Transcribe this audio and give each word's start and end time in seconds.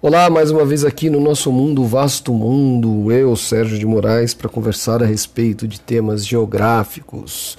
Olá, 0.00 0.30
mais 0.30 0.52
uma 0.52 0.64
vez 0.64 0.84
aqui 0.84 1.10
no 1.10 1.18
nosso 1.18 1.50
mundo, 1.50 1.84
vasto 1.84 2.32
mundo, 2.32 3.10
eu, 3.10 3.34
Sérgio 3.34 3.76
de 3.76 3.84
Moraes, 3.84 4.32
para 4.32 4.48
conversar 4.48 5.02
a 5.02 5.06
respeito 5.06 5.66
de 5.66 5.80
temas 5.80 6.24
geográficos, 6.24 7.58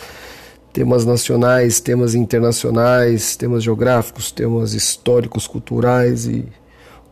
temas 0.72 1.06
nacionais, 1.06 1.82
temas 1.82 2.16
internacionais, 2.16 3.36
temas 3.36 3.62
geográficos, 3.62 4.32
temas 4.32 4.74
históricos, 4.74 5.48
culturais 5.48 6.28
e 6.28 6.46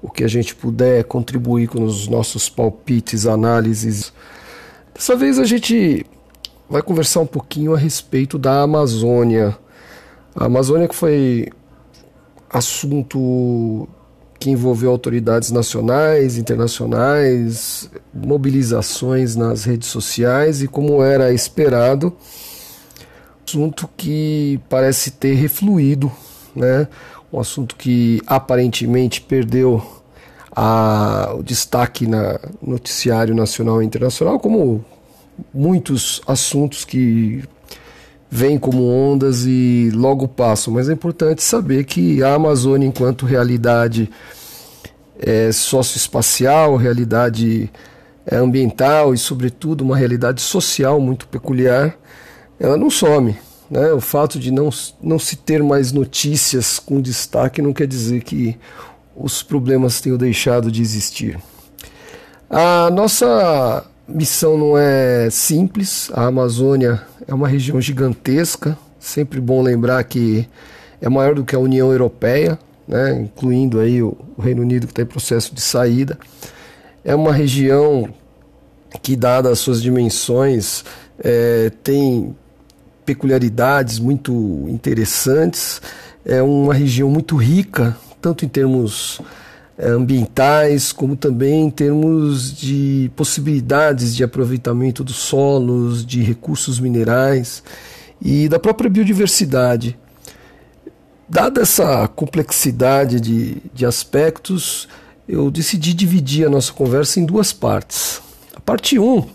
o 0.02 0.10
que 0.10 0.24
a 0.24 0.30
gente 0.30 0.56
puder 0.56 1.04
contribuir 1.04 1.68
com 1.68 1.84
os 1.84 2.08
nossos 2.08 2.48
palpites, 2.48 3.26
análises. 3.26 4.14
Dessa 4.96 5.14
vez 5.14 5.40
a 5.40 5.44
gente 5.44 6.06
vai 6.70 6.82
conversar 6.82 7.20
um 7.20 7.28
pouquinho 7.28 7.76
a 7.76 7.78
respeito 7.78 8.40
da 8.40 8.62
Amazônia. 8.62 9.58
A 10.34 10.46
Amazônia 10.46 10.88
que 10.88 10.96
foi 10.96 11.50
assunto 12.50 13.90
que 14.40 14.50
envolveu 14.50 14.92
autoridades 14.92 15.52
nacionais, 15.52 16.38
internacionais, 16.38 17.90
mobilizações 18.14 19.36
nas 19.36 19.64
redes 19.64 19.88
sociais 19.88 20.62
e, 20.62 20.68
como 20.68 21.04
era 21.04 21.34
esperado, 21.34 22.16
assunto 23.48 23.90
que 23.96 24.60
parece 24.70 25.12
ter 25.12 25.34
refluído, 25.36 26.12
né? 26.56 26.88
um 27.32 27.40
assunto 27.40 27.76
que 27.76 28.22
aparentemente 28.28 29.22
perdeu 29.22 29.82
a, 30.56 31.34
o 31.38 31.44
destaque 31.44 32.08
na 32.08 32.40
noticiário 32.62 33.34
nacional 33.34 33.82
e 33.82 33.86
internacional, 33.86 34.40
como 34.40 34.84
muitos 35.54 36.22
assuntos 36.28 36.84
que 36.84 37.44
vêm 38.30 38.58
como 38.58 38.84
ondas 38.84 39.46
e 39.46 39.90
logo 39.94 40.28
passam, 40.28 40.74
mas 40.74 40.90
é 40.90 40.94
importante 40.94 41.42
saber 41.42 41.86
que 41.86 42.22
a 42.22 42.34
Amazônia, 42.36 42.86
enquanto 42.86 43.26
realidade 43.26 44.10
é, 45.20 45.52
socioespacial, 45.52 46.76
realidade 46.76 47.72
é, 48.26 48.36
ambiental 48.36 49.14
e, 49.14 49.18
sobretudo, 49.18 49.82
uma 49.82 49.96
realidade 49.96 50.42
social 50.42 51.00
muito 51.00 51.28
peculiar, 51.28 51.98
ela 52.60 52.78
não 52.78 52.90
some. 52.90 53.38
Né? 53.70 53.92
O 53.94 54.02
fato 54.02 54.40
de 54.40 54.52
não, 54.52 54.70
não 55.02 55.18
se 55.18 55.36
ter 55.36 55.64
mais 55.64 55.92
notícias 55.92 56.80
com 56.80 57.02
destaque 57.02 57.62
não 57.62 57.74
quer 57.74 57.88
dizer 57.88 58.24
que 58.24 58.58
os 59.16 59.42
problemas 59.42 60.00
tenham 60.00 60.18
deixado 60.18 60.72
de 60.72 60.82
existir. 60.82 61.40
A 62.50 62.90
nossa 62.92 63.86
missão 64.08 64.58
não 64.58 64.78
é 64.78 65.30
simples. 65.30 66.10
A 66.14 66.26
Amazônia 66.26 67.02
é 67.28 67.34
uma 67.34 67.48
região 67.48 67.80
gigantesca. 67.82 68.78
Sempre 69.00 69.40
bom 69.40 69.62
lembrar 69.62 70.04
que 70.04 70.48
é 71.02 71.10
maior 71.10 71.36
do 71.36 71.44
que 71.44 71.56
a 71.56 71.60
União 71.60 71.92
Europeia, 71.92 72.58
né, 72.88 73.22
incluindo 73.22 73.80
aí 73.80 74.02
o, 74.02 74.18
Reino 74.40 74.62
Unido 74.62 74.86
que 74.86 74.92
está 74.92 75.02
em 75.02 75.06
processo 75.06 75.54
de 75.54 75.62
saída. 75.62 76.18
É 77.04 77.16
uma 77.16 77.34
região 77.34 78.10
que, 79.02 79.16
dadas 79.16 79.54
as 79.54 79.60
suas 79.60 79.82
dimensões, 79.82 80.84
é, 81.20 81.72
tem 81.84 82.36
peculiaridades 83.06 84.00
muito 84.00 84.66
interessantes. 84.68 85.82
É 86.26 86.42
uma 86.42 86.74
região 86.74 87.10
muito 87.10 87.36
rica, 87.36 87.96
tanto 88.22 88.46
em 88.46 88.48
termos 88.48 89.22
ambientais, 89.80 90.92
como 90.92 91.16
também 91.16 91.66
em 91.66 91.70
termos 91.70 92.56
de 92.56 93.12
possibilidades 93.16 94.16
de 94.16 94.24
aproveitamento 94.24 95.04
dos 95.04 95.18
solos, 95.18 96.06
de 96.06 96.22
recursos 96.24 96.80
minerais 96.80 97.64
e 98.22 98.50
da 98.50 98.60
própria 98.60 98.90
biodiversidade. 98.90 99.98
Dada 101.30 101.62
essa 101.62 102.08
complexidade 102.08 103.20
de, 103.20 103.58
de 103.74 103.86
aspectos, 103.86 104.88
eu 105.28 105.52
decidi 105.52 105.94
dividir 105.94 106.48
a 106.48 106.50
nossa 106.50 106.72
conversa 106.72 107.20
em 107.20 107.26
duas 107.26 107.52
partes. 107.52 108.22
A 108.56 108.60
parte 108.60 108.98
1, 108.98 109.04
um, 109.04 109.26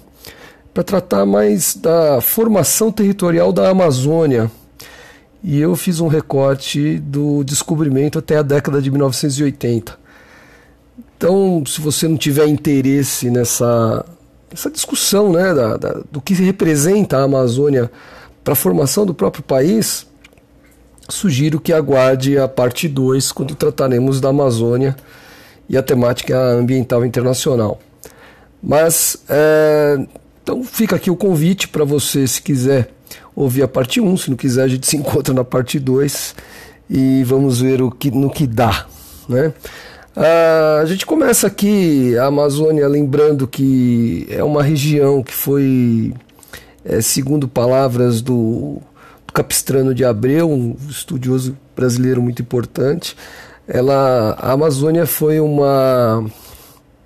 para 0.73 0.83
tratar 0.83 1.27
mais 1.27 1.77
da 1.77 2.21
formação 2.21 2.91
territorial 2.91 3.53
da 3.53 3.69
Amazônia, 3.69 4.51
e 5.45 5.59
eu 5.61 5.77
fiz 5.77 6.01
um 6.01 6.07
recorte 6.07 6.99
do 6.99 7.45
descobrimento 7.45 8.19
até 8.19 8.39
a 8.39 8.43
década 8.43 8.81
de 8.81 8.91
1980. 8.91 10.02
Então, 10.99 11.63
se 11.67 11.81
você 11.81 12.09
não 12.09 12.17
tiver 12.17 12.47
interesse 12.47 13.31
nessa, 13.31 14.05
nessa 14.51 14.71
discussão 14.71 15.33
né, 15.33 15.55
da, 15.55 15.77
da, 15.77 16.01
do 16.11 16.21
que 16.21 16.35
representa 16.35 17.19
a 17.19 17.23
Amazônia 17.23 17.91
para 18.43 18.53
a 18.53 18.57
formação 18.57 19.07
do 19.07 19.15
próprio 19.15 19.43
país, 19.43 20.07
sugiro 21.09 21.61
que 21.61 21.73
aguarde 21.73 22.39
a 22.39 22.49
parte 22.49 22.89
2, 22.89 23.33
quando 23.33 23.55
trataremos 23.55 24.21
da 24.21 24.31
Amazônia 24.31 24.97
e 25.69 25.77
a 25.77 25.83
temática 25.83 26.37
ambiental 26.39 27.05
internacional. 27.05 27.81
Mas, 28.63 29.17
é, 29.29 30.07
então 30.43 30.63
fica 30.65 30.97
aqui 30.97 31.11
o 31.11 31.17
convite 31.17 31.69
para 31.69 31.85
você, 31.85 32.27
se 32.27 32.43
quiser 32.43 32.91
ouvir 33.35 33.63
a 33.63 33.69
parte 33.69 34.01
1, 34.01 34.09
um, 34.09 34.17
se 34.17 34.31
não 34.31 34.37
quiser, 34.37 34.63
a 34.63 34.69
gente 34.69 34.87
se 34.87 34.97
encontra 34.97 35.33
na 35.33 35.45
parte 35.45 35.79
2 35.79 36.35
e 36.91 37.25
vamos 37.25 37.61
ver 37.61 37.81
o 37.81 37.91
que, 37.91 38.11
no 38.11 38.31
que 38.31 38.47
dá. 38.47 38.87
Né? 39.29 39.53
Ah, 40.15 40.81
a 40.83 40.85
gente 40.85 41.07
começa 41.07 41.47
aqui 41.47 42.17
a 42.19 42.27
Amazônia 42.27 42.87
lembrando 42.87 43.49
que 43.49 44.27
é 44.29 44.45
uma 44.45 44.63
região 44.63 45.23
que 45.23 45.33
foi, 45.33 46.13
é, 46.85 47.01
segundo 47.01 47.49
palavras 47.49 48.21
do, 48.21 48.79
do, 49.27 49.33
Capistrano 49.33 49.95
de 49.95 50.05
Abreu, 50.05 50.51
um 50.51 50.77
estudioso 50.87 51.57
brasileiro 51.75 52.21
muito 52.21 52.43
importante, 52.43 53.17
ela, 53.67 54.37
a 54.39 54.53
Amazônia 54.53 55.07
foi 55.07 55.41
uma 55.41 56.27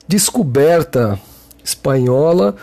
descoberta 0.08 1.16
espanhola 1.62 2.56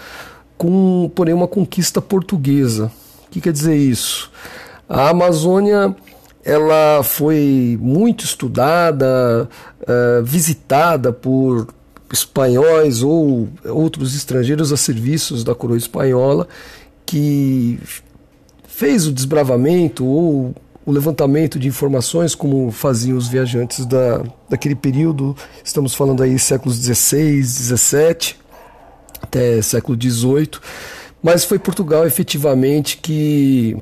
com, 0.57 1.09
porém, 1.15 1.33
uma 1.33 1.47
conquista 1.47 2.01
portuguesa. 2.01 2.91
O 3.27 3.31
que 3.31 3.39
quer 3.39 3.53
dizer 3.53 3.77
isso? 3.77 4.29
A 4.89 5.09
Amazônia 5.09 5.95
ela 6.43 7.01
foi 7.03 7.77
muito 7.81 8.25
estudada, 8.25 9.49
uh, 9.81 10.23
visitada 10.23 11.13
por 11.13 11.67
espanhóis 12.11 13.01
ou 13.01 13.49
outros 13.65 14.15
estrangeiros 14.15 14.71
a 14.71 14.77
serviços 14.77 15.43
da 15.43 15.55
coroa 15.55 15.77
espanhola, 15.77 16.47
que 17.05 17.79
fez 18.67 19.07
o 19.07 19.11
desbravamento 19.11 20.05
ou 20.05 20.53
o 20.85 20.91
levantamento 20.91 21.57
de 21.57 21.67
informações 21.67 22.35
como 22.35 22.69
faziam 22.71 23.17
os 23.17 23.27
viajantes 23.27 23.85
da, 23.85 24.21
daquele 24.49 24.75
período, 24.75 25.35
estamos 25.63 25.95
falando 25.95 26.21
aí 26.21 26.37
séculos 26.37 26.75
XVI, 26.75 27.41
XVII 27.43 28.35
até 29.21 29.61
século 29.61 29.97
XVIII, 29.99 30.49
mas 31.21 31.45
foi 31.45 31.57
Portugal 31.57 32.05
efetivamente 32.05 32.97
que 32.97 33.77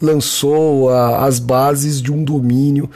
lançou 0.00 0.90
a, 0.90 1.24
as 1.24 1.38
bases 1.38 2.00
de 2.00 2.12
um 2.12 2.22
domínio 2.22 2.90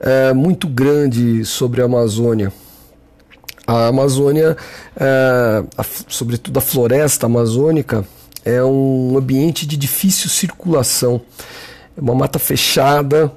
é, 0.00 0.32
muito 0.32 0.68
grande 0.68 1.44
sobre 1.44 1.80
a 1.80 1.84
Amazônia. 1.84 2.52
A 3.66 3.86
Amazônia, 3.88 4.56
é, 4.96 5.64
a, 5.76 5.84
sobretudo 6.08 6.58
a 6.58 6.60
floresta 6.60 7.26
amazônica, 7.26 8.04
é 8.44 8.62
um 8.62 9.16
ambiente 9.16 9.66
de 9.66 9.76
difícil 9.76 10.28
circulação. 10.28 11.20
É 11.96 12.00
uma 12.00 12.14
mata 12.14 12.38
fechada, 12.38 13.32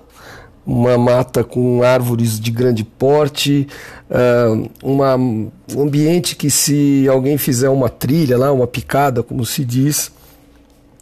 uma 0.67 0.97
mata 0.97 1.45
com 1.45 1.81
árvores 1.81 2.37
de 2.37 2.51
grande 2.51 2.83
porte, 2.83 3.65
uh, 4.11 4.69
uma, 4.83 5.15
um 5.15 5.49
ambiente 5.77 6.35
que 6.35 6.49
se 6.49 7.07
alguém 7.09 7.37
fizer 7.37 7.69
uma 7.69 7.87
trilha 7.87 8.37
lá, 8.37 8.51
uma 8.51 8.67
picada, 8.67 9.23
como 9.23 9.45
se 9.45 9.63
diz, 9.63 10.11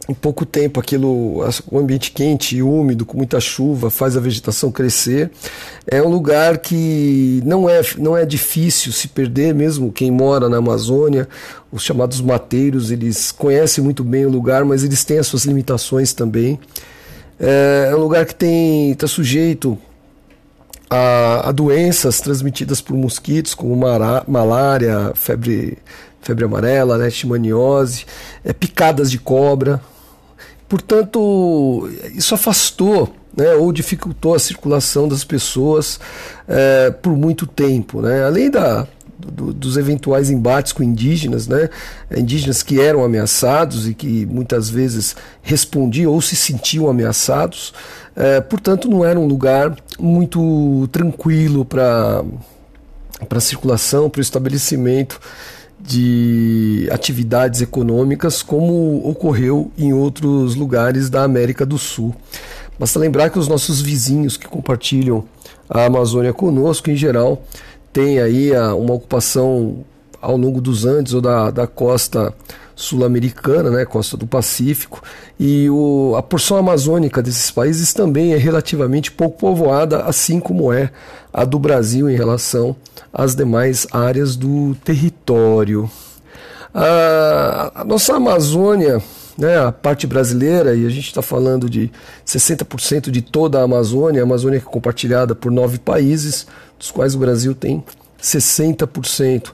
em 0.07 0.13
pouco 0.13 0.45
tempo 0.45 0.79
aquilo, 0.79 1.43
o 1.71 1.79
ambiente 1.79 2.11
quente 2.11 2.55
e 2.55 2.61
úmido, 2.61 3.05
com 3.05 3.17
muita 3.17 3.39
chuva, 3.39 3.89
faz 3.89 4.15
a 4.15 4.19
vegetação 4.19 4.71
crescer. 4.71 5.31
É 5.87 6.01
um 6.01 6.09
lugar 6.09 6.59
que 6.59 7.41
não 7.43 7.67
é, 7.67 7.81
não 7.97 8.15
é 8.15 8.25
difícil 8.25 8.91
se 8.91 9.07
perder, 9.07 9.53
mesmo 9.53 9.91
quem 9.91 10.11
mora 10.11 10.47
na 10.47 10.57
Amazônia, 10.57 11.27
os 11.71 11.83
chamados 11.83 12.21
mateiros, 12.21 12.91
eles 12.91 13.31
conhecem 13.31 13.83
muito 13.83 14.03
bem 14.03 14.25
o 14.25 14.29
lugar, 14.29 14.63
mas 14.63 14.83
eles 14.83 15.03
têm 15.03 15.17
as 15.17 15.27
suas 15.27 15.45
limitações 15.45 16.13
também. 16.13 16.59
É, 17.39 17.89
é 17.91 17.95
um 17.95 17.99
lugar 17.99 18.25
que 18.25 18.35
tem 18.35 18.91
está 18.91 19.07
sujeito 19.07 19.77
a, 20.89 21.49
a, 21.49 21.51
doenças 21.51 22.21
transmitidas 22.21 22.79
por 22.79 22.95
mosquitos, 22.95 23.53
como 23.53 23.75
malária, 24.27 25.11
febre, 25.15 25.77
febre 26.21 26.45
amarela, 26.45 26.95
leishmaniose, 26.95 28.05
é, 28.43 28.53
picadas 28.53 29.09
de 29.09 29.17
cobra, 29.17 29.81
Portanto, 30.75 31.89
isso 32.13 32.35
afastou 32.35 33.15
né, 33.33 33.53
ou 33.53 33.71
dificultou 33.71 34.35
a 34.35 34.39
circulação 34.39 35.07
das 35.07 35.23
pessoas 35.23 36.01
é, 36.45 36.91
por 36.91 37.15
muito 37.15 37.47
tempo. 37.47 38.01
Né? 38.01 38.25
Além 38.25 38.51
da, 38.51 38.85
do, 39.17 39.53
dos 39.53 39.77
eventuais 39.77 40.29
embates 40.29 40.73
com 40.73 40.83
indígenas, 40.83 41.47
né, 41.47 41.69
indígenas 42.13 42.61
que 42.61 42.81
eram 42.81 43.05
ameaçados 43.05 43.87
e 43.87 43.93
que 43.93 44.25
muitas 44.25 44.69
vezes 44.69 45.15
respondiam 45.41 46.11
ou 46.11 46.21
se 46.21 46.35
sentiam 46.35 46.89
ameaçados, 46.89 47.73
é, 48.13 48.41
portanto, 48.41 48.89
não 48.89 49.05
era 49.05 49.17
um 49.17 49.27
lugar 49.27 49.77
muito 49.97 50.89
tranquilo 50.91 51.63
para 51.63 52.21
para 53.29 53.37
a 53.37 53.41
circulação, 53.41 54.09
para 54.09 54.19
o 54.19 54.21
estabelecimento 54.21 55.21
de 55.85 56.89
atividades 56.91 57.61
econômicas, 57.61 58.41
como 58.41 59.07
ocorreu 59.07 59.71
em 59.77 59.93
outros 59.93 60.55
lugares 60.55 61.09
da 61.09 61.23
América 61.23 61.65
do 61.65 61.77
Sul. 61.77 62.15
Basta 62.79 62.99
lembrar 62.99 63.29
que 63.29 63.39
os 63.39 63.47
nossos 63.47 63.81
vizinhos 63.81 64.35
que 64.35 64.47
compartilham 64.47 65.23
a 65.69 65.85
Amazônia 65.85 66.33
conosco, 66.33 66.89
em 66.89 66.95
geral, 66.95 67.43
têm 67.93 68.19
aí 68.19 68.51
uma 68.77 68.93
ocupação 68.93 69.85
ao 70.21 70.35
longo 70.35 70.59
dos 70.59 70.85
Andes 70.85 71.13
ou 71.13 71.21
da, 71.21 71.51
da 71.51 71.67
costa 71.67 72.33
sul-americana, 72.75 73.69
né, 73.69 73.85
costa 73.85 74.17
do 74.17 74.27
Pacífico, 74.27 75.01
e 75.39 75.69
o, 75.69 76.13
a 76.17 76.21
porção 76.21 76.57
amazônica 76.57 77.21
desses 77.21 77.49
países 77.49 77.93
também 77.93 78.33
é 78.33 78.37
relativamente 78.37 79.11
pouco 79.11 79.37
povoada, 79.39 80.03
assim 80.03 80.39
como 80.39 80.73
é 80.73 80.91
a 81.33 81.45
do 81.45 81.57
Brasil 81.57 82.09
em 82.09 82.15
relação 82.15 82.75
às 83.13 83.33
demais 83.33 83.87
áreas 83.91 84.35
do 84.35 84.75
território. 84.83 85.89
A, 86.73 87.71
a 87.75 87.83
nossa 87.85 88.15
Amazônia, 88.15 89.01
né, 89.37 89.57
a 89.57 89.71
parte 89.71 90.05
brasileira, 90.05 90.75
e 90.75 90.85
a 90.85 90.89
gente 90.89 91.07
está 91.07 91.21
falando 91.21 91.69
de 91.69 91.89
60% 92.27 93.09
de 93.09 93.21
toda 93.21 93.59
a 93.59 93.63
Amazônia, 93.63 94.21
a 94.21 94.25
Amazônia 94.25 94.57
é 94.57 94.61
compartilhada 94.61 95.33
por 95.33 95.49
nove 95.49 95.79
países, 95.79 96.45
dos 96.77 96.91
quais 96.91 97.15
o 97.15 97.19
Brasil 97.19 97.55
tem 97.55 97.81
60%. 98.21 99.51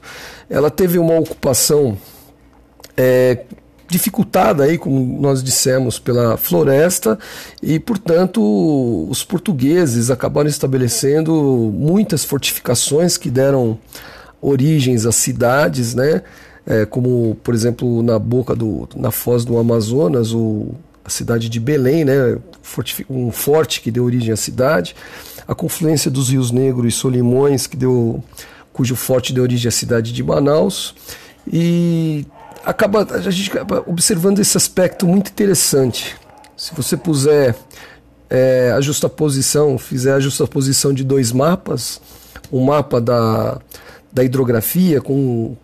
Ela 0.50 0.70
teve 0.70 0.98
uma 0.98 1.18
ocupação 1.18 1.96
é, 2.96 3.44
dificultada 3.92 4.64
aí, 4.64 4.78
como 4.78 5.20
nós 5.20 5.42
dissemos, 5.42 5.98
pela 5.98 6.36
floresta 6.36 7.18
e, 7.62 7.78
portanto, 7.78 8.40
os 9.08 9.22
portugueses 9.22 10.10
acabaram 10.10 10.48
estabelecendo 10.48 11.32
muitas 11.74 12.24
fortificações 12.24 13.16
que 13.16 13.30
deram 13.30 13.78
origens 14.40 15.06
às 15.06 15.14
cidades, 15.16 15.94
né? 15.94 16.22
É, 16.64 16.86
como, 16.86 17.36
por 17.42 17.54
exemplo, 17.54 18.02
na 18.02 18.18
boca 18.18 18.54
do, 18.54 18.88
na 18.94 19.10
foz 19.10 19.44
do 19.44 19.58
Amazonas, 19.58 20.32
o, 20.32 20.68
a 21.04 21.10
cidade 21.10 21.48
de 21.48 21.60
Belém, 21.60 22.04
né? 22.04 22.38
um 23.10 23.30
forte 23.30 23.80
que 23.80 23.90
deu 23.90 24.04
origem 24.04 24.32
à 24.32 24.36
cidade, 24.36 24.94
a 25.46 25.54
confluência 25.54 26.10
dos 26.10 26.30
rios 26.30 26.50
Negro 26.52 26.86
e 26.86 26.92
Solimões, 26.92 27.66
que 27.66 27.76
deu, 27.76 28.22
cujo 28.72 28.94
forte 28.94 29.32
deu 29.32 29.42
origem 29.42 29.68
à 29.68 29.72
cidade 29.72 30.12
de 30.12 30.22
Manaus, 30.22 30.94
e 31.52 32.24
acaba 32.64 33.06
a 33.10 33.30
gente 33.30 33.50
acaba 33.50 33.82
observando 33.86 34.38
esse 34.38 34.56
aspecto 34.56 35.06
muito 35.06 35.30
interessante. 35.30 36.16
Se 36.56 36.74
você 36.74 36.96
puser 36.96 37.54
é, 38.30 38.72
a 38.74 38.80
justaposição, 38.80 39.76
fizer 39.78 40.14
a 40.14 40.20
justaposição 40.20 40.92
de 40.92 41.04
dois 41.04 41.32
mapas, 41.32 42.00
um 42.52 42.64
mapa 42.64 43.00
da, 43.00 43.58
da 44.12 44.22
hidrografia 44.22 45.00
com 45.00 45.56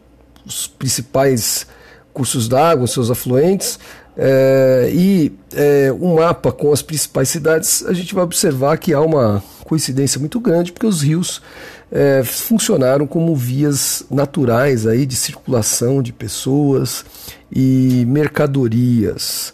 os 0.45 0.67
principais 0.67 1.67
cursos 2.13 2.49
d'água, 2.49 2.87
seus 2.87 3.11
afluentes, 3.11 3.79
é, 4.17 4.91
e 4.93 5.33
é, 5.55 5.93
um 5.93 6.17
mapa 6.17 6.51
com 6.51 6.73
as 6.73 6.83
principais 6.83 7.29
cidades, 7.29 7.85
a 7.87 7.93
gente 7.93 8.15
vai 8.15 8.25
observar 8.25 8.77
que 8.77 8.93
há 8.93 9.01
uma 9.01 9.43
coincidência 9.65 10.19
muito 10.19 10.41
grande, 10.41 10.73
porque 10.73 10.87
os 10.87 11.03
rios 11.03 11.41
é, 11.91 12.23
funcionaram 12.23 13.07
como 13.07 13.35
vias 13.35 14.05
naturais 14.11 14.87
aí 14.87 15.07
de 15.07 15.17
circulação 15.17 16.03
de 16.03 16.13
pessoas 16.13 17.05
e 17.51 18.05
mercadorias. 18.07 19.53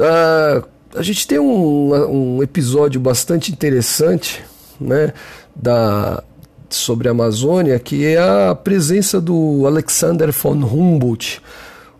Ah, 0.00 0.62
a 0.94 1.02
gente 1.02 1.26
tem 1.26 1.38
um, 1.38 2.36
um 2.36 2.42
episódio 2.42 3.00
bastante 3.00 3.50
interessante 3.50 4.44
né, 4.80 5.12
da, 5.54 6.22
sobre 6.70 7.08
a 7.08 7.10
Amazônia, 7.10 7.78
que 7.78 8.04
é 8.06 8.18
a 8.18 8.54
presença 8.54 9.20
do 9.20 9.66
Alexander 9.66 10.30
von 10.32 10.54
Humboldt. 10.54 11.42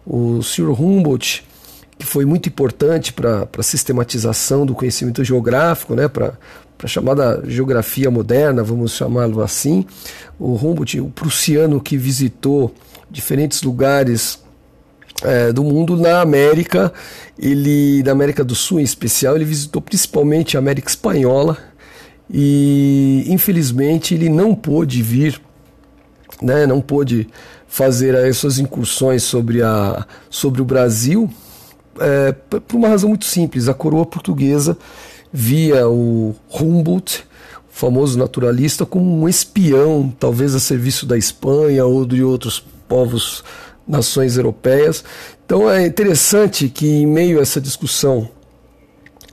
O 0.07 0.43
Sr. 0.43 0.81
Humboldt, 0.81 1.45
que 1.99 2.07
foi 2.07 2.25
muito 2.25 2.49
importante 2.49 3.13
para 3.13 3.49
a 3.59 3.63
sistematização 3.63 4.65
do 4.65 4.75
conhecimento 4.75 5.25
geográfico, 5.25 5.95
né, 5.95 6.07
para 6.07 6.35
para 6.77 6.87
a 6.87 6.89
chamada 6.89 7.43
geografia 7.47 8.11
moderna, 8.11 8.63
vamos 8.63 8.93
chamá-lo 8.93 9.43
assim. 9.43 9.87
O 10.39 10.55
Humboldt, 10.55 11.01
o 11.01 11.09
prussiano 11.09 11.81
que 11.81 11.97
visitou 11.97 12.75
diferentes 13.11 13.63
lugares 13.63 14.43
é, 15.23 15.53
do 15.53 15.63
mundo 15.63 15.97
na 15.97 16.21
América, 16.21 16.93
ele 17.39 18.03
na 18.03 18.13
América 18.13 18.43
do 18.43 18.55
Sul 18.55 18.81
em 18.81 18.83
especial, 18.85 19.37
ele 19.37 19.45
visitou 19.45 19.81
principalmente 19.81 20.57
a 20.57 20.61
América 20.61 20.89
Espanhola 20.89 21.57
e 22.29 23.25
infelizmente 23.29 24.15
ele 24.15 24.29
não 24.29 24.55
pôde 24.55 25.03
vir, 25.03 25.41
né, 26.43 26.67
não 26.67 26.81
pôde 26.81 27.29
fazer 27.69 28.17
as 28.17 28.37
suas 28.37 28.59
incursões 28.59 29.23
sobre, 29.23 29.63
a, 29.63 30.07
sobre 30.29 30.61
o 30.61 30.65
Brasil 30.65 31.31
é, 32.01 32.33
por 32.33 32.77
uma 32.77 32.89
razão 32.89 33.09
muito 33.09 33.25
simples, 33.25 33.69
a 33.69 33.75
coroa 33.75 34.07
portuguesa 34.07 34.77
via 35.37 35.89
o 35.89 36.33
Humboldt, 36.49 37.27
famoso 37.69 38.17
naturalista, 38.17 38.87
como 38.87 39.21
um 39.21 39.29
espião, 39.29 40.15
talvez 40.17 40.55
a 40.55 40.61
serviço 40.61 41.07
da 41.07 41.19
Espanha 41.19 41.85
ou 41.85 42.07
de 42.07 42.23
outros 42.23 42.65
povos, 42.89 43.43
nações 43.87 44.37
europeias. 44.37 45.03
Então 45.45 45.69
é 45.69 45.85
interessante 45.85 46.69
que, 46.69 46.87
em 46.87 47.05
meio 47.05 47.41
a 47.41 47.43
essa 47.43 47.61
discussão 47.61 48.29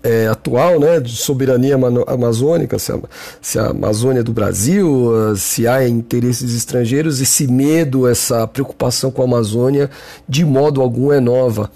é, 0.02 0.26
atual, 0.26 0.80
né, 0.80 1.00
de 1.00 1.16
soberania 1.16 1.76
amazônica, 2.08 2.80
se 2.80 2.92
a, 2.92 3.00
se 3.40 3.60
a 3.60 3.68
Amazônia 3.68 4.22
é 4.22 4.24
do 4.24 4.34
Brasil, 4.34 5.12
se 5.38 5.68
há 5.68 5.88
interesses 5.88 6.56
estrangeiros, 6.56 7.22
esse 7.22 7.46
medo, 7.46 8.08
essa 8.08 8.48
preocupação 8.48 9.12
com 9.12 9.22
a 9.22 9.26
Amazônia, 9.26 9.88
de 10.28 10.44
modo 10.44 10.82
algum 10.82 11.12
é 11.12 11.20
nova 11.20 11.70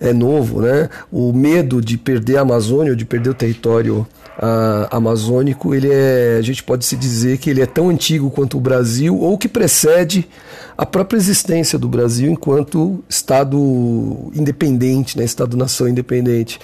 é 0.00 0.12
novo, 0.12 0.60
né? 0.60 0.88
O 1.10 1.32
medo 1.32 1.80
de 1.80 1.96
perder 1.96 2.38
a 2.38 2.40
Amazônia, 2.42 2.92
ou 2.92 2.96
de 2.96 3.04
perder 3.04 3.30
o 3.30 3.34
território 3.34 4.06
a, 4.38 4.96
amazônico, 4.96 5.74
ele 5.74 5.88
é, 5.90 6.36
a 6.38 6.42
gente 6.42 6.62
pode 6.62 6.84
se 6.84 6.96
dizer 6.96 7.38
que 7.38 7.48
ele 7.48 7.62
é 7.62 7.66
tão 7.66 7.88
antigo 7.88 8.30
quanto 8.30 8.58
o 8.58 8.60
Brasil, 8.60 9.18
ou 9.18 9.38
que 9.38 9.48
precede 9.48 10.28
a 10.76 10.84
própria 10.84 11.16
existência 11.16 11.78
do 11.78 11.88
Brasil 11.88 12.30
enquanto 12.30 13.02
Estado 13.08 14.30
independente, 14.34 15.16
né? 15.16 15.24
Estado-nação 15.24 15.88
independente. 15.88 16.58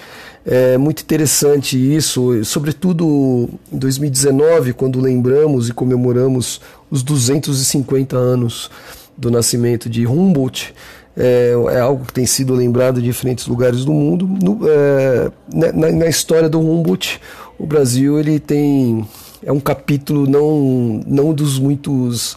É 0.45 0.77
muito 0.77 1.01
interessante 1.01 1.77
isso, 1.77 2.43
sobretudo 2.43 3.49
em 3.71 3.77
2019, 3.77 4.73
quando 4.73 4.99
lembramos 4.99 5.69
e 5.69 5.73
comemoramos 5.73 6.61
os 6.91 7.01
250 7.01 8.15
anos 8.15 8.69
do 9.17 9.31
nascimento 9.31 9.89
de 9.89 10.05
Humboldt 10.05 10.73
é, 11.15 11.53
é, 11.71 11.79
algo 11.79 12.05
que 12.05 12.13
tem 12.13 12.25
sido 12.25 12.53
lembrado 12.53 12.99
em 12.99 13.03
diferentes 13.03 13.45
lugares 13.47 13.85
do 13.85 13.93
mundo. 13.93 14.27
No, 14.27 14.59
é, 14.67 15.31
na, 15.53 15.91
na, 15.91 16.07
história 16.07 16.49
do 16.49 16.59
Humboldt, 16.59 17.21
o 17.57 17.65
Brasil 17.65 18.19
ele 18.19 18.39
tem 18.39 19.07
é 19.43 19.51
um 19.51 19.59
capítulo 19.59 20.27
não 20.27 21.01
não 21.05 21.33
dos 21.33 21.59
muitos 21.59 22.35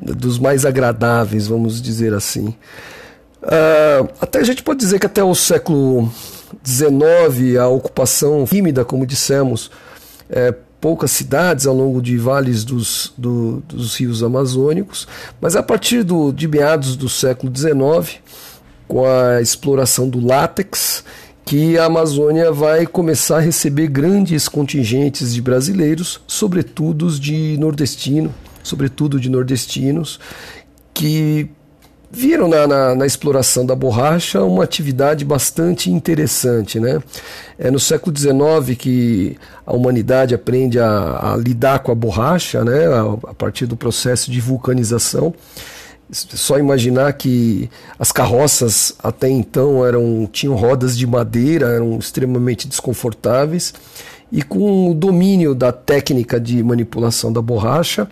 dos 0.00 0.38
mais 0.38 0.64
agradáveis, 0.64 1.46
vamos 1.46 1.80
dizer 1.80 2.14
assim. 2.14 2.54
Uh, 3.42 4.08
até 4.20 4.40
a 4.40 4.44
gente 4.44 4.62
pode 4.62 4.80
dizer 4.80 4.98
que 4.98 5.06
até 5.06 5.22
o 5.22 5.34
século 5.34 6.12
XIX 6.64 7.56
a 7.60 7.68
ocupação 7.68 8.44
tímida, 8.44 8.84
como 8.84 9.06
dissemos, 9.06 9.70
é, 10.28 10.54
poucas 10.80 11.10
cidades 11.10 11.66
ao 11.66 11.74
longo 11.74 12.00
de 12.00 12.16
vales 12.16 12.64
dos, 12.64 13.12
do, 13.16 13.62
dos 13.68 13.96
rios 13.96 14.22
amazônicos, 14.22 15.08
mas 15.40 15.56
a 15.56 15.62
partir 15.62 16.02
do, 16.02 16.32
de 16.32 16.46
meados 16.46 16.96
do 16.96 17.08
século 17.08 17.52
XIX, 17.54 18.20
com 18.86 19.04
a 19.04 19.40
exploração 19.40 20.08
do 20.08 20.24
látex, 20.24 21.04
que 21.44 21.78
a 21.78 21.86
Amazônia 21.86 22.52
vai 22.52 22.86
começar 22.86 23.38
a 23.38 23.40
receber 23.40 23.88
grandes 23.88 24.48
contingentes 24.48 25.32
de 25.32 25.40
brasileiros, 25.40 26.20
sobretudo 26.26 27.10
de 27.18 27.56
nordestino, 27.58 28.34
sobretudo 28.62 29.18
de 29.18 29.30
nordestinos, 29.30 30.20
que 30.92 31.48
viram 32.10 32.48
na, 32.48 32.66
na, 32.66 32.94
na, 32.94 33.06
exploração 33.06 33.66
da 33.66 33.74
borracha 33.74 34.42
uma 34.42 34.64
atividade 34.64 35.24
bastante 35.24 35.90
interessante. 35.90 36.80
Né? 36.80 37.00
É 37.58 37.70
no 37.70 37.78
século 37.78 38.16
XIX 38.16 38.76
que 38.78 39.36
a 39.66 39.74
humanidade 39.74 40.34
aprende 40.34 40.78
a, 40.78 41.34
a 41.34 41.36
lidar 41.36 41.80
com 41.80 41.92
a 41.92 41.94
borracha, 41.94 42.64
né? 42.64 42.86
a, 42.86 43.30
a, 43.30 43.34
partir 43.34 43.66
do 43.66 43.76
processo 43.76 44.30
de 44.30 44.40
vulcanização. 44.40 45.34
Só 46.10 46.58
imaginar 46.58 47.12
que 47.12 47.68
as 47.98 48.10
carroças 48.10 48.94
até 49.02 49.28
então 49.28 49.84
eram 49.84 50.26
tinham 50.32 50.54
rodas 50.54 50.96
de 50.96 51.06
madeira, 51.06 51.66
eram 51.66 51.98
extremamente 51.98 52.66
desconfortáveis. 52.66 53.74
E 54.32 54.42
com 54.42 54.90
o 54.90 54.94
domínio 54.94 55.54
da 55.54 55.70
técnica 55.70 56.40
de 56.40 56.62
manipulação 56.62 57.30
da 57.30 57.42
borracha, 57.42 58.08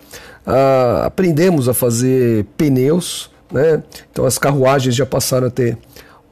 aprendemos 1.03 1.67
a 1.67 1.73
fazer 1.73 2.45
pneus, 2.55 3.31
né? 3.51 3.83
Então 4.11 4.25
as 4.25 4.37
carruagens 4.37 4.95
já 4.95 5.05
passaram 5.05 5.47
a 5.47 5.51
ter 5.51 5.77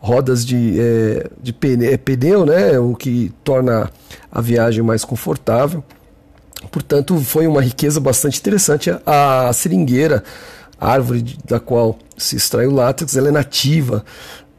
rodas 0.05 0.45
de, 0.45 0.79
é, 0.79 1.29
de 1.41 1.55
é, 1.86 1.98
pneu, 1.98 2.45
né? 2.45 2.77
o 2.77 2.95
que 2.95 3.34
torna 3.43 3.89
a 4.31 4.39
viagem 4.39 4.84
mais 4.84 5.03
confortável. 5.03 5.84
Portanto, 6.72 7.17
foi 7.19 7.48
uma 7.48 7.62
riqueza 7.62 8.00
bastante 8.00 8.39
interessante. 8.39 8.91
A 9.05 9.51
seringueira, 9.53 10.24
a 10.79 10.91
árvore 10.91 11.38
da 11.43 11.60
qual 11.60 11.98
se 12.17 12.36
extrai 12.36 12.67
o 12.67 12.72
látex, 12.72 13.15
ela 13.15 13.29
é 13.29 13.31
nativa 13.31 14.05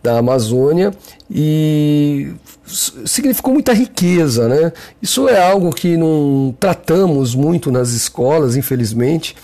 da 0.07 0.19
Amazônia 0.19 0.93
e 1.29 2.33
significou 2.65 3.53
muita 3.53 3.73
riqueza, 3.73 4.49
né? 4.49 4.73
Isso 5.03 5.29
é 5.29 5.45
algo 5.45 5.73
que 5.75 5.97
não 5.97 6.55
tratamos 6.61 7.35
muito 7.35 7.73
nas 7.73 7.91
escolas, 7.91 8.55
infelizmente. 8.55 9.35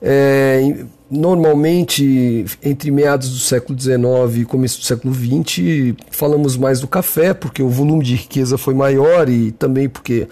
É, 0.00 0.86
normalmente, 1.10 2.46
entre 2.62 2.90
meados 2.90 3.28
do 3.28 3.38
século 3.38 3.78
XIX 3.78 4.40
e 4.40 4.44
começo 4.46 4.80
do 4.80 4.86
século 4.86 5.14
XX, 5.14 5.94
falamos 6.10 6.56
mais 6.56 6.80
do 6.80 6.88
café, 6.88 7.34
porque 7.34 7.62
o 7.62 7.68
volume 7.68 8.02
de 8.02 8.14
riqueza 8.14 8.56
foi 8.56 8.72
maior 8.72 9.28
e 9.28 9.52
também 9.52 9.86
porque 9.86 10.28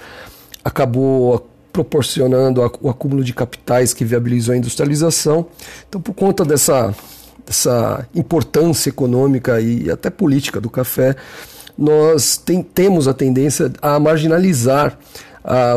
acabou 0.64 1.46
proporcionando 1.70 2.62
o 2.80 2.88
acúmulo 2.88 3.22
de 3.22 3.34
capitais 3.34 3.92
que 3.92 4.02
viabilizou 4.02 4.54
a 4.54 4.56
industrialização. 4.56 5.46
Então, 5.86 6.00
por 6.00 6.14
conta 6.14 6.42
dessa, 6.42 6.94
dessa 7.46 8.06
importância 8.14 8.88
econômica 8.88 9.60
e 9.60 9.90
até 9.90 10.10
política 10.10 10.60
do 10.60 10.70
café, 10.70 11.16
nós 11.76 12.36
tem, 12.36 12.62
temos 12.62 13.08
a 13.08 13.14
tendência 13.14 13.72
a 13.82 13.98
marginalizar 13.98 14.98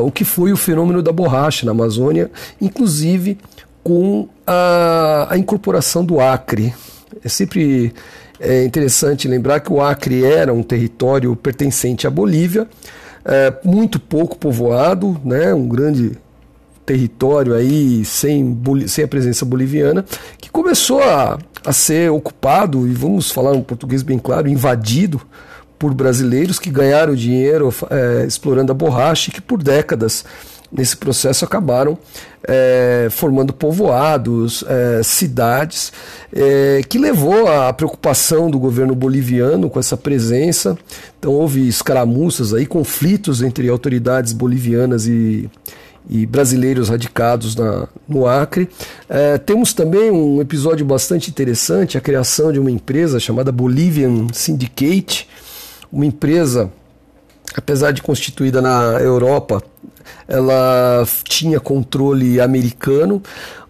o 0.01 0.11
que 0.11 0.23
foi 0.23 0.53
o 0.53 0.57
fenômeno 0.57 1.01
da 1.01 1.11
borracha 1.11 1.65
na 1.65 1.71
Amazônia, 1.71 2.31
inclusive 2.61 3.37
com 3.83 4.29
a, 4.45 5.27
a 5.29 5.37
incorporação 5.37 6.05
do 6.05 6.19
Acre. 6.21 6.73
É 7.23 7.27
sempre 7.27 7.93
é 8.39 8.63
interessante 8.63 9.27
lembrar 9.27 9.59
que 9.59 9.71
o 9.71 9.81
Acre 9.81 10.23
era 10.23 10.53
um 10.53 10.63
território 10.63 11.35
pertencente 11.35 12.05
à 12.05 12.09
Bolívia, 12.09 12.67
é, 13.25 13.53
muito 13.63 13.99
pouco 13.99 14.37
povoado, 14.37 15.19
né, 15.25 15.53
um 15.53 15.67
grande 15.67 16.17
território 16.87 17.53
aí 17.53 18.05
sem, 18.05 18.57
sem 18.87 19.03
a 19.03 19.07
presença 19.07 19.43
boliviana, 19.43 20.05
que 20.39 20.49
começou 20.49 21.03
a, 21.03 21.37
a 21.65 21.73
ser 21.73 22.09
ocupado, 22.09 22.87
e 22.87 22.93
vamos 22.93 23.29
falar 23.29 23.51
um 23.51 23.61
português 23.61 24.01
bem 24.01 24.17
claro, 24.17 24.47
invadido 24.47 25.21
por 25.77 25.93
brasileiros 25.93 26.57
que 26.57 26.71
ganharam 26.71 27.13
dinheiro 27.13 27.71
é, 27.91 28.25
explorando 28.25 28.71
a 28.71 28.75
borracha 28.75 29.29
e 29.29 29.33
que 29.33 29.41
por 29.41 29.61
décadas 29.61 30.23
nesse 30.71 30.97
processo 30.97 31.45
acabaram 31.45 31.97
é, 32.43 33.07
formando 33.11 33.53
povoados, 33.53 34.63
é, 34.67 35.03
cidades, 35.03 35.91
é, 36.33 36.81
que 36.87 36.97
levou 36.97 37.47
à 37.47 37.71
preocupação 37.73 38.49
do 38.49 38.57
governo 38.57 38.95
boliviano 38.95 39.69
com 39.69 39.79
essa 39.79 39.97
presença. 39.97 40.77
Então 41.19 41.33
houve 41.33 41.67
escaramuças 41.67 42.53
aí, 42.53 42.65
conflitos 42.65 43.41
entre 43.41 43.69
autoridades 43.69 44.33
bolivianas 44.33 45.05
e, 45.05 45.49
e 46.09 46.25
brasileiros 46.25 46.89
radicados 46.89 47.55
na, 47.55 47.87
no 48.07 48.25
Acre. 48.25 48.69
É, 49.09 49.37
temos 49.37 49.73
também 49.73 50.09
um 50.11 50.41
episódio 50.41 50.85
bastante 50.85 51.29
interessante, 51.29 51.97
a 51.97 52.01
criação 52.01 52.51
de 52.51 52.59
uma 52.59 52.71
empresa 52.71 53.19
chamada 53.19 53.51
Bolivian 53.51 54.27
Syndicate, 54.31 55.27
uma 55.91 56.05
empresa, 56.05 56.71
apesar 57.55 57.91
de 57.91 58.01
constituída 58.01 58.61
na 58.61 58.99
Europa, 58.99 59.61
ela 60.27 61.05
tinha 61.23 61.59
controle 61.59 62.39
americano, 62.39 63.21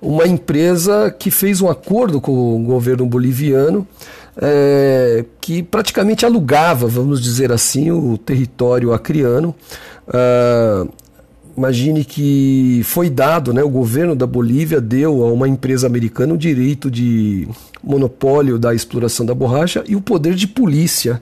uma 0.02 0.28
empresa 0.28 1.10
que 1.10 1.32
fez 1.32 1.62
um 1.62 1.70
acordo 1.70 2.22
com 2.22 2.56
o 2.56 2.64
governo 2.64 3.06
boliviano 3.06 3.88
é, 4.40 5.26
que 5.42 5.64
praticamente 5.64 6.26
alugava, 6.26 6.88
vamos 6.88 7.22
dizer 7.22 7.52
assim, 7.52 7.92
o 7.92 8.18
território 8.18 8.94
acriano. 8.94 9.56
Uh, 10.08 10.90
imagine 11.58 12.06
que 12.06 12.82
foi 12.84 13.10
dado, 13.10 13.52
né, 13.52 13.64
o 13.64 13.70
governo 13.70 14.16
da 14.16 14.28
Bolívia 14.28 14.80
deu 14.80 15.24
a 15.24 15.32
uma 15.32 15.48
empresa 15.48 15.88
americana 15.88 16.36
o 16.36 16.38
direito 16.38 16.92
de 16.92 17.48
monopólio 17.84 18.60
da 18.60 18.76
exploração 18.76 19.26
da 19.26 19.34
borracha 19.34 19.84
e 19.88 19.96
o 19.96 20.02
poder 20.02 20.36
de 20.36 20.48
polícia 20.48 21.22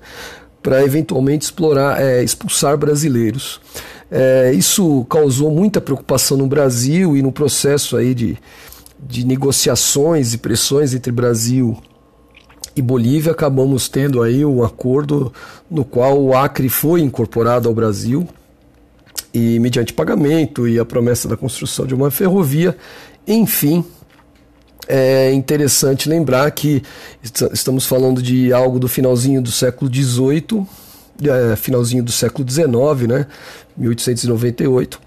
para 0.62 0.84
eventualmente 0.84 1.46
explorar, 1.46 2.02
é, 2.02 2.22
expulsar 2.22 2.78
brasileiros. 2.78 3.62
É, 4.12 4.52
isso 4.52 5.06
causou 5.10 5.50
muita 5.50 5.80
preocupação 5.80 6.38
no 6.38 6.48
Brasil 6.48 7.16
e 7.16 7.22
no 7.22 7.32
processo 7.32 7.96
aí 7.96 8.14
de, 8.14 8.38
de 9.00 9.26
negociações 9.26 10.34
e 10.34 10.38
pressões 10.38 10.94
entre 10.94 11.12
Brasil 11.12 11.78
e 12.76 12.82
Bolívia 12.82 13.32
acabamos 13.32 13.88
tendo 13.88 14.22
aí 14.22 14.44
um 14.44 14.64
acordo 14.64 15.32
no 15.72 15.86
qual 15.86 16.22
o 16.22 16.36
Acre 16.36 16.68
foi 16.68 17.00
incorporado 17.00 17.70
ao 17.70 17.74
Brasil 17.74 18.28
e 19.36 19.60
mediante 19.60 19.92
pagamento 19.92 20.66
e 20.66 20.80
a 20.80 20.86
promessa 20.86 21.28
da 21.28 21.36
construção 21.36 21.86
de 21.86 21.94
uma 21.94 22.10
ferrovia, 22.10 22.76
enfim, 23.28 23.84
é 24.88 25.34
interessante 25.34 26.08
lembrar 26.08 26.50
que 26.52 26.82
estamos 27.52 27.86
falando 27.86 28.22
de 28.22 28.54
algo 28.54 28.80
do 28.80 28.88
finalzinho 28.88 29.42
do 29.42 29.52
século 29.52 29.94
XVIII, 29.94 30.66
é, 31.24 31.56
finalzinho 31.58 32.02
do 32.02 32.14
século 32.14 32.50
XIX, 32.50 33.08
né, 33.10 33.28
1898 33.78 35.04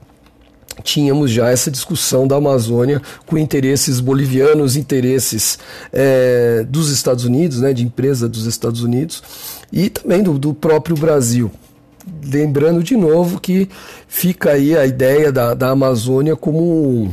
tínhamos 0.85 1.33
já 1.33 1.51
essa 1.51 1.73
discussão 1.73 2.29
da 2.29 2.37
Amazônia 2.37 3.03
com 3.27 3.37
interesses 3.37 3.99
bolivianos, 3.99 4.77
interesses 4.77 5.59
é, 5.93 6.65
dos 6.69 6.89
Estados 6.89 7.25
Unidos, 7.25 7.61
né, 7.61 7.73
de 7.73 7.83
empresa 7.83 8.29
dos 8.29 8.47
Estados 8.47 8.83
Unidos 8.83 9.21
e 9.73 9.91
também 9.91 10.23
do, 10.23 10.39
do 10.39 10.55
próprio 10.55 10.97
Brasil. 10.97 11.51
Lembrando 12.25 12.83
de 12.83 12.97
novo 12.97 13.41
que 13.41 13.69
fica 14.07 14.53
aí 14.53 14.77
a 14.77 14.87
ideia 14.87 15.33
da, 15.33 15.55
da 15.55 15.71
Amazônia 15.71 16.37
como 16.37 17.11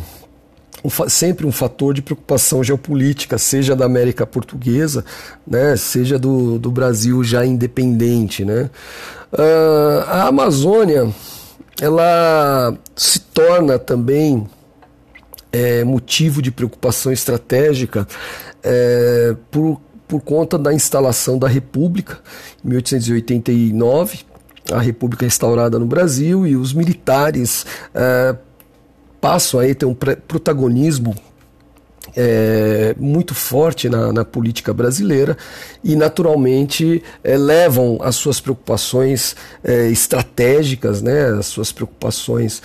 um, 0.84 1.10
sempre 1.10 1.46
um 1.46 1.52
fator 1.52 1.94
de 1.94 2.02
preocupação 2.02 2.64
geopolítica, 2.64 3.38
seja 3.38 3.76
da 3.76 3.86
América 3.86 4.26
Portuguesa, 4.26 5.04
né, 5.46 5.76
seja 5.76 6.20
do, 6.20 6.60
do 6.60 6.72
Brasil 6.72 7.24
já 7.24 7.46
independente. 7.46 8.46
Né. 8.46 8.70
Uh, 9.34 10.04
a 10.08 10.28
Amazônia 10.28 11.10
ela 11.82 12.78
se 12.96 13.20
torna 13.20 13.78
também 13.78 14.48
é, 15.52 15.84
motivo 15.84 16.42
de 16.42 16.52
preocupação 16.52 17.12
estratégica 17.12 18.08
é, 18.64 19.36
por, 19.52 19.82
por 20.08 20.22
conta 20.22 20.58
da 20.58 20.74
instalação 20.74 21.38
da 21.38 21.48
República 21.48 22.20
em 22.64 22.70
1889 22.70 24.35
a 24.72 24.80
República 24.80 25.26
instaurada 25.26 25.78
no 25.78 25.86
Brasil 25.86 26.46
e 26.48 26.56
os 26.56 26.74
militares 26.74 27.66
é, 27.94 28.36
passam 29.22 29.60
a 29.60 29.76
ter 29.76 29.86
um 29.86 29.94
protagonismo 29.94 31.16
é, 32.16 32.96
muito 32.98 33.34
forte 33.36 33.90
na, 33.90 34.14
na, 34.14 34.24
política 34.24 34.74
brasileira 34.74 35.38
e, 35.84 35.96
naturalmente, 35.96 37.04
é, 37.24 37.38
levam 37.38 38.00
as 38.02 38.16
suas 38.16 38.40
preocupações 38.40 39.36
é, 39.64 39.90
estratégicas, 39.90 41.02
né, 41.02 41.26
as 41.38 41.48
suas 41.48 41.72
preocupações 41.72 42.62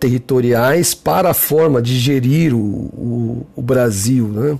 territoriais 0.00 0.94
para 0.94 1.30
a 1.30 1.34
forma 1.34 1.80
de 1.80 1.96
gerir 1.98 2.54
o, 2.54 2.58
o, 2.58 3.46
o 3.54 3.62
Brasil. 3.62 4.26
Né. 4.28 4.58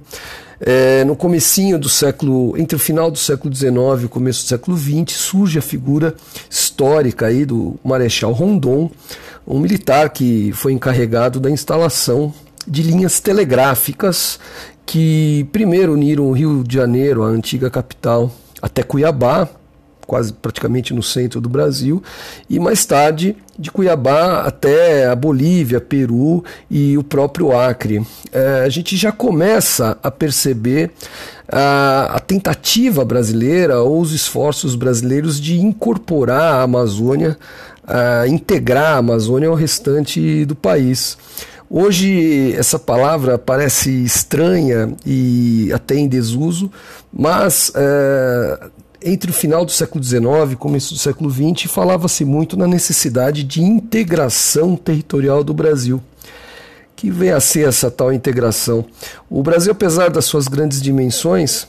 É, 0.60 1.04
no 1.04 1.14
comecinho 1.14 1.78
do 1.78 1.88
século, 1.88 2.56
entre 2.56 2.76
o 2.76 2.78
final 2.78 3.10
do 3.10 3.18
século 3.18 3.54
XIX 3.54 3.74
e 4.02 4.04
o 4.06 4.08
começo 4.08 4.44
do 4.44 4.48
século 4.48 4.76
XX, 4.76 5.12
surge 5.12 5.58
a 5.58 5.62
figura 5.62 6.14
histórica 6.48 7.26
aí 7.26 7.44
do 7.44 7.78
Marechal 7.84 8.32
Rondon, 8.32 8.90
um 9.46 9.58
militar 9.58 10.10
que 10.10 10.52
foi 10.52 10.72
encarregado 10.72 11.38
da 11.38 11.50
instalação 11.50 12.32
de 12.66 12.82
linhas 12.82 13.20
telegráficas 13.20 14.40
que 14.84 15.46
primeiro 15.52 15.92
uniram 15.92 16.24
o 16.24 16.32
Rio 16.32 16.64
de 16.64 16.74
Janeiro, 16.74 17.22
a 17.22 17.26
antiga 17.26 17.68
capital, 17.68 18.32
até 18.62 18.82
Cuiabá, 18.82 19.48
quase 20.06 20.32
praticamente 20.32 20.94
no 20.94 21.02
centro 21.02 21.40
do 21.40 21.48
Brasil, 21.48 22.02
e 22.48 22.58
mais 22.58 22.84
tarde 22.84 23.36
de 23.58 23.70
Cuiabá 23.70 24.42
até 24.42 25.06
a 25.06 25.16
Bolívia, 25.16 25.80
Peru 25.80 26.44
e 26.70 26.96
o 26.96 27.02
próprio 27.02 27.58
Acre. 27.58 28.06
É, 28.32 28.62
a 28.64 28.68
gente 28.68 28.96
já 28.96 29.10
começa 29.10 29.98
a 30.02 30.10
perceber 30.10 30.90
a, 31.50 32.16
a, 32.16 32.20
tentativa 32.20 33.04
brasileira 33.04 33.80
ou 33.80 34.00
os 34.00 34.12
esforços 34.12 34.74
brasileiros 34.74 35.40
de 35.40 35.58
incorporar 35.58 36.54
a 36.54 36.62
Amazônia, 36.62 37.36
a 37.86 38.26
integrar 38.26 38.94
a 38.94 38.98
Amazônia 38.98 39.48
ao 39.48 39.54
restante 39.54 40.44
do 40.44 40.54
país. 40.54 41.16
Hoje 41.68 42.54
essa 42.56 42.78
palavra 42.78 43.38
parece 43.38 43.90
estranha 44.04 44.92
e 45.04 45.70
até 45.72 45.96
em 45.96 46.06
desuso, 46.06 46.70
mas 47.12 47.72
é, 47.74 48.60
entre 49.02 49.30
o 49.30 49.34
final 49.34 49.64
do 49.64 49.70
século 49.70 50.02
XIX 50.02 50.52
e 50.52 50.56
começo 50.56 50.94
do 50.94 51.00
século 51.00 51.30
XX 51.30 51.70
falava-se 51.70 52.24
muito 52.24 52.56
na 52.56 52.66
necessidade 52.66 53.44
de 53.44 53.62
integração 53.62 54.76
territorial 54.76 55.44
do 55.44 55.54
Brasil. 55.54 56.02
Que 56.94 57.10
vem 57.10 57.30
a 57.30 57.40
ser 57.40 57.68
essa 57.68 57.90
tal 57.90 58.12
integração? 58.12 58.84
O 59.28 59.42
Brasil, 59.42 59.72
apesar 59.72 60.10
das 60.10 60.24
suas 60.24 60.48
grandes 60.48 60.80
dimensões 60.80 61.68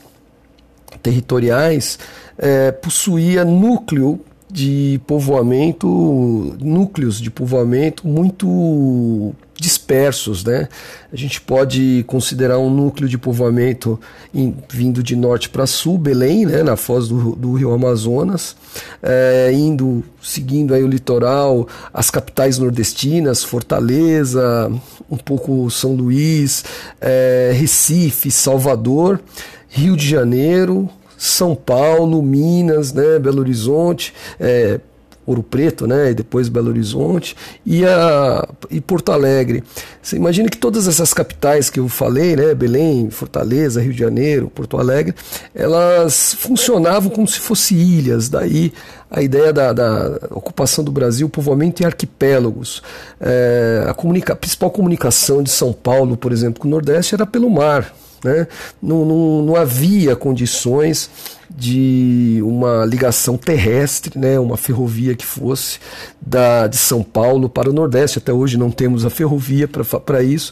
territoriais, 1.04 2.00
é, 2.38 2.72
possuía 2.72 3.44
núcleo 3.44 4.20
de 4.50 5.00
povoamento, 5.06 6.56
núcleos 6.60 7.20
de 7.20 7.30
povoamento 7.30 8.08
muito 8.08 9.36
dispersos, 9.60 10.44
né? 10.44 10.70
A 11.12 11.16
gente 11.16 11.42
pode 11.42 12.04
considerar 12.08 12.60
um 12.60 12.70
núcleo 12.70 13.10
de 13.10 13.18
povoamento 13.18 14.00
em, 14.34 14.56
vindo 14.72 15.02
de 15.02 15.16
norte 15.16 15.50
para 15.50 15.66
sul, 15.66 15.98
Belém, 15.98 16.46
né, 16.46 16.62
na 16.62 16.78
foz 16.78 17.08
do, 17.08 17.36
do 17.36 17.54
rio 17.54 17.74
Amazonas, 17.74 18.56
é, 19.02 19.52
indo, 19.52 20.04
seguindo 20.22 20.74
aí 20.74 20.84
o 20.84 20.88
litoral, 20.88 21.68
as 21.94 22.12
capitais 22.12 22.60
nordestinas, 22.60 23.44
Fortaleza, 23.44 24.72
um 25.10 25.18
pouco 25.18 25.70
São 25.72 25.94
Luís, 25.94 26.64
é, 27.02 27.52
Recife, 27.56 28.30
Salvador, 28.30 29.20
Rio 29.68 29.98
de 29.98 30.08
Janeiro, 30.08 30.88
são 31.18 31.56
Paulo, 31.56 32.22
Minas, 32.22 32.94
né, 32.94 33.18
Belo 33.20 33.40
Horizonte, 33.40 34.14
é, 34.40 34.80
Ouro 35.28 35.44
Preto, 35.44 35.86
né, 35.86 36.12
e 36.12 36.14
depois 36.14 36.48
Belo 36.48 36.70
Horizonte, 36.70 37.36
e, 37.66 37.86
a, 37.86 38.48
e 38.72 38.80
Porto 38.80 39.12
Alegre. 39.12 39.62
Você 40.02 40.16
imagina 40.16 40.48
que 40.48 40.58
todas 40.58 40.88
essas 40.88 41.14
capitais 41.14 41.70
que 41.70 41.82
eu 41.82 41.90
falei, 41.90 42.38
né, 42.38 42.56
Belém, 42.56 43.10
Fortaleza, 43.10 43.82
Rio 43.82 43.92
de 43.92 44.00
Janeiro, 44.00 44.50
Porto 44.50 44.78
Alegre, 44.78 45.14
elas 45.54 46.34
funcionavam 46.40 47.10
como 47.10 47.28
se 47.28 47.40
fossem 47.40 47.78
ilhas, 47.78 48.30
daí 48.30 48.72
a 49.12 49.22
ideia 49.22 49.52
da, 49.52 49.74
da 49.74 50.18
ocupação 50.32 50.82
do 50.82 50.92
Brasil, 50.92 51.28
povoamento 51.28 51.84
em 51.84 51.86
arquipélagos. 51.86 52.82
É, 53.20 53.86
a, 53.88 53.94
comunica, 53.94 54.32
a 54.32 54.36
principal 54.36 54.72
comunicação 54.72 55.44
de 55.44 55.50
São 55.50 55.74
Paulo, 55.74 56.16
por 56.16 56.32
exemplo, 56.32 56.62
com 56.62 56.70
o 56.70 56.72
Nordeste 56.72 57.16
era 57.16 57.26
pelo 57.26 57.50
mar, 57.50 57.94
né? 58.24 58.48
Não, 58.82 59.06
não, 59.06 59.42
não 59.44 59.56
havia 59.56 60.16
condições 60.16 61.10
de 61.50 62.40
uma 62.44 62.86
ligação 62.86 63.38
terrestre, 63.38 64.20
né, 64.20 64.40
uma 64.40 64.58
ferrovia 64.58 65.16
que 65.16 65.26
fosse 65.26 65.80
da, 66.22 66.68
de 66.68 66.78
São 66.78 67.02
Paulo 67.02 67.50
para 67.50 67.70
o 67.70 67.74
Nordeste. 67.74 68.20
Até 68.20 68.34
hoje 68.34 68.58
não 68.58 68.70
temos 68.70 69.06
a 69.06 69.10
ferrovia 69.10 69.68
para 69.68 70.22
isso, 70.22 70.52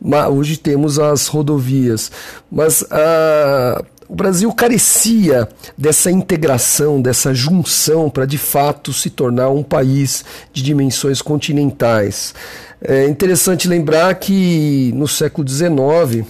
mas 0.00 0.28
hoje 0.28 0.56
temos 0.56 0.98
as 0.98 1.26
rodovias. 1.26 2.10
Mas 2.50 2.84
a, 2.90 3.84
o 4.08 4.14
Brasil 4.14 4.52
carecia 4.52 5.48
dessa 5.76 6.10
integração, 6.10 7.02
dessa 7.02 7.34
junção 7.34 8.08
para 8.08 8.24
de 8.24 8.38
fato 8.38 8.92
se 8.92 9.10
tornar 9.10 9.50
um 9.50 9.62
país 9.62 10.24
de 10.52 10.62
dimensões 10.62 11.20
continentais. 11.20 12.34
É 12.80 13.06
interessante 13.08 13.66
lembrar 13.66 14.14
que 14.14 14.92
no 14.94 15.08
século 15.08 15.46
XIX 15.48 16.26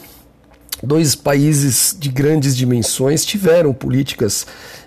dois 0.82 1.14
países 1.14 1.96
de 1.98 2.08
grandes 2.10 2.56
dimensões 2.56 3.24
tiveram 3.24 3.72
políticas 3.72 4.46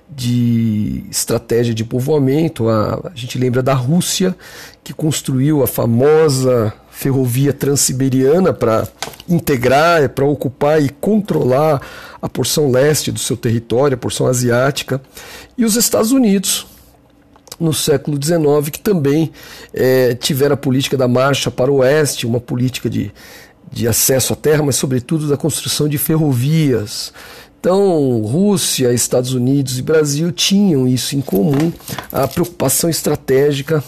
de 0.10 1.04
estratégia 1.10 1.74
de 1.74 1.84
povoamento. 1.84 2.68
A, 2.68 3.12
a, 3.12 3.16
gente 3.16 3.38
lembra 3.38 3.62
da 3.62 3.74
Rússia, 3.74 4.36
que 4.84 4.94
construiu 4.94 5.64
a 5.64 5.68
famosa 5.68 6.74
ferrovia 6.90 7.54
transiberiana 7.54 8.52
para 8.52 8.88
integrar, 9.28 10.10
para 10.10 10.26
ocupar 10.26 10.82
e 10.82 10.90
controlar 10.90 11.82
a 12.22 12.28
porção 12.28 12.72
leste 12.72 13.12
do 13.12 13.20
seu 13.20 13.38
território, 13.38 13.96
a 13.96 13.98
porção 13.98 14.28
asiática. 14.28 15.02
E 15.58 15.64
os 15.64 15.76
Estados 15.76 16.12
Unidos, 16.12 16.66
no 17.60 17.74
século 17.74 18.18
XIX, 18.22 18.70
que 18.72 18.80
também 18.80 19.32
é, 19.74 20.16
tiveram 20.16 20.56
a 20.56 20.58
política 20.58 20.98
da 20.98 21.08
marcha 21.08 21.52
para 21.52 21.72
o 21.72 21.78
oeste, 21.78 22.26
uma 22.26 22.40
política 22.40 22.90
de 22.90 23.14
de 23.72 23.88
acesso 23.88 24.34
à 24.34 24.36
terra, 24.36 24.64
mas 24.64 24.76
sobretudo 24.76 25.28
da 25.28 25.38
construção 25.38 25.88
de 25.88 25.98
ferrovias. 25.98 27.14
Então, 27.60 28.22
Rússia, 28.22 28.94
Estados 28.94 29.34
Unidos 29.34 29.78
e 29.78 29.82
Brasil 29.82 30.32
tinham 30.32 30.88
isso 30.88 31.16
em 31.16 31.22
comum, 31.22 31.72
a 32.12 32.28
preocupação 32.28 32.90
estratégica 32.90 33.84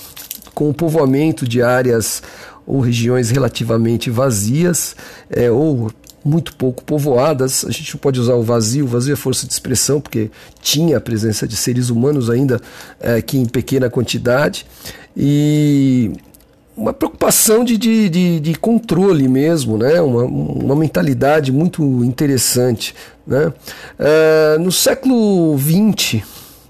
com 0.53 0.69
o 0.69 0.73
povoamento 0.73 1.47
de 1.47 1.61
áreas 1.61 2.21
ou 2.67 2.81
regiões 2.81 3.29
relativamente 3.29 4.09
vazias 4.09 4.95
é, 5.29 5.49
ou 5.49 5.89
muito 6.23 6.55
pouco 6.55 6.83
povoadas. 6.83 7.65
A 7.65 7.71
gente 7.71 7.93
não 7.93 7.99
pode 7.99 8.19
usar 8.19 8.35
o 8.35 8.43
vazio, 8.43 8.85
vazio 8.85 9.13
é 9.13 9.15
força 9.15 9.47
de 9.47 9.53
expressão, 9.53 9.99
porque 9.99 10.29
tinha 10.61 10.97
a 10.97 11.01
presença 11.01 11.47
de 11.47 11.55
seres 11.55 11.89
humanos 11.89 12.29
ainda 12.29 12.61
é, 12.99 13.21
que 13.21 13.37
em 13.37 13.45
pequena 13.45 13.89
quantidade. 13.89 14.65
E 15.15 16.11
uma 16.75 16.93
preocupação 16.93 17.63
de, 17.63 17.77
de, 17.77 18.09
de, 18.09 18.39
de, 18.39 18.55
controle 18.55 19.27
mesmo, 19.27 19.77
né? 19.77 20.01
uma, 20.01 20.23
uma 20.23 20.75
mentalidade 20.75 21.51
muito 21.51 21.83
interessante. 22.03 22.95
Né? 23.27 23.51
É, 23.99 24.57
no 24.57 24.71
século 24.71 25.57
XX, 25.57 26.23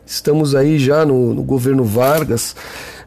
estamos 0.06 0.56
aí 0.56 0.80
já 0.80 1.06
no, 1.06 1.34
no 1.34 1.44
governo 1.44 1.84
Vargas, 1.84 2.56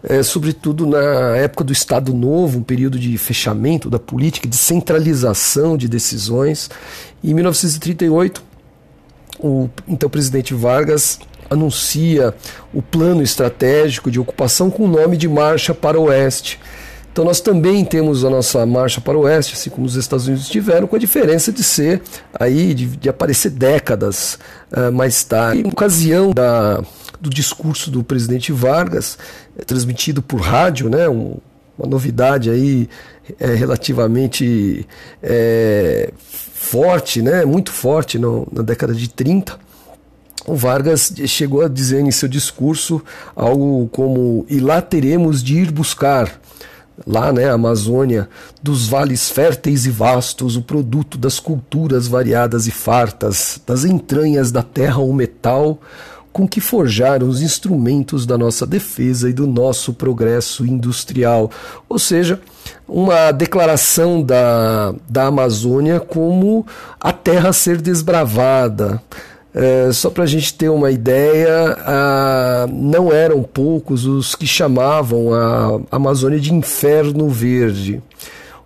é, 0.02 0.22
sobretudo 0.22 0.86
na 0.86 1.36
época 1.36 1.64
do 1.64 1.72
Estado 1.72 2.12
Novo, 2.12 2.58
um 2.58 2.62
período 2.62 2.98
de 2.98 3.16
fechamento 3.18 3.88
da 3.90 3.98
política, 3.98 4.46
de 4.46 4.56
centralização 4.56 5.76
de 5.76 5.88
decisões. 5.88 6.70
Em 7.22 7.34
1938, 7.34 8.42
o 9.40 9.68
então 9.88 10.08
presidente 10.08 10.54
Vargas 10.54 11.18
anuncia 11.50 12.34
o 12.72 12.82
plano 12.82 13.22
estratégico 13.22 14.10
de 14.10 14.20
ocupação 14.20 14.70
com 14.70 14.84
o 14.84 14.88
nome 14.88 15.16
de 15.16 15.28
Marcha 15.28 15.74
para 15.74 15.98
o 15.98 16.04
Oeste. 16.04 16.60
Então 17.14 17.24
nós 17.24 17.40
também 17.40 17.84
temos 17.84 18.24
a 18.24 18.28
nossa 18.28 18.66
marcha 18.66 19.00
para 19.00 19.16
o 19.16 19.20
oeste, 19.20 19.54
assim 19.54 19.70
como 19.70 19.86
os 19.86 19.94
Estados 19.94 20.26
Unidos 20.26 20.48
tiveram, 20.48 20.88
com 20.88 20.96
a 20.96 20.98
diferença 20.98 21.52
de 21.52 21.62
ser 21.62 22.02
aí, 22.34 22.74
de, 22.74 22.86
de 22.86 23.08
aparecer 23.08 23.50
décadas 23.50 24.36
uh, 24.72 24.90
mais 24.90 25.22
tarde. 25.22 25.60
Em 25.60 25.68
ocasião 25.68 26.32
da, 26.32 26.82
do 27.20 27.30
discurso 27.30 27.88
do 27.88 28.02
presidente 28.02 28.50
Vargas, 28.50 29.16
é, 29.56 29.62
transmitido 29.62 30.22
por 30.22 30.40
rádio, 30.40 30.90
né, 30.90 31.08
um, 31.08 31.36
uma 31.78 31.88
novidade 31.88 32.50
aí 32.50 32.88
é, 33.38 33.54
relativamente 33.54 34.84
é, 35.22 36.12
forte, 36.52 37.22
né, 37.22 37.44
muito 37.44 37.70
forte 37.70 38.18
no, 38.18 38.44
na 38.50 38.62
década 38.62 38.92
de 38.92 39.08
30, 39.08 39.56
o 40.46 40.56
Vargas 40.56 41.14
chegou 41.26 41.62
a 41.62 41.68
dizer 41.68 42.00
em 42.00 42.10
seu 42.10 42.28
discurso 42.28 43.00
algo 43.36 43.88
como: 43.92 44.44
e 44.50 44.58
lá 44.58 44.82
teremos 44.82 45.42
de 45.42 45.60
ir 45.60 45.70
buscar 45.70 46.40
lá, 47.06 47.32
né, 47.32 47.50
Amazônia, 47.50 48.28
dos 48.62 48.86
vales 48.86 49.30
férteis 49.30 49.86
e 49.86 49.90
vastos, 49.90 50.56
o 50.56 50.62
produto 50.62 51.18
das 51.18 51.40
culturas 51.40 52.06
variadas 52.06 52.66
e 52.66 52.70
fartas, 52.70 53.60
das 53.66 53.84
entranhas 53.84 54.52
da 54.52 54.62
terra 54.62 54.98
o 54.98 55.12
metal, 55.12 55.80
com 56.32 56.48
que 56.48 56.60
forjaram 56.60 57.28
os 57.28 57.40
instrumentos 57.40 58.26
da 58.26 58.36
nossa 58.36 58.66
defesa 58.66 59.30
e 59.30 59.32
do 59.32 59.46
nosso 59.46 59.94
progresso 59.94 60.66
industrial. 60.66 61.48
Ou 61.88 61.96
seja, 61.96 62.40
uma 62.88 63.30
declaração 63.30 64.20
da, 64.20 64.92
da 65.08 65.26
Amazônia 65.26 66.00
como 66.00 66.66
a 67.00 67.12
terra 67.12 67.50
a 67.50 67.52
ser 67.52 67.80
desbravada 67.80 69.00
é, 69.54 69.92
só 69.92 70.10
para 70.10 70.24
a 70.24 70.26
gente 70.26 70.52
ter 70.54 70.68
uma 70.68 70.90
ideia, 70.90 71.76
não 72.72 73.12
eram 73.12 73.42
poucos 73.42 74.04
os 74.04 74.34
que 74.34 74.46
chamavam 74.46 75.32
a 75.32 75.80
Amazônia 75.92 76.40
de 76.40 76.52
inferno 76.52 77.28
verde. 77.28 78.02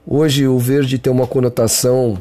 Hoje 0.06 0.48
o 0.48 0.58
verde 0.58 0.98
tem 0.98 1.12
uma 1.12 1.26
conotação 1.26 2.16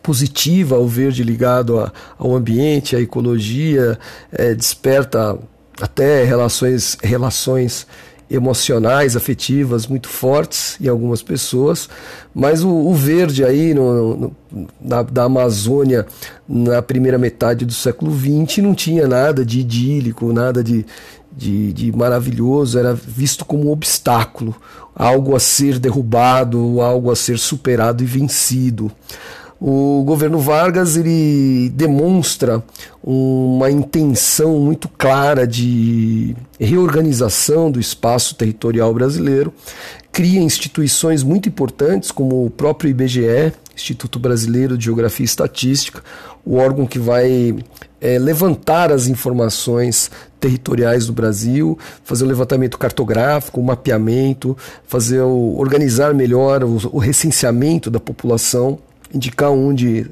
positiva, 0.00 0.78
o 0.78 0.86
verde 0.86 1.24
ligado 1.24 1.80
a, 1.80 1.92
ao 2.16 2.34
ambiente, 2.34 2.94
à 2.94 3.00
ecologia, 3.00 3.98
é, 4.30 4.54
desperta 4.54 5.36
até 5.80 6.22
relações, 6.22 6.96
relações 7.02 7.86
emocionais, 8.34 9.16
afetivas 9.16 9.86
muito 9.86 10.08
fortes 10.08 10.76
em 10.80 10.88
algumas 10.88 11.22
pessoas, 11.22 11.88
mas 12.34 12.64
o, 12.64 12.70
o 12.70 12.94
verde 12.94 13.44
aí 13.44 13.74
no, 13.74 14.16
no, 14.16 14.36
na, 14.80 15.02
da 15.02 15.24
Amazônia 15.24 16.06
na 16.48 16.80
primeira 16.80 17.18
metade 17.18 17.64
do 17.64 17.72
século 17.72 18.12
XX 18.12 18.58
não 18.58 18.74
tinha 18.74 19.06
nada 19.06 19.44
de 19.44 19.60
idílico, 19.60 20.32
nada 20.32 20.64
de, 20.64 20.86
de, 21.30 21.72
de 21.72 21.92
maravilhoso, 21.92 22.78
era 22.78 22.94
visto 22.94 23.44
como 23.44 23.68
um 23.68 23.72
obstáculo, 23.72 24.54
algo 24.94 25.36
a 25.36 25.40
ser 25.40 25.78
derrubado, 25.78 26.80
algo 26.80 27.10
a 27.10 27.16
ser 27.16 27.38
superado 27.38 28.02
e 28.02 28.06
vencido. 28.06 28.90
O 29.64 30.02
governo 30.02 30.40
Vargas 30.40 30.96
ele 30.96 31.70
demonstra 31.76 32.60
uma 33.00 33.70
intenção 33.70 34.58
muito 34.58 34.88
clara 34.88 35.46
de 35.46 36.34
reorganização 36.58 37.70
do 37.70 37.78
espaço 37.78 38.34
territorial 38.34 38.92
brasileiro, 38.92 39.54
cria 40.10 40.40
instituições 40.40 41.22
muito 41.22 41.48
importantes 41.48 42.10
como 42.10 42.44
o 42.44 42.50
próprio 42.50 42.90
IBGE, 42.90 43.52
Instituto 43.72 44.18
Brasileiro 44.18 44.76
de 44.76 44.86
Geografia 44.86 45.22
e 45.22 45.26
Estatística, 45.26 46.02
o 46.44 46.56
órgão 46.56 46.84
que 46.84 46.98
vai 46.98 47.54
é, 48.00 48.18
levantar 48.18 48.90
as 48.90 49.06
informações 49.06 50.10
territoriais 50.40 51.06
do 51.06 51.12
Brasil, 51.12 51.78
fazer 52.02 52.24
o 52.24 52.26
levantamento 52.26 52.76
cartográfico, 52.76 53.60
o 53.60 53.64
mapeamento, 53.64 54.56
fazer 54.88 55.20
o, 55.20 55.54
organizar 55.56 56.12
melhor 56.12 56.64
o, 56.64 56.80
o 56.90 56.98
recenseamento 56.98 57.88
da 57.88 58.00
população 58.00 58.80
indicar 59.12 59.50
onde 59.50 60.10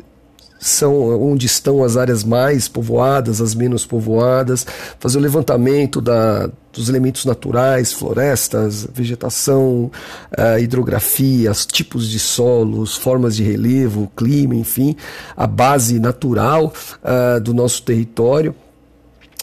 são 0.60 0.94
onde 1.22 1.46
estão 1.46 1.82
as 1.82 1.96
áreas 1.96 2.22
mais 2.22 2.68
povoadas, 2.68 3.40
as 3.40 3.54
menos 3.54 3.86
povoadas, 3.86 4.66
fazer 4.98 5.16
o 5.16 5.20
levantamento 5.20 6.02
da, 6.02 6.50
dos 6.70 6.90
elementos 6.90 7.24
naturais, 7.24 7.94
florestas, 7.94 8.86
vegetação, 8.92 9.90
uh, 10.38 10.58
hidrografia, 10.60 11.50
tipos 11.66 12.10
de 12.10 12.18
solos, 12.18 12.94
formas 12.94 13.34
de 13.34 13.42
relevo, 13.42 14.12
clima, 14.14 14.54
enfim, 14.54 14.94
a 15.34 15.46
base 15.46 15.98
natural 15.98 16.72
uh, 17.02 17.40
do 17.40 17.54
nosso 17.54 17.82
território 17.82 18.54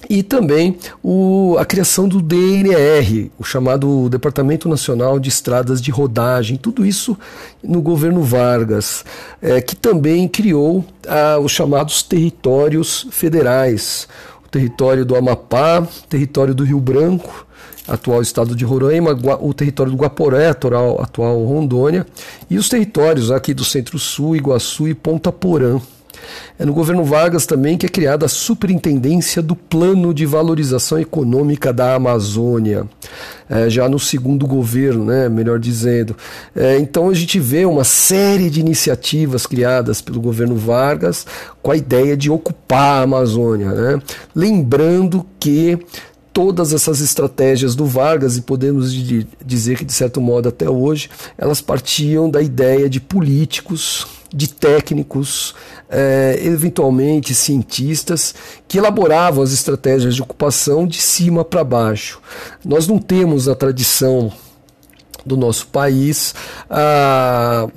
e 0.10 0.22
também 0.22 0.78
o, 1.04 1.56
a 1.58 1.66
criação 1.66 2.08
do 2.08 2.22
DNR, 2.22 3.32
o 3.38 3.44
chamado 3.44 4.08
Departamento 4.10 4.70
Nacional 4.70 5.20
de 5.20 5.30
Estradas 5.30 5.82
de 5.82 5.92
Rodagem, 5.92 6.58
tudo 6.58 6.86
isso 6.86 7.18
no 7.64 7.82
governo 7.82 8.22
Vargas, 8.22 9.04
é, 9.42 9.60
que 9.60 9.76
também 9.76 10.28
criou 10.28 10.86
ah, 11.08 11.40
os 11.40 11.52
chamados 11.52 12.04
territórios 12.04 13.08
federais, 13.12 14.08
o 14.46 14.50
território 14.50 15.06
do 15.06 15.16
Amapá, 15.16 15.86
território 16.08 16.54
do 16.54 16.64
Rio 16.64 16.80
Branco, 16.80 17.48
atual 17.88 18.22
estado 18.22 18.56
de 18.56 18.66
Roraima, 18.66 19.18
o 19.42 19.54
território 19.54 19.92
do 19.92 19.98
Guaporé, 19.98 20.50
atual 20.50 21.44
Rondônia, 21.46 22.06
e 22.50 22.58
os 22.58 22.70
territórios 22.70 23.32
aqui 23.32 23.54
do 23.54 23.64
Centro-Sul, 23.64 24.36
Iguaçu 24.36 24.88
e 24.88 24.94
Ponta 24.94 25.32
Porã. 25.32 25.80
É 26.60 26.66
no 26.66 26.74
governo 26.74 27.04
Vargas 27.04 27.46
também 27.46 27.78
que 27.78 27.86
é 27.86 27.90
criada 27.90 28.26
a 28.26 28.30
Superintendência 28.30 29.42
do 29.42 29.56
Plano 29.56 30.14
de 30.14 30.26
Valorização 30.26 31.00
Econômica 31.00 31.72
da 31.72 31.96
Amazônia, 31.96 32.86
é, 33.50 33.70
já 33.70 33.88
no 33.88 34.00
segundo 34.00 34.46
governo, 34.48 35.06
né, 35.06 35.30
melhor 35.30 35.60
dizendo. 35.60 36.16
É, 36.56 36.78
então 36.78 37.10
a 37.10 37.14
gente 37.14 37.40
vê 37.40 37.66
uma 37.66 37.84
série 37.84 38.50
de 38.50 38.60
iniciativas 38.60 39.46
criadas 39.46 40.02
pelo 40.02 40.20
governo 40.20 40.56
Vargas 40.56 41.26
com 41.62 41.72
a 41.72 41.78
ideia 41.78 42.18
de 42.18 42.30
ocupar 42.30 43.00
a 43.00 43.04
Amazônia. 43.04 43.72
Né? 43.72 44.02
Lembrando 44.36 45.26
que 45.40 45.78
todas 46.38 46.72
essas 46.72 47.02
estratégias 47.02 47.76
do 47.76 47.88
Vargas, 47.88 48.38
e 48.38 48.42
podemos 48.42 48.94
dizer 49.44 49.76
que, 49.76 49.84
de 49.84 49.92
certo 49.92 50.22
modo, 50.22 50.48
até 50.48 50.70
hoje, 50.70 51.10
elas 51.36 51.62
partiam 51.62 52.30
da 52.30 52.40
ideia 52.44 52.88
de 52.88 53.00
políticos, 53.00 54.06
de 54.34 54.48
técnicos, 54.48 55.56
é, 55.90 56.40
eventualmente 56.44 57.34
cientistas, 57.34 58.36
que 58.68 58.78
elaboravam 58.78 59.44
as 59.44 59.52
estratégias 59.52 60.16
de 60.16 60.22
ocupação 60.22 60.88
de 60.88 61.02
cima 61.02 61.46
para 61.46 61.64
baixo. 61.64 62.22
Nós 62.64 62.88
não 62.88 62.98
temos 62.98 63.48
a 63.48 63.56
tradição 63.56 64.32
do 65.26 65.36
nosso 65.36 65.68
país. 65.68 66.34
Ah, 66.70 67.68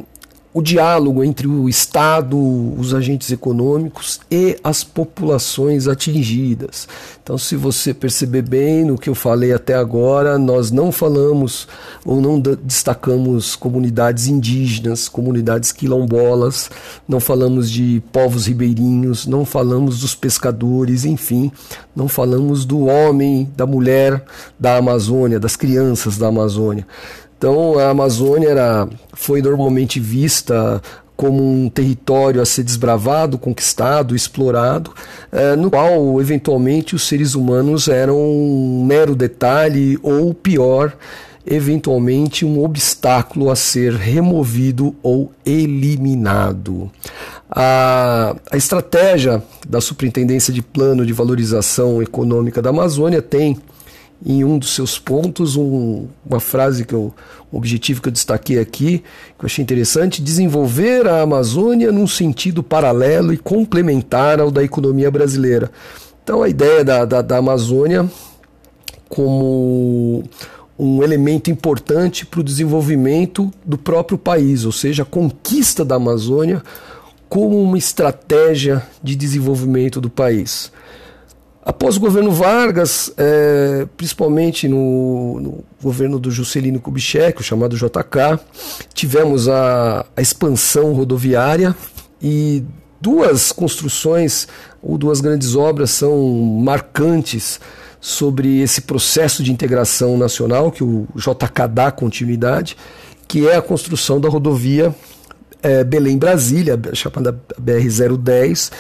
o 0.53 0.61
diálogo 0.61 1.23
entre 1.23 1.47
o 1.47 1.69
Estado, 1.69 2.37
os 2.37 2.93
agentes 2.93 3.31
econômicos 3.31 4.21
e 4.31 4.59
as 4.65 4.83
populações 4.83 5.87
atingidas. 5.87 6.89
Então, 7.23 7.39
se 7.39 7.55
você 7.55 7.95
perceber 7.95 8.43
bem 8.43 8.85
no 8.85 8.99
que 8.99 9.09
eu 9.09 9.15
falei 9.15 9.53
até 9.53 9.75
agora, 9.75 10.37
nós 10.37 10.73
não 10.73 10.91
falamos 10.91 11.69
ou 12.05 12.21
não 12.21 12.41
destacamos 12.41 13.55
comunidades 13.55 14.27
indígenas, 14.27 15.09
comunidades 15.09 15.71
quilombolas, 15.71 16.69
não 17.07 17.21
falamos 17.21 17.71
de 17.71 18.03
povos 18.11 18.47
ribeirinhos, 18.47 19.29
não 19.29 19.45
falamos 19.45 20.01
dos 20.01 20.17
pescadores, 20.17 21.05
enfim, 21.05 21.53
não 21.95 22.09
falamos 22.09 22.65
do 22.65 22.87
homem, 22.87 23.49
da 23.57 23.67
mulher 23.67 24.25
da 24.59 24.79
Amazônia, 24.79 25.39
das 25.39 25.55
crianças 25.55 26.19
da 26.19 26.27
Amazônia. 26.27 26.85
Então 27.41 27.79
a 27.79 27.89
Amazônia 27.89 28.51
era, 28.51 28.87
foi 29.15 29.41
normalmente 29.41 29.99
vista 29.99 30.83
como 31.17 31.43
um 31.43 31.71
território 31.71 32.43
a 32.43 32.45
ser 32.45 32.63
desbravado, 32.63 33.39
conquistado, 33.39 34.15
explorado, 34.15 34.93
eh, 35.33 35.57
no 35.57 35.71
qual 35.71 36.21
eventualmente 36.21 36.95
os 36.95 37.09
seres 37.09 37.35
humanos 37.35 37.89
eram 37.89 38.19
um 38.19 38.85
mero 38.85 39.15
detalhe 39.15 39.99
ou 40.03 40.35
pior, 40.35 40.95
eventualmente 41.47 42.45
um 42.45 42.63
obstáculo 42.63 43.51
a 43.51 43.57
ser 43.57 43.95
removido 43.95 44.95
ou 45.03 45.33
eliminado. 45.45 46.91
A, 47.51 48.37
a 48.53 48.57
estratégia 48.59 49.43
da 49.67 49.81
Superintendência 49.81 50.53
de 50.53 50.61
Plano 50.61 51.07
de 51.07 51.15
Valorização 51.15 52.03
Econômica 52.03 52.61
da 52.61 52.69
Amazônia 52.69 53.23
tem 53.23 53.57
em 54.25 54.45
um 54.45 54.59
dos 54.59 54.75
seus 54.75 54.99
pontos 54.99 55.57
um, 55.57 56.07
uma 56.25 56.41
frase 56.41 56.85
que 56.85 56.95
eu, 56.95 57.13
um 57.53 57.57
objetivo 57.57 58.03
que 58.03 58.09
eu 58.09 58.13
destaquei 58.13 58.59
aqui, 58.59 58.99
que 59.39 59.45
eu 59.45 59.47
achei 59.47 59.63
interessante, 59.63 60.23
desenvolver 60.23 61.07
a 61.07 61.23
Amazônia 61.23 61.91
num 61.91 62.07
sentido 62.07 62.63
paralelo 62.63 63.33
e 63.33 63.39
complementar 63.39 64.41
ao 64.41 64.51
da 64.51 64.63
economia 64.63 65.11
brasileira. 65.11 65.71
Então 66.23 66.43
a 66.43 66.49
ideia 66.49 66.85
da, 66.85 67.05
da, 67.05 67.23
da 67.23 67.39
Amazônia 67.39 68.09
como 69.09 70.23
um 70.79 71.03
elemento 71.03 71.51
importante 71.51 72.25
para 72.25 72.41
o 72.41 72.45
desenvolvimento 72.45 73.51
do 73.65 73.77
próprio 73.77 74.17
país, 74.17 74.65
ou 74.65 74.73
seja, 74.73 75.03
a 75.03 75.07
conquista 75.07 75.85
da 75.85 75.97
Amazônia 75.97 76.63
como 77.29 77.61
uma 77.61 77.77
estratégia 77.77 78.83
de 79.03 79.15
desenvolvimento 79.15 80.01
do 80.01 80.09
país. 80.09 80.73
Após 81.63 81.97
o 81.97 82.01
governo 82.01 82.31
Vargas, 82.31 83.13
é, 83.19 83.87
principalmente 83.97 84.67
no, 84.67 85.39
no, 85.41 85.65
governo 85.83 86.19
do 86.19 86.31
Juscelino 86.31 86.81
Kubitschek, 86.81 87.39
o 87.39 87.45
chamado 87.45 87.77
JK, 87.77 88.41
tivemos 88.95 89.47
a, 89.47 90.07
a 90.17 90.23
expansão 90.23 90.95
rodoviária 90.95 91.77
e 92.21 92.65
duas 92.99 93.53
construções 93.53 94.49
ou 94.83 94.97
duas 94.97 95.21
grandes 95.21 95.55
obras 95.55 95.91
são 95.91 96.19
marcantes 96.63 97.61
sobre 98.01 98.63
esse 98.63 98.81
processo 98.81 99.43
de 99.43 99.53
integração 99.53 100.17
nacional 100.17 100.73
que 100.73 100.83
o 100.83 101.07
JK 101.15 101.69
dá 101.71 101.91
continuidade, 101.91 102.75
que 103.29 103.47
é 103.47 103.57
a 103.57 103.63
construção 103.63 104.19
da 104.19 104.31
rodovia 104.31 104.95
é, 105.63 105.85
Belém-Brasília, 105.85 106.81
chamada 106.95 107.39
BR-010. 107.61 108.73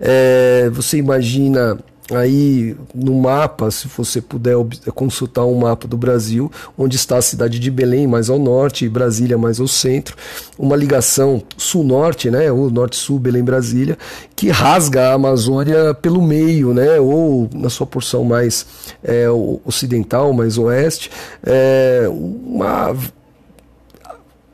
É, 0.00 0.70
você 0.72 0.98
imagina 0.98 1.76
aí 2.10 2.74
no 2.94 3.14
mapa, 3.14 3.70
se 3.70 3.86
você 3.88 4.20
puder 4.20 4.56
consultar 4.94 5.44
um 5.44 5.54
mapa 5.54 5.86
do 5.86 5.96
Brasil, 5.96 6.50
onde 6.76 6.96
está 6.96 7.18
a 7.18 7.22
cidade 7.22 7.58
de 7.58 7.70
Belém 7.70 8.06
mais 8.06 8.30
ao 8.30 8.38
norte 8.38 8.84
e 8.84 8.88
Brasília 8.88 9.36
mais 9.36 9.60
ao 9.60 9.68
centro, 9.68 10.16
uma 10.58 10.74
ligação 10.74 11.42
sul-norte, 11.56 12.30
né, 12.30 12.50
ou 12.50 12.70
norte-sul, 12.70 13.18
Belém-Brasília, 13.18 13.98
que 14.34 14.48
rasga 14.48 15.10
a 15.10 15.14
Amazônia 15.14 15.94
pelo 15.94 16.22
meio, 16.22 16.72
né, 16.72 16.98
ou 16.98 17.48
na 17.52 17.68
sua 17.68 17.86
porção 17.86 18.24
mais 18.24 18.66
é, 19.02 19.26
ocidental, 19.64 20.32
mais 20.32 20.56
oeste, 20.56 21.10
é, 21.44 22.06
uma 22.08 22.96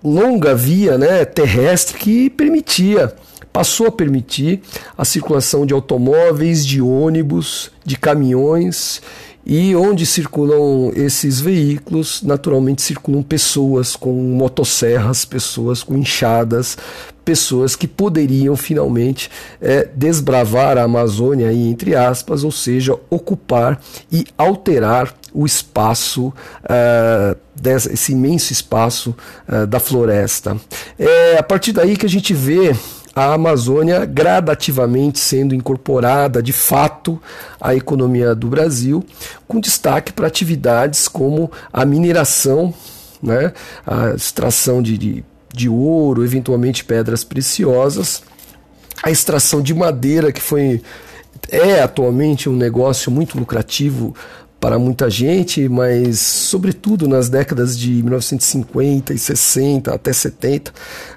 longa 0.02 0.54
via 0.54 0.98
né, 0.98 1.24
terrestre 1.24 1.96
que 1.98 2.28
permitia 2.28 3.14
passou 3.54 3.86
a 3.86 3.92
permitir 3.92 4.60
a 4.98 5.04
circulação 5.04 5.64
de 5.64 5.72
automóveis, 5.72 6.66
de 6.66 6.82
ônibus, 6.82 7.70
de 7.84 7.96
caminhões 7.96 9.00
e 9.46 9.76
onde 9.76 10.04
circulam 10.04 10.90
esses 10.96 11.40
veículos, 11.40 12.20
naturalmente 12.22 12.82
circulam 12.82 13.22
pessoas 13.22 13.94
com 13.94 14.12
motosserras, 14.12 15.24
pessoas 15.24 15.84
com 15.84 15.94
enxadas, 15.96 16.76
pessoas 17.24 17.76
que 17.76 17.86
poderiam 17.86 18.56
finalmente 18.56 19.30
é, 19.60 19.88
desbravar 19.94 20.76
a 20.76 20.82
Amazônia, 20.82 21.48
aí, 21.48 21.68
entre 21.68 21.94
aspas, 21.94 22.42
ou 22.42 22.50
seja, 22.50 22.98
ocupar 23.08 23.80
e 24.10 24.24
alterar 24.36 25.14
o 25.32 25.46
espaço, 25.46 26.28
uh, 26.28 27.36
dessa, 27.54 27.92
esse 27.92 28.12
imenso 28.12 28.52
espaço 28.52 29.14
uh, 29.48 29.66
da 29.66 29.80
floresta. 29.80 30.56
É 30.98 31.38
a 31.38 31.42
partir 31.42 31.72
daí 31.72 31.96
que 31.96 32.06
a 32.06 32.08
gente 32.08 32.32
vê 32.32 32.74
a 33.14 33.33
Amazônia 33.33 34.05
gradativamente 34.05 35.18
sendo 35.18 35.55
incorporada 35.55 36.42
de 36.42 36.53
fato 36.53 37.20
à 37.61 37.74
economia 37.74 38.35
do 38.35 38.48
Brasil, 38.48 39.05
com 39.46 39.61
destaque 39.61 40.12
para 40.12 40.27
atividades 40.27 41.07
como 41.07 41.50
a 41.72 41.85
mineração, 41.85 42.74
né, 43.22 43.53
a 43.87 44.11
extração 44.14 44.83
de, 44.83 44.98
de, 44.98 45.24
de 45.53 45.68
ouro, 45.68 46.24
eventualmente 46.24 46.85
pedras 46.85 47.22
preciosas, 47.22 48.22
a 49.03 49.11
extração 49.11 49.62
de 49.62 49.74
madeira, 49.74 50.33
que 50.33 50.40
foi 50.40 50.83
é 51.50 51.83
atualmente 51.83 52.48
um 52.48 52.57
negócio 52.57 53.11
muito 53.11 53.38
lucrativo 53.38 54.14
para 54.64 54.79
muita 54.79 55.11
gente, 55.11 55.68
mas 55.68 56.18
sobretudo 56.20 57.07
nas 57.07 57.29
décadas 57.29 57.79
de 57.79 58.03
1950 58.03 59.12
e 59.12 59.18
60 59.18 59.92
até 59.92 60.11
70, 60.11 60.72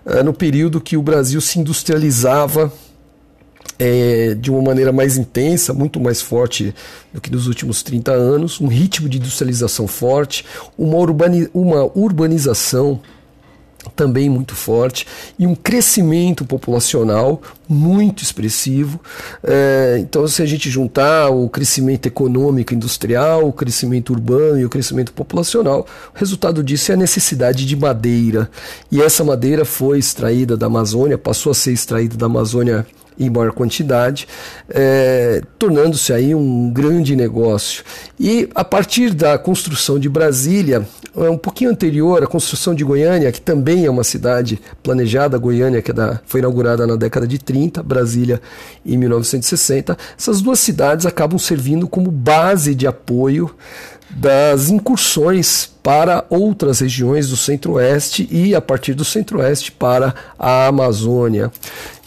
eh, 0.06 0.22
no 0.22 0.34
período 0.34 0.82
que 0.82 0.98
o 0.98 1.02
Brasil 1.02 1.40
se 1.40 1.58
industrializava 1.58 2.70
é, 3.80 4.36
de 4.36 4.52
uma 4.52 4.62
maneira 4.62 4.92
mais 4.92 5.16
intensa, 5.18 5.74
muito 5.74 5.98
mais 5.98 6.22
forte 6.22 6.76
do 7.14 7.22
que 7.22 7.32
nos 7.32 7.48
últimos 7.48 7.82
30 7.84 8.12
anos, 8.12 8.60
um 8.60 8.68
ritmo 8.68 9.08
de 9.08 9.18
industrialização 9.18 9.88
forte, 9.88 10.44
uma, 10.78 10.98
urbani 10.98 11.48
uma 11.54 11.86
urbanização 11.98 13.00
também 13.96 14.30
muito 14.30 14.56
forte 14.56 15.08
e 15.38 15.48
um 15.48 15.56
crescimento 15.56 16.46
populacional 16.46 17.42
muito 17.68 18.24
expressivo. 18.24 19.00
É, 19.44 19.98
então, 20.00 20.28
se 20.28 20.42
a 20.42 20.46
gente 20.46 20.70
juntar 20.70 21.30
o 21.30 21.50
crescimento 21.50 22.06
econômico 22.06 22.74
industrial, 22.74 23.48
o 23.48 23.54
crescimento 23.54 24.12
urbano 24.12 24.60
e 24.60 24.66
o 24.66 24.70
crescimento 24.70 25.12
populacional, 25.14 25.86
o 26.14 26.18
resultado 26.18 26.64
disso 26.64 26.92
é 26.92 26.96
a 26.96 26.98
necessidade 26.98 27.66
de 27.66 27.76
madeira. 27.76 28.50
E 28.92 29.02
essa 29.02 29.24
madeira 29.24 29.66
foi 29.66 30.00
extraída 30.00 30.56
da 30.56 30.68
Amazônia, 30.68 31.18
passou 31.18 31.52
a 31.52 31.56
ser 31.56 31.74
extraída 31.74 32.16
da 32.16 32.26
Amazônia 32.26 32.86
em 33.20 33.30
maior 33.30 33.52
quantidade, 33.52 34.28
é, 34.70 35.42
tornando-se 35.58 36.14
aí 36.14 36.36
um 36.36 36.72
grande 36.72 37.16
negócio. 37.16 37.84
E 38.20 38.48
a 38.54 38.64
partir 38.64 39.14
da 39.14 39.38
construção 39.38 39.98
de 40.00 40.08
Brasília, 40.08 40.88
um 41.18 41.38
pouquinho 41.38 41.72
anterior 41.72 42.24
à 42.24 42.28
construção 42.28 42.76
de 42.76 42.84
Goiânia, 42.84 43.32
que 43.32 43.42
também 43.42 43.86
é 43.86 43.90
uma 43.90 44.04
cidade 44.04 44.62
planejada, 44.84 45.38
Goiânia, 45.38 45.82
que 45.82 45.90
é 45.90 45.94
da, 45.94 46.22
foi 46.26 46.40
inaugurada 46.40 46.86
na 46.86 46.96
década 46.96 47.28
de 47.28 47.40
30, 47.40 47.82
Brasília 47.82 48.40
em 48.86 48.98
1960, 48.98 49.98
essas 50.18 50.42
duas 50.42 50.60
cidades 50.60 51.06
acabam 51.06 51.40
servindo 51.40 51.88
como 51.88 52.12
base 52.12 52.76
de 52.76 52.86
apoio 52.86 53.50
das 54.10 54.70
incursões 54.70 55.70
para 55.84 56.26
outras 56.30 56.80
regiões 56.80 57.30
do 57.30 57.38
Centro-Oeste 57.38 58.28
e, 58.32 58.56
a 58.56 58.62
partir 58.62 58.94
do 58.94 59.04
Centro-Oeste, 59.04 59.72
para 59.72 60.14
a 60.38 60.68
Amazônia. 60.68 61.52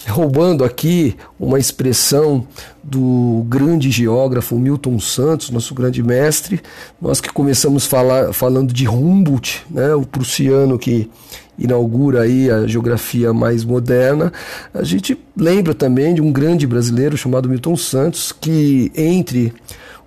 Roubando 0.09 0.65
aqui 0.65 1.17
uma 1.39 1.59
expressão 1.59 2.47
do 2.91 3.47
grande 3.49 3.89
geógrafo 3.91 4.59
Milton 4.59 4.99
Santos, 4.99 5.51
nosso 5.51 5.73
grande 5.75 6.03
mestre, 6.03 6.61
nós 7.01 7.21
que 7.21 7.33
começamos 7.33 7.87
falar, 7.87 8.33
falando 8.33 8.73
de 8.73 8.89
Humboldt, 8.89 9.65
né, 9.71 9.95
o 9.95 10.03
prussiano 10.03 10.77
que 10.77 11.09
inaugura 11.57 12.23
aí 12.23 12.51
a 12.51 12.67
geografia 12.67 13.33
mais 13.33 13.65
moderna, 13.65 14.33
a 14.75 14.83
gente 14.83 15.17
lembra 15.37 15.73
também 15.73 16.15
de 16.15 16.21
um 16.21 16.33
grande 16.33 16.67
brasileiro 16.67 17.17
chamado 17.17 17.49
Milton 17.49 17.77
Santos, 17.77 18.33
que 18.33 18.91
entre 18.97 19.53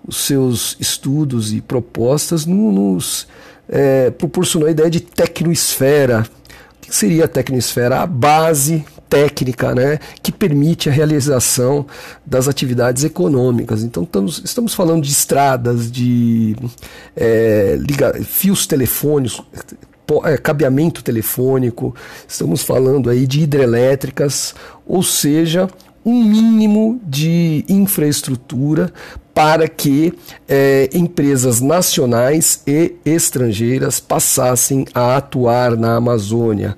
os 0.05 0.17
seus 0.17 0.75
estudos 0.77 1.53
e 1.53 1.61
propostas 1.61 2.45
nos 2.45 3.27
é, 3.69 4.11
proporcionou 4.11 4.67
a 4.67 4.71
ideia 4.71 4.89
de 4.89 4.99
tecnosfera. 4.99 6.27
O 6.77 6.85
que 6.85 6.93
seria 6.93 7.25
a 7.25 7.27
tecnosfera? 7.29 8.01
A 8.01 8.05
base 8.05 8.83
técnica 9.13 9.75
né, 9.75 9.99
que 10.23 10.31
permite 10.31 10.89
a 10.89 10.91
realização 10.91 11.85
das 12.25 12.47
atividades 12.47 13.03
econômicas. 13.03 13.83
Então, 13.83 14.01
estamos, 14.01 14.41
estamos 14.43 14.73
falando 14.73 15.03
de 15.03 15.11
estradas, 15.11 15.91
de 15.91 16.55
é, 17.15 17.77
liga, 17.79 18.11
fios 18.23 18.65
telefônicos, 18.65 19.39
é, 20.25 20.35
cabeamento 20.35 21.03
telefônico, 21.03 21.95
estamos 22.27 22.63
falando 22.63 23.07
aí 23.07 23.27
de 23.27 23.41
hidrelétricas, 23.41 24.55
ou 24.83 25.03
seja, 25.03 25.69
um 26.03 26.23
mínimo 26.23 26.99
de 27.05 27.63
infraestrutura 27.69 28.91
para 29.31 29.67
que 29.67 30.11
é, 30.49 30.89
empresas 30.91 31.61
nacionais 31.61 32.63
e 32.65 32.95
estrangeiras 33.05 33.99
passassem 33.99 34.87
a 34.91 35.17
atuar 35.17 35.77
na 35.77 35.97
Amazônia 35.97 36.75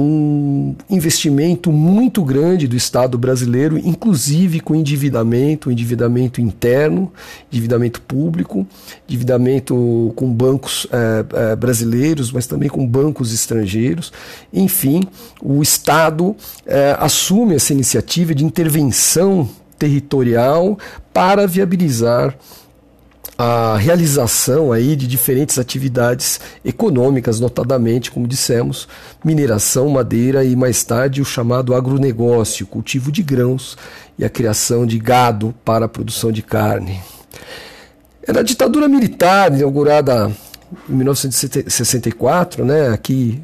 um 0.00 0.76
investimento 0.88 1.72
muito 1.72 2.22
grande 2.22 2.68
do 2.68 2.76
Estado 2.76 3.18
brasileiro, 3.18 3.76
inclusive 3.76 4.60
com 4.60 4.76
endividamento, 4.76 5.72
endividamento 5.72 6.40
interno, 6.40 7.12
endividamento 7.50 8.00
público, 8.02 8.64
endividamento 9.08 10.12
com 10.14 10.32
bancos 10.32 10.86
é, 10.92 11.50
é, 11.52 11.56
brasileiros, 11.56 12.30
mas 12.30 12.46
também 12.46 12.68
com 12.68 12.86
bancos 12.86 13.34
estrangeiros. 13.34 14.12
Enfim, 14.52 15.02
o 15.42 15.60
Estado 15.60 16.36
é, 16.64 16.96
assume 17.00 17.56
essa 17.56 17.72
iniciativa 17.72 18.32
de 18.32 18.44
intervenção 18.44 19.48
territorial 19.76 20.78
para 21.12 21.44
viabilizar 21.44 22.36
a 23.40 23.76
realização 23.76 24.72
aí 24.72 24.96
de 24.96 25.06
diferentes 25.06 25.60
atividades 25.60 26.40
econômicas, 26.64 27.38
notadamente, 27.38 28.10
como 28.10 28.26
dissemos, 28.26 28.88
mineração, 29.24 29.88
madeira 29.88 30.44
e 30.44 30.56
mais 30.56 30.82
tarde 30.82 31.22
o 31.22 31.24
chamado 31.24 31.72
agronegócio, 31.72 32.66
cultivo 32.66 33.12
de 33.12 33.22
grãos 33.22 33.78
e 34.18 34.24
a 34.24 34.28
criação 34.28 34.84
de 34.84 34.98
gado 34.98 35.54
para 35.64 35.84
a 35.84 35.88
produção 35.88 36.32
de 36.32 36.42
carne. 36.42 37.00
Era 38.26 38.40
a 38.40 38.42
ditadura 38.42 38.88
militar 38.88 39.52
inaugurada 39.52 40.32
em 40.90 40.92
1964, 40.92 42.64
né, 42.64 42.88
aqui 42.88 43.40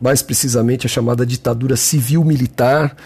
mais 0.00 0.22
precisamente 0.22 0.86
a 0.86 0.88
chamada 0.88 1.26
ditadura 1.26 1.76
civil-militar, 1.76 2.96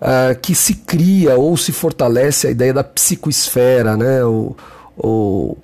uh, 0.00 0.38
que 0.40 0.54
se 0.54 0.74
cria 0.74 1.36
ou 1.36 1.58
se 1.58 1.72
fortalece 1.72 2.46
a 2.46 2.50
ideia 2.50 2.72
da 2.72 2.82
psicoesfera, 2.82 3.98
né, 3.98 4.24
o, 4.24 4.56
o, 4.98 5.56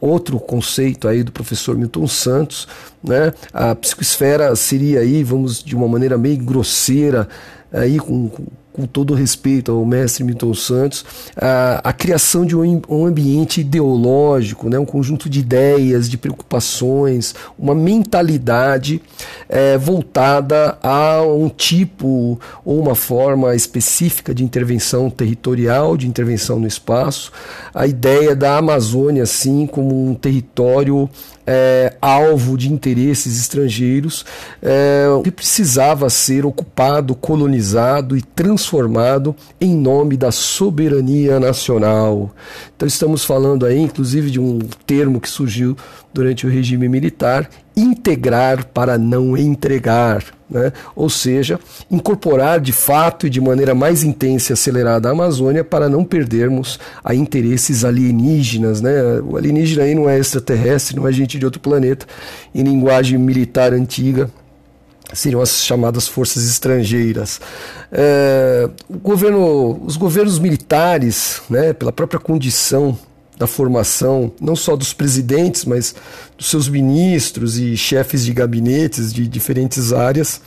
outro 0.00 0.38
conceito 0.38 1.08
aí 1.08 1.22
do 1.22 1.32
professor 1.32 1.76
Milton 1.76 2.06
Santos, 2.06 2.68
né? 3.02 3.32
A 3.52 3.74
psicoesfera 3.74 4.54
seria 4.54 5.00
aí, 5.00 5.24
vamos 5.24 5.62
de 5.62 5.74
uma 5.74 5.88
maneira 5.88 6.16
meio 6.16 6.38
grosseira, 6.38 7.28
aí 7.72 7.98
com, 7.98 8.28
com 8.28 8.46
todo 8.86 9.14
respeito 9.14 9.72
ao 9.72 9.84
mestre 9.84 10.24
Milton 10.24 10.54
Santos, 10.54 11.04
a, 11.36 11.80
a 11.84 11.92
criação 11.92 12.44
de 12.44 12.56
um, 12.56 12.80
um, 12.88 13.06
ambiente 13.06 13.60
ideológico, 13.60 14.68
né, 14.68 14.78
um 14.78 14.84
conjunto 14.84 15.28
de 15.28 15.40
ideias, 15.40 16.08
de 16.08 16.16
preocupações, 16.16 17.34
uma 17.58 17.74
mentalidade 17.74 19.00
é, 19.48 19.76
voltada 19.78 20.78
a 20.82 21.22
um 21.22 21.48
tipo 21.48 22.38
ou 22.64 22.80
uma 22.80 22.94
forma 22.94 23.54
específica 23.54 24.34
de 24.34 24.44
intervenção 24.44 25.10
territorial, 25.10 25.96
de 25.96 26.06
intervenção 26.06 26.58
no 26.60 26.66
espaço, 26.66 27.32
a 27.74 27.86
ideia 27.86 28.34
da 28.34 28.56
Amazônia, 28.56 29.22
assim, 29.22 29.66
como 29.66 30.08
um 30.08 30.14
território 30.14 31.08
é, 31.50 31.94
alvo 32.02 32.58
de 32.58 32.70
interesses 32.70 33.40
estrangeiros, 33.40 34.22
é, 34.62 35.06
que 35.24 35.30
precisava 35.30 36.10
ser 36.10 36.44
ocupado, 36.44 37.14
colonizado 37.14 38.18
e 38.18 38.20
transformado 38.20 39.34
em 39.58 39.74
nome 39.74 40.18
da 40.18 40.30
soberania 40.30 41.40
nacional. 41.40 42.34
Então 42.76 42.86
estamos 42.86 43.24
falando 43.24 43.64
aí, 43.64 43.80
inclusive, 43.80 44.30
de 44.30 44.38
um 44.38 44.58
termo 44.86 45.18
que 45.22 45.28
surgiu 45.28 45.74
durante 46.12 46.46
o 46.46 46.50
regime 46.50 46.86
militar, 46.86 47.48
integrar 47.80 48.66
para 48.66 48.98
não 48.98 49.36
entregar. 49.36 50.24
Né? 50.50 50.72
Ou 50.96 51.10
seja, 51.10 51.60
incorporar 51.90 52.58
de 52.60 52.72
fato 52.72 53.26
e 53.26 53.30
de 53.30 53.40
maneira 53.40 53.74
mais 53.74 54.02
intensa 54.02 54.52
e 54.52 54.54
acelerada 54.54 55.08
a 55.08 55.12
Amazônia 55.12 55.62
para 55.62 55.88
não 55.88 56.04
perdermos 56.04 56.78
a 57.04 57.14
interesses 57.14 57.84
alienígenas. 57.84 58.80
Né? 58.80 58.90
O 59.22 59.36
alienígena 59.36 59.84
aí 59.84 59.94
não 59.94 60.08
é 60.08 60.18
extraterrestre, 60.18 60.96
não 60.96 61.06
é 61.06 61.12
gente 61.12 61.38
de 61.38 61.44
outro 61.44 61.60
planeta. 61.60 62.06
Em 62.54 62.62
linguagem 62.62 63.18
militar 63.18 63.72
antiga, 63.74 64.30
seriam 65.12 65.40
as 65.40 65.64
chamadas 65.64 66.08
forças 66.08 66.48
estrangeiras. 66.48 67.40
É, 67.92 68.68
governo, 69.02 69.80
os 69.84 69.96
governos 69.96 70.38
militares, 70.38 71.42
né, 71.48 71.72
pela 71.72 71.92
própria 71.92 72.20
condição 72.20 72.98
da 73.38 73.46
formação, 73.46 74.32
não 74.40 74.56
só 74.56 74.74
dos 74.74 74.92
presidentes, 74.92 75.64
mas 75.64 75.94
dos 76.36 76.50
seus 76.50 76.68
ministros 76.68 77.56
e 77.56 77.76
chefes 77.76 78.24
de 78.24 78.32
gabinetes 78.32 79.12
de 79.12 79.28
diferentes 79.28 79.92
áreas, 79.92 80.40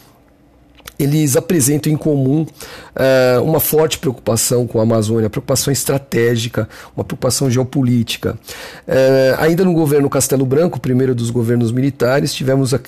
eles 0.99 1.35
apresentam 1.35 1.91
em 1.91 1.97
comum 1.97 2.41
uh, 2.43 3.43
uma 3.43 3.59
forte 3.59 3.97
preocupação 3.97 4.67
com 4.67 4.79
a 4.79 4.83
Amazônia, 4.83 5.29
preocupação 5.29 5.71
estratégica, 5.71 6.69
uma 6.95 7.03
preocupação 7.03 7.49
geopolítica. 7.49 8.37
Uh, 8.87 9.35
ainda 9.39 9.63
no 9.63 9.73
governo 9.73 10.09
Castelo 10.09 10.45
Branco, 10.45 10.79
primeiro 10.79 11.15
dos 11.15 11.31
governos 11.31 11.71
militares, 11.71 12.33
tivemos 12.33 12.73
a, 12.73 12.79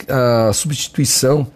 a 0.50 0.54
substituição 0.54 1.48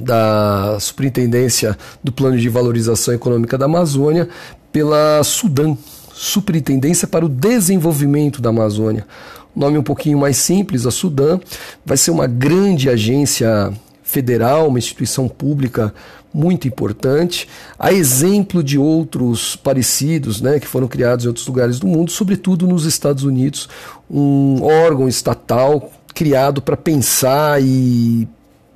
da 0.00 0.78
Superintendência 0.80 1.76
do 2.02 2.12
Plano 2.12 2.38
de 2.38 2.48
Valorização 2.48 3.12
Econômica 3.12 3.58
da 3.58 3.66
Amazônia 3.66 4.28
pela 4.72 5.22
Sudam, 5.24 5.76
Superintendência 6.18 7.06
para 7.06 7.24
o 7.24 7.28
Desenvolvimento 7.28 8.42
da 8.42 8.48
Amazônia. 8.48 9.06
Nome 9.54 9.78
um 9.78 9.84
pouquinho 9.84 10.18
mais 10.18 10.36
simples, 10.36 10.84
a 10.84 10.90
Sudam 10.90 11.40
vai 11.86 11.96
ser 11.96 12.10
uma 12.10 12.26
grande 12.26 12.90
agência 12.90 13.72
federal, 14.02 14.66
uma 14.66 14.80
instituição 14.80 15.28
pública 15.28 15.94
muito 16.34 16.66
importante, 16.66 17.46
a 17.78 17.92
exemplo 17.92 18.64
de 18.64 18.76
outros 18.76 19.54
parecidos, 19.54 20.40
né, 20.40 20.58
que 20.58 20.66
foram 20.66 20.88
criados 20.88 21.24
em 21.24 21.28
outros 21.28 21.46
lugares 21.46 21.78
do 21.78 21.86
mundo, 21.86 22.10
sobretudo 22.10 22.66
nos 22.66 22.84
Estados 22.84 23.22
Unidos, 23.22 23.68
um 24.10 24.60
órgão 24.64 25.06
estatal 25.06 25.92
criado 26.12 26.60
para 26.60 26.76
pensar 26.76 27.62
e 27.62 28.26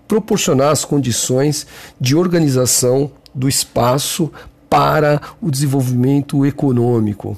proporcionar 0.07 0.70
as 0.70 0.85
condições 0.85 1.66
de 2.00 2.14
organização 2.14 3.11
do 3.35 3.48
espaço 3.48 4.31
para 4.72 5.20
o 5.38 5.50
desenvolvimento 5.50 6.46
econômico. 6.46 7.37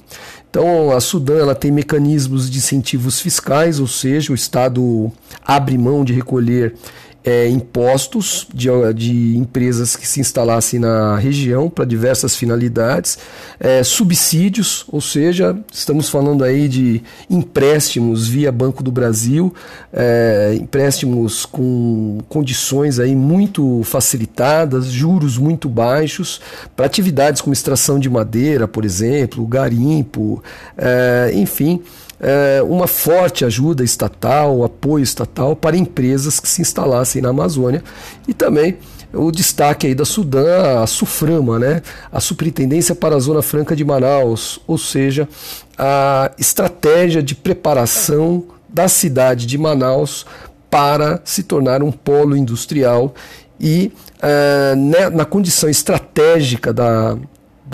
Então, 0.48 0.92
a 0.92 1.00
Sudã 1.00 1.36
ela 1.36 1.52
tem 1.52 1.72
mecanismos 1.72 2.48
de 2.48 2.58
incentivos 2.58 3.18
fiscais, 3.18 3.80
ou 3.80 3.88
seja, 3.88 4.30
o 4.30 4.36
Estado 4.36 5.10
abre 5.44 5.76
mão 5.76 6.04
de 6.04 6.12
recolher 6.12 6.76
é, 7.24 7.48
impostos 7.48 8.46
de, 8.52 8.68
de, 8.94 9.36
empresas 9.36 9.96
que 9.96 10.06
se 10.06 10.20
instalassem 10.20 10.78
na 10.78 11.16
região 11.16 11.70
para 11.70 11.86
diversas 11.86 12.36
finalidades, 12.36 13.18
é, 13.58 13.82
subsídios, 13.82 14.84
ou 14.88 15.00
seja, 15.00 15.56
estamos 15.72 16.10
falando 16.10 16.44
aí 16.44 16.68
de 16.68 17.02
empréstimos 17.30 18.28
via 18.28 18.52
Banco 18.52 18.82
do 18.82 18.92
Brasil, 18.92 19.54
é, 19.90 20.54
empréstimos 20.60 21.46
com 21.46 22.18
condições 22.28 22.98
aí 22.98 23.16
muito 23.16 23.82
facilitadas, 23.84 24.86
juros 24.86 25.38
muito 25.38 25.66
baixos, 25.66 26.42
para 26.76 26.84
atividades 26.84 27.40
como 27.40 27.54
extração 27.54 27.98
de 27.98 28.10
madeira, 28.10 28.68
por 28.68 28.84
exemplo, 28.84 29.46
garimpo, 29.46 30.44
é, 30.76 31.32
enfim 31.34 31.80
é, 32.26 32.62
uma 32.62 32.86
forte 32.86 33.44
ajuda 33.44 33.84
estatal, 33.84 34.64
apoio 34.64 35.02
estatal 35.02 35.54
para 35.54 35.76
empresas 35.76 36.40
que 36.40 36.48
se 36.48 36.62
instalassem 36.62 37.20
na 37.20 37.28
Amazônia 37.28 37.84
e 38.26 38.32
também 38.32 38.78
o 39.12 39.30
destaque 39.30 39.86
aí 39.86 39.94
da 39.94 40.06
Sudã, 40.06 40.82
a 40.82 40.86
SUFRAMA, 40.86 41.58
né? 41.58 41.82
a 42.10 42.20
Superintendência 42.20 42.94
para 42.94 43.14
a 43.14 43.18
Zona 43.18 43.42
Franca 43.42 43.76
de 43.76 43.84
Manaus, 43.84 44.58
ou 44.66 44.78
seja, 44.78 45.28
a 45.76 46.32
estratégia 46.38 47.22
de 47.22 47.34
preparação 47.34 48.44
da 48.66 48.88
cidade 48.88 49.46
de 49.46 49.58
Manaus 49.58 50.24
para 50.70 51.20
se 51.24 51.42
tornar 51.42 51.82
um 51.82 51.92
polo 51.92 52.34
industrial 52.34 53.14
e 53.60 53.92
é, 54.20 54.74
né, 54.74 55.10
na 55.10 55.26
condição 55.26 55.68
estratégica 55.68 56.72
da, 56.72 57.16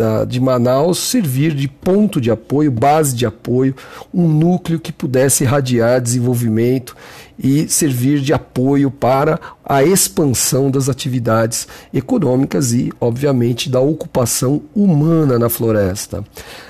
da, 0.01 0.25
de 0.25 0.41
Manaus 0.41 0.99
servir 0.99 1.53
de 1.53 1.69
ponto 1.69 2.23
de 2.23 2.31
apoio, 2.31 2.71
base 2.71 3.15
de 3.15 3.27
apoio, 3.27 3.75
um 4.15 4.27
núcleo 4.27 4.81
que 4.81 4.91
pudesse 4.91 5.45
irradiar 5.45 6.01
desenvolvimento 6.01 6.97
e 7.39 7.69
servir 7.69 8.21
de 8.21 8.33
apoio 8.33 8.91
para 8.91 9.39
a 9.63 9.85
expansão 9.85 10.71
das 10.71 10.89
atividades 10.89 11.69
econômicas 11.93 12.73
e, 12.73 12.91
obviamente, 12.99 13.69
da 13.69 13.81
ocupação 13.81 14.63
humana 14.75 15.39
na 15.39 15.51
floresta. 15.51 16.25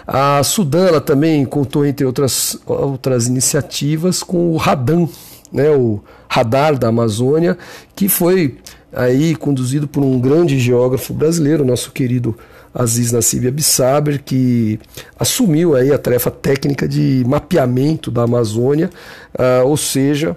A 0.05 0.43
Sudana 0.43 1.01
também 1.01 1.45
contou, 1.45 1.87
entre 1.87 2.05
outras, 2.05 2.59
outras 2.67 3.29
iniciativas, 3.29 4.25
com 4.25 4.51
o 4.51 4.57
Radan, 4.57 5.07
né, 5.53 5.71
o 5.71 6.01
radar 6.29 6.77
da 6.77 6.89
Amazônia, 6.89 7.57
que 7.95 8.09
foi 8.09 8.57
aí 8.93 9.37
conduzido 9.37 9.87
por 9.87 10.03
um 10.03 10.19
grande 10.19 10.59
geógrafo 10.59 11.15
brasileiro, 11.15 11.65
nosso 11.65 11.93
querido 11.93 12.37
Aziz 12.75 13.13
Nassib 13.13 13.47
Abissaber, 13.47 14.23
que 14.23 14.79
assumiu 15.19 15.75
aí 15.75 15.93
a 15.93 15.99
tarefa 15.99 16.31
técnica 16.31 16.87
de 16.87 17.25
mapeamento 17.27 18.11
da 18.11 18.23
Amazônia, 18.23 18.91
uh, 19.35 19.67
ou 19.67 19.77
seja, 19.77 20.37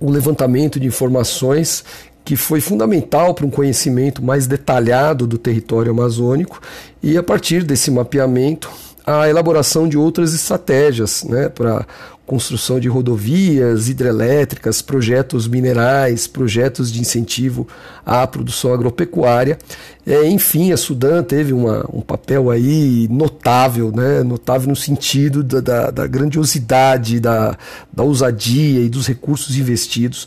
o 0.00 0.10
levantamento 0.10 0.80
de 0.80 0.86
informações 0.86 1.84
que 2.24 2.36
foi 2.36 2.60
fundamental 2.60 3.34
para 3.34 3.44
um 3.44 3.50
conhecimento 3.50 4.24
mais 4.24 4.46
detalhado 4.46 5.26
do 5.26 5.36
território 5.36 5.92
amazônico 5.92 6.60
e 7.02 7.18
a 7.18 7.22
partir 7.22 7.62
desse 7.62 7.90
mapeamento 7.90 8.70
a 9.06 9.28
elaboração 9.28 9.86
de 9.86 9.98
outras 9.98 10.32
estratégias 10.32 11.24
né, 11.24 11.50
para 11.50 11.86
construção 12.26 12.80
de 12.80 12.88
rodovias 12.88 13.88
hidrelétricas, 13.88 14.80
projetos 14.80 15.46
minerais, 15.46 16.26
projetos 16.26 16.90
de 16.90 17.00
incentivo 17.00 17.68
à 18.04 18.26
produção 18.26 18.72
agropecuária. 18.72 19.58
É, 20.06 20.26
enfim, 20.28 20.72
a 20.72 20.76
Sudã 20.76 21.22
teve 21.22 21.52
uma, 21.52 21.84
um 21.92 22.00
papel 22.00 22.50
aí 22.50 23.06
notável, 23.10 23.92
né, 23.94 24.22
notável 24.22 24.68
no 24.68 24.76
sentido 24.76 25.42
da, 25.42 25.60
da, 25.60 25.90
da 25.90 26.06
grandiosidade, 26.06 27.20
da, 27.20 27.56
da 27.92 28.02
ousadia 28.02 28.80
e 28.80 28.88
dos 28.88 29.06
recursos 29.06 29.56
investidos 29.56 30.26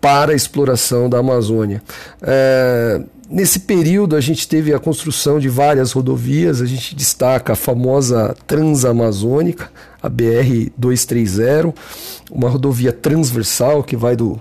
para 0.00 0.32
a 0.32 0.34
exploração 0.34 1.08
da 1.08 1.18
Amazônia. 1.18 1.82
É, 2.22 3.00
Nesse 3.32 3.60
período, 3.60 4.14
a 4.14 4.20
gente 4.20 4.46
teve 4.46 4.74
a 4.74 4.78
construção 4.78 5.38
de 5.38 5.48
várias 5.48 5.92
rodovias, 5.92 6.60
a 6.60 6.66
gente 6.66 6.94
destaca 6.94 7.54
a 7.54 7.56
famosa 7.56 8.36
Transamazônica, 8.46 9.70
a 10.02 10.10
BR-230, 10.10 11.74
uma 12.30 12.48
rodovia 12.48 12.92
transversal 12.92 13.84
que 13.84 13.96
vai 13.96 14.16
do, 14.16 14.40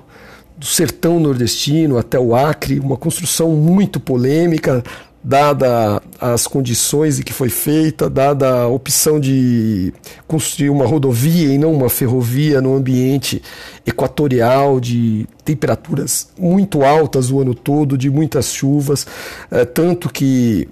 do 0.58 0.66
sertão 0.66 1.20
nordestino 1.20 1.98
até 1.98 2.20
o 2.20 2.36
Acre, 2.36 2.80
uma 2.80 2.98
construção 2.98 3.52
muito 3.52 4.00
polêmica, 4.00 4.84
dada 5.24 6.02
as 6.20 6.48
condições 6.48 7.20
em 7.20 7.24
que 7.24 7.34
foi 7.34 7.50
feita, 7.50 8.10
dada 8.10 8.64
a 8.64 8.68
opção 8.68 9.20
de 9.20 9.94
construir 10.28 10.70
uma 10.70 10.86
rodovia 10.86 11.54
e 11.54 11.58
não 11.58 11.74
uma 11.74 11.90
ferrovia 11.90 12.60
no 12.60 12.76
ambiente 12.76 13.42
equatorial, 13.86 14.80
de 14.80 15.28
temperaturas 15.46 16.30
muito 16.38 16.84
altas 16.84 17.30
o 17.30 17.40
ano 17.40 17.54
todo, 17.54 17.98
de 17.98 18.10
muitas 18.10 18.52
chuvas, 18.54 19.06
é, 19.52 19.64
tanto 19.64 20.10
que 20.10 20.68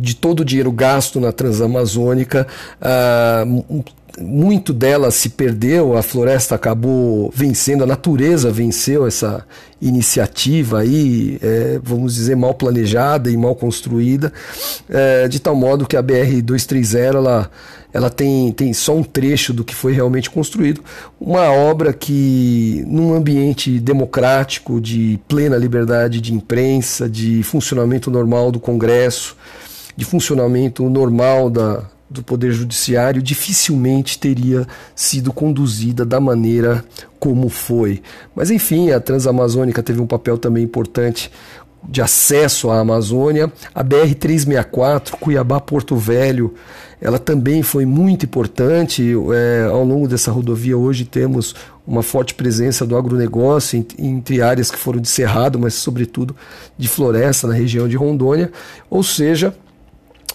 de 0.00 0.16
todo 0.16 0.40
o 0.40 0.44
dinheiro 0.44 0.72
gasto 0.72 1.20
na 1.20 1.32
Transamazônica, 1.32 2.46
uh, 2.80 3.84
muito 4.20 4.72
dela 4.72 5.10
se 5.10 5.30
perdeu, 5.30 5.96
a 5.96 6.02
floresta 6.02 6.54
acabou 6.54 7.32
vencendo, 7.34 7.82
a 7.82 7.86
natureza 7.86 8.50
venceu 8.50 9.06
essa 9.06 9.44
iniciativa 9.80 10.80
aí, 10.80 11.38
é, 11.42 11.80
vamos 11.82 12.14
dizer, 12.14 12.36
mal 12.36 12.54
planejada 12.54 13.30
e 13.30 13.36
mal 13.36 13.54
construída, 13.54 14.32
é, 14.88 15.28
de 15.28 15.40
tal 15.40 15.54
modo 15.54 15.86
que 15.86 15.96
a 15.96 16.02
BR-230 16.02 16.96
ela, 16.96 17.50
ela 17.92 18.08
tem, 18.08 18.52
tem 18.52 18.72
só 18.72 18.96
um 18.96 19.02
trecho 19.02 19.52
do 19.52 19.64
que 19.64 19.74
foi 19.74 19.92
realmente 19.92 20.30
construído, 20.30 20.82
uma 21.20 21.50
obra 21.50 21.92
que, 21.92 22.84
num 22.86 23.14
ambiente 23.14 23.78
democrático, 23.78 24.80
de 24.80 25.18
plena 25.28 25.56
liberdade 25.56 26.20
de 26.20 26.32
imprensa, 26.32 27.08
de 27.08 27.42
funcionamento 27.42 28.10
normal 28.10 28.50
do 28.50 28.60
Congresso, 28.60 29.36
de 29.96 30.04
funcionamento 30.04 30.88
normal 30.88 31.48
da, 31.50 31.84
do 32.08 32.22
Poder 32.22 32.52
Judiciário 32.52 33.22
dificilmente 33.22 34.18
teria 34.18 34.66
sido 34.94 35.32
conduzida 35.32 36.04
da 36.04 36.20
maneira 36.20 36.84
como 37.18 37.48
foi. 37.48 38.02
Mas 38.34 38.50
enfim, 38.50 38.90
a 38.90 39.00
Transamazônica 39.00 39.82
teve 39.82 40.00
um 40.00 40.06
papel 40.06 40.38
também 40.38 40.62
importante 40.62 41.30
de 41.88 42.00
acesso 42.00 42.70
à 42.70 42.80
Amazônia. 42.80 43.52
A 43.74 43.84
BR-364, 43.84 45.12
Cuiabá-Porto 45.20 45.96
Velho, 45.96 46.54
ela 47.00 47.18
também 47.18 47.62
foi 47.62 47.84
muito 47.84 48.24
importante. 48.24 49.14
É, 49.34 49.68
ao 49.70 49.84
longo 49.84 50.08
dessa 50.08 50.30
rodovia, 50.30 50.76
hoje 50.76 51.04
temos 51.04 51.54
uma 51.86 52.02
forte 52.02 52.34
presença 52.34 52.86
do 52.86 52.96
agronegócio 52.96 53.84
entre 53.98 54.40
áreas 54.40 54.70
que 54.70 54.78
foram 54.78 55.00
de 55.00 55.08
cerrado, 55.08 55.58
mas 55.58 55.74
sobretudo 55.74 56.34
de 56.78 56.88
floresta 56.88 57.46
na 57.46 57.54
região 57.54 57.86
de 57.86 57.96
Rondônia. 57.96 58.50
Ou 58.88 59.02
seja, 59.02 59.54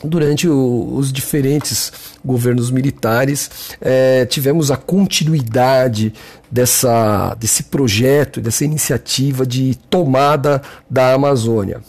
durante 0.03 0.47
o, 0.47 0.93
os 0.95 1.11
diferentes 1.11 1.91
governos 2.23 2.71
militares, 2.71 3.49
é, 3.81 4.25
tivemos 4.25 4.71
a 4.71 4.77
continuidade 4.77 6.13
dessa, 6.49 7.35
desse 7.35 7.63
projeto, 7.63 8.41
dessa 8.41 8.63
iniciativa 8.63 9.45
de 9.45 9.75
tomada 9.89 10.61
da 10.89 11.13
Amazônia. 11.13 11.81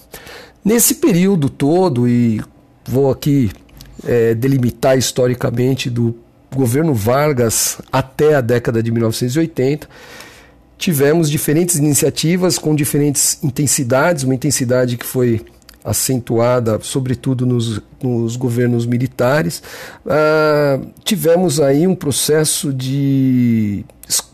Nesse 0.65 0.97
período 0.97 1.49
todo, 1.49 2.09
e 2.09 2.41
vou 2.87 3.11
aqui 3.11 3.51
é, 4.07 4.35
delimitar 4.35 4.99
historicamente 4.99 5.89
do 5.89 6.15
governo 6.55 6.93
Vargas 6.93 7.79
até 7.93 8.35
a 8.35 8.41
década 8.41 8.83
de 8.83 8.91
1980, 8.91 9.89
tivemos 10.77 11.31
diferentes 11.31 11.77
iniciativas 11.77 12.59
com 12.59 12.75
diferentes 12.75 13.39
intensidades, 13.43 14.25
uma 14.25 14.35
intensidade 14.35 14.97
que 14.97 15.07
foi 15.07 15.45
acentuada, 15.85 16.79
sobretudo 16.83 17.47
nos, 17.47 17.81
nos 18.03 18.37
governos 18.37 18.87
militares, 18.87 19.63
uh, 20.05 20.91
tivemos 21.05 21.61
aí 21.61 21.87
um 21.87 21.95
processo 21.95 22.73
de, 22.73 23.85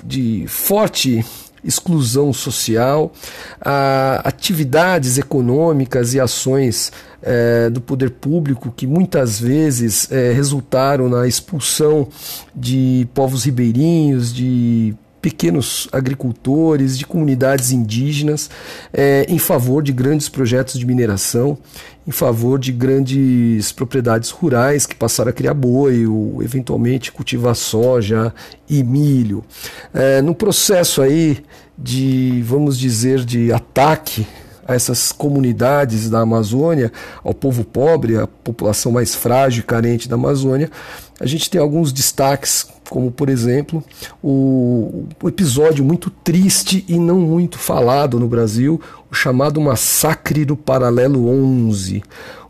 de 0.05 0.45
forte 0.49 1.25
exclusão 1.67 2.33
social, 2.33 3.13
uh, 3.61 4.21
atividades 4.23 5.19
econômicas 5.19 6.15
e 6.15 6.21
ações 6.21 6.93
uh, 7.23 7.71
do 7.71 7.81
poder 7.81 8.11
público 8.11 8.73
que 8.75 8.87
muitas 8.87 9.41
vezes 9.41 10.11
eh, 10.13 10.33
resultaram 10.33 11.09
na 11.09 11.27
expulsão 11.27 12.09
de 12.55 13.09
povos 13.13 13.45
ribeirinhos, 13.45 14.33
de 14.33 14.95
pequenos 15.27 15.89
agricultores, 15.91 16.97
de 16.97 17.05
comunidades 17.05 17.72
indígenas, 17.72 18.49
é, 18.93 19.27
em 19.29 19.41
favor 19.41 19.83
de 19.83 19.91
grandes 19.91 20.29
projetos 20.29 20.79
de 20.79 20.87
mineração, 20.87 21.59
em 22.07 22.12
favor 22.12 22.61
de 22.61 22.70
grandes 22.70 23.72
propriedades 23.72 24.31
rurais 24.31 24.87
que 24.87 24.95
passaram 24.95 25.31
a 25.31 25.33
criar 25.33 25.53
boi, 25.53 26.07
ou 26.07 26.41
eventualmente 26.45 27.11
cultivar 27.11 27.57
soja 27.57 28.33
e 28.70 28.85
milho. 28.85 29.45
É, 29.93 30.22
no 30.22 30.33
processo 30.33 31.03
aí 31.03 31.39
de, 31.77 32.41
vamos 32.47 32.79
dizer, 32.79 33.24
de 33.24 33.51
ataque 33.53 34.24
a 34.67 34.75
essas 34.75 35.12
comunidades 35.12 36.11
da 36.11 36.21
Amazônia, 36.21 36.93
ao 37.23 37.33
povo 37.33 37.64
pobre, 37.64 38.19
à 38.19 38.27
população 38.27 38.93
mais 38.93 39.14
frágil 39.14 39.61
e 39.61 39.64
carente 39.64 40.09
da 40.09 40.17
Amazônia, 40.17 40.71
a 41.19 41.27
gente 41.27 41.49
tem 41.49 41.59
alguns 41.61 41.93
destaques, 41.93 42.69
como 42.91 43.11
por 43.11 43.31
exemplo 43.31 43.83
o, 44.23 45.07
o 45.23 45.29
episódio 45.29 45.83
muito 45.85 46.11
triste 46.11 46.85
e 46.89 46.99
não 46.99 47.21
muito 47.21 47.59
falado 47.59 48.21
no 48.21 48.29
Brasil, 48.29 48.79
o 49.11 49.14
chamado 49.14 49.59
Massacre 49.61 50.45
do 50.45 50.57
Paralelo 50.57 51.29
11, 51.29 52.03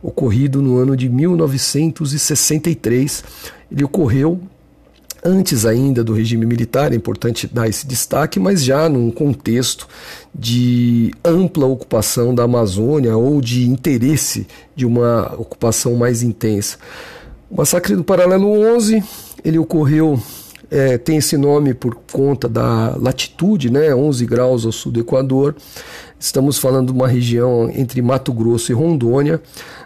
ocorrido 0.02 0.60
no 0.60 0.76
ano 0.78 0.96
de 0.96 1.08
1963. 1.08 3.22
Ele 3.70 3.84
ocorreu 3.84 4.40
antes 5.26 5.66
ainda 5.66 6.04
do 6.04 6.14
regime 6.14 6.46
militar, 6.46 6.92
é 6.92 6.96
importante 6.96 7.46
dar 7.46 7.68
esse 7.68 7.86
destaque, 7.86 8.38
mas 8.38 8.62
já 8.62 8.88
num 8.88 9.10
contexto 9.10 9.88
de 10.34 11.12
ampla 11.24 11.66
ocupação 11.66 12.34
da 12.34 12.44
Amazônia 12.44 13.16
ou 13.16 13.40
de 13.40 13.68
interesse 13.68 14.46
de 14.74 14.86
uma 14.86 15.34
ocupação 15.36 15.96
mais 15.96 16.22
intensa. 16.22 16.78
O 17.50 17.56
massacre 17.56 17.96
do 17.96 18.04
Paralelo 18.04 18.48
11, 18.48 19.02
ele 19.44 19.58
ocorreu, 19.58 20.20
é, 20.70 20.96
tem 20.96 21.16
esse 21.18 21.36
nome 21.36 21.74
por 21.74 21.96
conta 22.12 22.48
da 22.48 22.96
latitude, 22.96 23.70
né, 23.70 23.94
11 23.94 24.26
graus 24.26 24.64
ao 24.64 24.72
sul 24.72 24.92
do 24.92 25.00
Equador. 25.00 25.56
Estamos 26.18 26.58
falando 26.58 26.92
de 26.92 26.98
uma 26.98 27.08
região 27.08 27.70
entre 27.74 28.00
Mato 28.00 28.32
Grosso 28.32 28.72
e 28.72 28.74
Rondônia. 28.74 29.40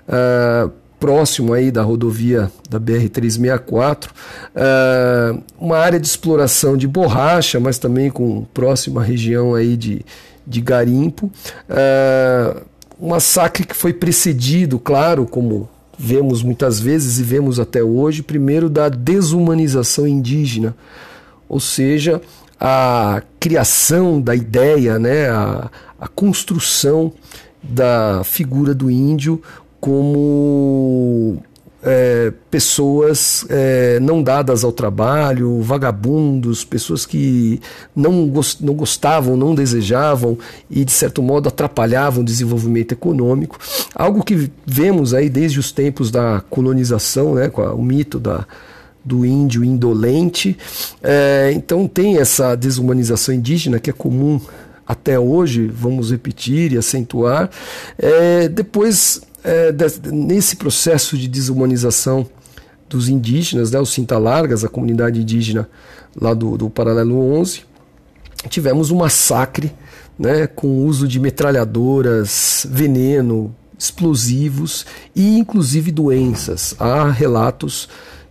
Uh, 0.09 0.71
próximo 1.01 1.55
aí 1.55 1.71
da 1.71 1.83
rodovia 1.83 2.53
da 2.69 2.79
BR-364, 2.79 4.07
uh, 4.07 4.11
eh, 4.55 5.41
uma 5.59 5.79
área 5.79 5.99
de 5.99 6.07
exploração 6.07 6.77
de 6.77 6.87
borracha, 6.87 7.59
mas 7.59 7.79
também 7.79 8.11
com 8.11 8.45
próxima 8.53 9.03
região 9.03 9.55
aí 9.55 9.79
de, 9.79 10.05
de 10.47 10.61
garimpo. 10.61 11.33
Uh, 11.69 12.61
um 13.01 13.09
massacre 13.09 13.65
que 13.65 13.75
foi 13.75 13.95
precedido, 13.95 14.79
claro, 14.79 15.27
como 15.27 15.69
vemos 15.99 16.43
muitas 16.43 16.79
vezes 16.79 17.19
e 17.19 17.23
vemos 17.23 17.59
até 17.59 17.83
hoje, 17.83 18.23
primeiro 18.23 18.69
da 18.69 18.91
desumanização 18.91 20.07
indígena, 20.07 20.77
ou 21.49 21.59
seja, 21.59 22.21
a 22.61 23.23
criação 23.41 24.21
da 24.21 24.35
ideia, 24.35 24.99
né, 24.99 25.31
a, 25.31 25.71
a 25.99 26.09
construção 26.09 27.11
da 27.63 28.23
figura 28.25 28.75
do 28.75 28.91
índio 28.91 29.43
como 29.81 31.43
é, 31.83 32.33
pessoas 32.51 33.47
é, 33.49 33.99
não 34.01 34.23
dadas 34.23 34.65
ao 34.65 34.73
trabalho, 34.73 35.63
vagabundos, 35.63 36.65
pessoas 36.65 37.07
que 37.07 37.61
não, 37.97 38.29
gost, 38.29 38.63
não 38.63 38.75
gostavam, 38.75 39.37
não 39.37 39.55
desejavam 39.55 40.37
e, 40.71 40.85
de 40.85 40.93
certo 40.93 41.23
modo, 41.23 41.49
atrapalhavam 41.49 42.23
o 42.23 42.25
desenvolvimento 42.25 42.93
econômico. 42.93 43.59
Algo 43.95 44.23
que 44.23 44.51
vemos 44.67 45.15
aí 45.15 45.31
desde 45.31 45.59
os 45.59 45.73
tempos 45.73 46.11
da 46.11 46.43
colonização, 46.51 47.35
né, 47.35 47.49
com 47.49 47.63
a, 47.63 47.73
o 47.73 47.83
mito 47.83 48.19
da, 48.19 48.47
do 49.03 49.25
índio 49.25 49.65
indolente. 49.65 50.59
É, 51.03 51.51
então, 51.55 51.89
tem 51.89 52.19
essa 52.19 52.55
desumanização 52.55 53.35
indígena 53.35 53.81
que 53.81 53.89
é 53.89 53.93
comum 53.93 54.39
até 54.87 55.19
hoje, 55.19 55.69
vamos 55.69 56.11
repetir 56.11 56.73
e 56.73 56.77
acentuar. 56.77 57.49
É, 57.97 58.49
depois 58.49 59.23
é, 59.45 59.75
nesse 60.11 60.57
processo 60.57 61.17
de 61.17 61.29
desumanização 61.29 62.29
dos 62.89 63.09
indígenas, 63.09 63.71
né, 63.71 63.79
os 63.79 63.91
Cinta-Largas, 63.91 64.65
a 64.65 64.69
comunidade 64.69 65.21
indígena 65.21 65.69
lá 66.21 66.35
do, 66.35 66.57
do 66.59 66.69
Paralelo 66.69 67.17
11, 67.35 67.63
tivemos 68.49 68.91
um 68.91 68.97
massacre 68.97 69.73
né, 70.19 70.47
com 70.47 70.85
uso 70.85 71.07
de 71.07 71.21
metralhadoras, 71.21 72.67
veneno, 72.69 73.55
explosivos 73.79 74.85
e 75.15 75.39
inclusive 75.39 75.91
doenças. 75.91 76.75
Há 76.79 77.11
relatos 77.11 77.89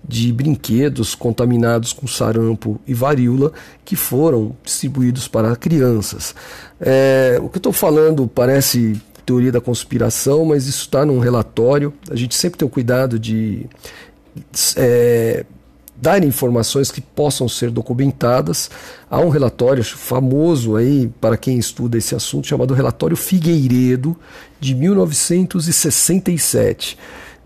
de 0.07 0.31
brinquedos 0.31 1.15
contaminados 1.15 1.93
com 1.93 2.07
sarampo 2.07 2.79
e 2.87 2.93
varíola 2.93 3.51
que 3.83 3.95
foram 3.95 4.55
distribuídos 4.63 5.27
para 5.27 5.55
crianças. 5.55 6.35
É, 6.79 7.37
o 7.41 7.49
que 7.49 7.57
eu 7.57 7.59
estou 7.59 7.73
falando 7.73 8.27
parece 8.27 9.01
teoria 9.29 9.51
da 9.51 9.61
conspiração, 9.61 10.43
mas 10.43 10.65
isso 10.65 10.81
está 10.81 11.05
num 11.05 11.19
relatório. 11.19 11.93
A 12.09 12.15
gente 12.15 12.33
sempre 12.33 12.57
tem 12.57 12.67
o 12.67 12.69
cuidado 12.69 13.19
de 13.19 13.67
é, 14.75 15.45
dar 15.95 16.23
informações 16.23 16.89
que 16.89 16.99
possam 16.99 17.47
ser 17.47 17.69
documentadas. 17.69 18.71
Há 19.07 19.19
um 19.19 19.29
relatório 19.29 19.83
famoso 19.83 20.75
aí 20.75 21.11
para 21.21 21.37
quem 21.37 21.59
estuda 21.59 21.95
esse 21.95 22.15
assunto 22.15 22.47
chamado 22.47 22.73
Relatório 22.73 23.15
Figueiredo 23.15 24.17
de 24.59 24.73
1967. 24.73 26.97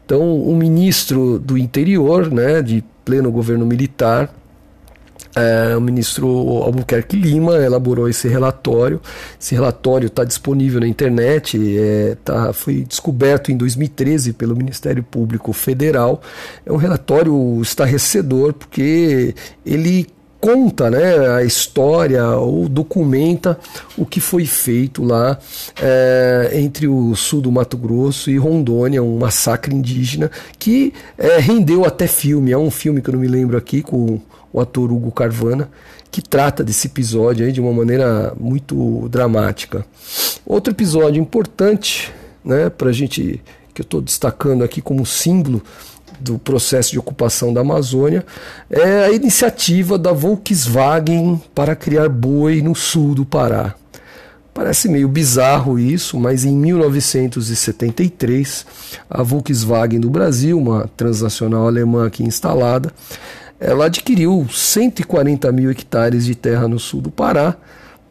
Então, 0.05 0.41
um 0.41 0.55
ministro 0.55 1.37
do 1.37 1.57
interior, 1.57 2.31
né, 2.31 2.61
de 2.61 2.81
pleno 3.03 3.29
governo 3.29 3.65
militar, 3.65 4.33
é, 5.35 5.75
o 5.75 5.81
ministro 5.81 6.27
Albuquerque 6.63 7.17
Lima 7.17 7.55
elaborou 7.57 8.07
esse 8.07 8.27
relatório. 8.27 9.01
Esse 9.39 9.55
relatório 9.55 10.07
está 10.07 10.23
disponível 10.23 10.79
na 10.79 10.87
internet, 10.87 11.57
é, 11.77 12.17
tá, 12.23 12.53
foi 12.53 12.85
descoberto 12.87 13.51
em 13.51 13.57
2013 13.57 14.33
pelo 14.33 14.55
Ministério 14.55 15.03
Público 15.03 15.51
Federal. 15.51 16.21
É 16.65 16.71
um 16.71 16.77
relatório 16.77 17.59
estarrecedor 17.61 18.53
porque 18.53 19.33
ele 19.65 20.07
conta 20.39 20.91
né, 20.91 21.37
a 21.37 21.41
história 21.41 22.27
ou 22.31 22.67
documenta 22.67 23.57
o 23.97 24.05
que 24.05 24.19
foi 24.19 24.45
feito 24.45 25.01
lá 25.01 25.39
é, 25.81 26.51
entre 26.55 26.85
o 26.85 27.15
sul 27.15 27.39
do 27.39 27.49
Mato 27.49 27.77
Grosso 27.77 28.29
e 28.29 28.37
Rondônia, 28.37 29.01
um 29.01 29.17
massacre 29.17 29.73
indígena 29.73 30.29
que 30.59 30.93
é, 31.17 31.37
rendeu 31.39 31.85
até 31.85 32.07
filme. 32.07 32.51
É 32.51 32.57
um 32.57 32.69
filme 32.69 33.01
que 33.01 33.09
eu 33.09 33.13
não 33.13 33.21
me 33.21 33.27
lembro 33.27 33.57
aqui 33.57 33.81
com 33.81 34.19
o 34.53 34.61
ator 34.61 34.91
Hugo 34.91 35.11
Carvana, 35.11 35.69
que 36.11 36.21
trata 36.21 36.63
desse 36.63 36.87
episódio 36.87 37.45
aí 37.45 37.51
de 37.51 37.59
uma 37.59 37.73
maneira 37.73 38.33
muito 38.39 39.09
dramática. 39.09 39.83
Outro 40.45 40.71
episódio 40.71 41.19
importante, 41.19 42.13
né, 42.45 42.69
para 42.69 42.91
a 42.91 42.93
gente 42.93 43.41
que 43.73 43.81
eu 43.81 43.83
estou 43.83 43.99
destacando 43.99 44.63
aqui 44.63 44.79
como 44.79 45.05
símbolo 45.05 45.61
do 46.19 46.37
processo 46.37 46.91
de 46.91 46.99
ocupação 46.99 47.51
da 47.51 47.61
Amazônia, 47.61 48.23
é 48.69 49.05
a 49.05 49.11
iniciativa 49.11 49.97
da 49.97 50.13
Volkswagen 50.13 51.41
para 51.55 51.75
criar 51.75 52.07
boi 52.07 52.61
no 52.61 52.75
sul 52.75 53.15
do 53.15 53.25
Pará. 53.25 53.73
Parece 54.53 54.87
meio 54.87 55.07
bizarro 55.07 55.79
isso, 55.79 56.19
mas 56.19 56.45
em 56.45 56.55
1973, 56.55 58.65
a 59.09 59.23
Volkswagen 59.23 59.99
do 59.99 60.11
Brasil, 60.11 60.59
uma 60.59 60.87
transnacional 60.95 61.65
alemã 61.65 62.05
aqui 62.05 62.23
instalada, 62.23 62.93
ela 63.63 63.85
adquiriu 63.85 64.45
140 64.51 65.49
mil 65.53 65.71
hectares 65.71 66.25
de 66.25 66.35
terra 66.35 66.67
no 66.67 66.77
sul 66.77 66.99
do 66.99 67.09
Pará 67.09 67.55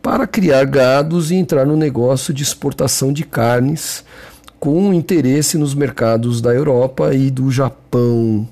para 0.01 0.27
criar 0.27 0.65
gados 0.65 1.31
e 1.31 1.35
entrar 1.35 1.67
no 1.67 1.77
negócio 1.77 2.33
de 2.33 2.43
exportação 2.43 3.13
de 3.13 3.23
carnes 3.23 4.03
com 4.59 4.95
interesse 4.95 5.59
nos 5.59 5.75
mercados 5.75 6.41
da 6.41 6.55
Europa 6.55 7.15
e 7.15 7.31
do 7.31 7.51
Japão. 7.51 8.49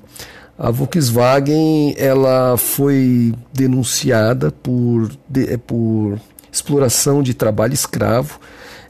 A 0.59 0.69
Volkswagen 0.69 1.95
ela 1.97 2.55
foi 2.55 3.33
denunciada 3.51 4.51
por, 4.51 5.11
de, 5.27 5.57
por 5.57 6.19
exploração 6.51 7.23
de 7.23 7.33
trabalho 7.33 7.73
escravo 7.73 8.39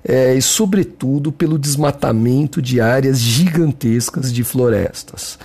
é, 0.04 0.34
e, 0.34 0.42
sobretudo, 0.42 1.32
pelo 1.32 1.58
desmatamento 1.58 2.62
de 2.62 2.82
áreas 2.82 3.20
gigantescas 3.20 4.34
de 4.34 4.44
florestas 4.44 5.40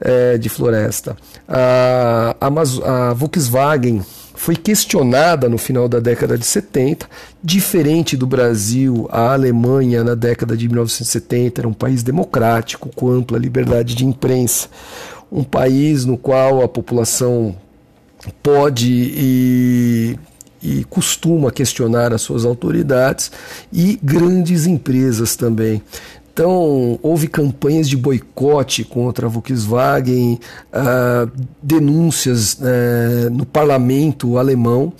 é, 0.00 0.38
de 0.38 0.48
floresta. 0.48 1.16
A, 1.46 2.36
a, 2.40 3.10
a 3.10 3.12
Volkswagen 3.14 4.02
foi 4.38 4.54
questionada 4.54 5.48
no 5.48 5.58
final 5.58 5.88
da 5.88 5.98
década 5.98 6.38
de 6.38 6.44
70. 6.44 7.08
Diferente 7.42 8.16
do 8.16 8.26
Brasil, 8.26 9.08
a 9.10 9.32
Alemanha, 9.32 10.04
na 10.04 10.14
década 10.14 10.56
de 10.56 10.68
1970, 10.68 11.60
era 11.60 11.68
um 11.68 11.72
país 11.72 12.04
democrático, 12.04 12.88
com 12.94 13.10
ampla 13.10 13.36
liberdade 13.36 13.96
de 13.96 14.06
imprensa. 14.06 14.68
Um 15.30 15.42
país 15.42 16.04
no 16.04 16.16
qual 16.16 16.62
a 16.62 16.68
população 16.68 17.56
pode 18.40 18.88
e, 18.88 20.18
e 20.62 20.84
costuma 20.84 21.50
questionar 21.50 22.12
as 22.12 22.22
suas 22.22 22.44
autoridades 22.44 23.32
e 23.72 23.98
grandes 24.02 24.66
empresas 24.66 25.34
também. 25.34 25.82
Então, 26.38 27.00
houve 27.02 27.26
campanhas 27.26 27.88
de 27.88 27.96
boicote 27.96 28.84
contra 28.84 29.26
a 29.26 29.28
Volkswagen, 29.28 30.38
uh, 30.72 31.28
denúncias 31.60 32.54
uh, 32.54 33.28
no 33.32 33.44
parlamento 33.44 34.38
alemão, 34.38 34.92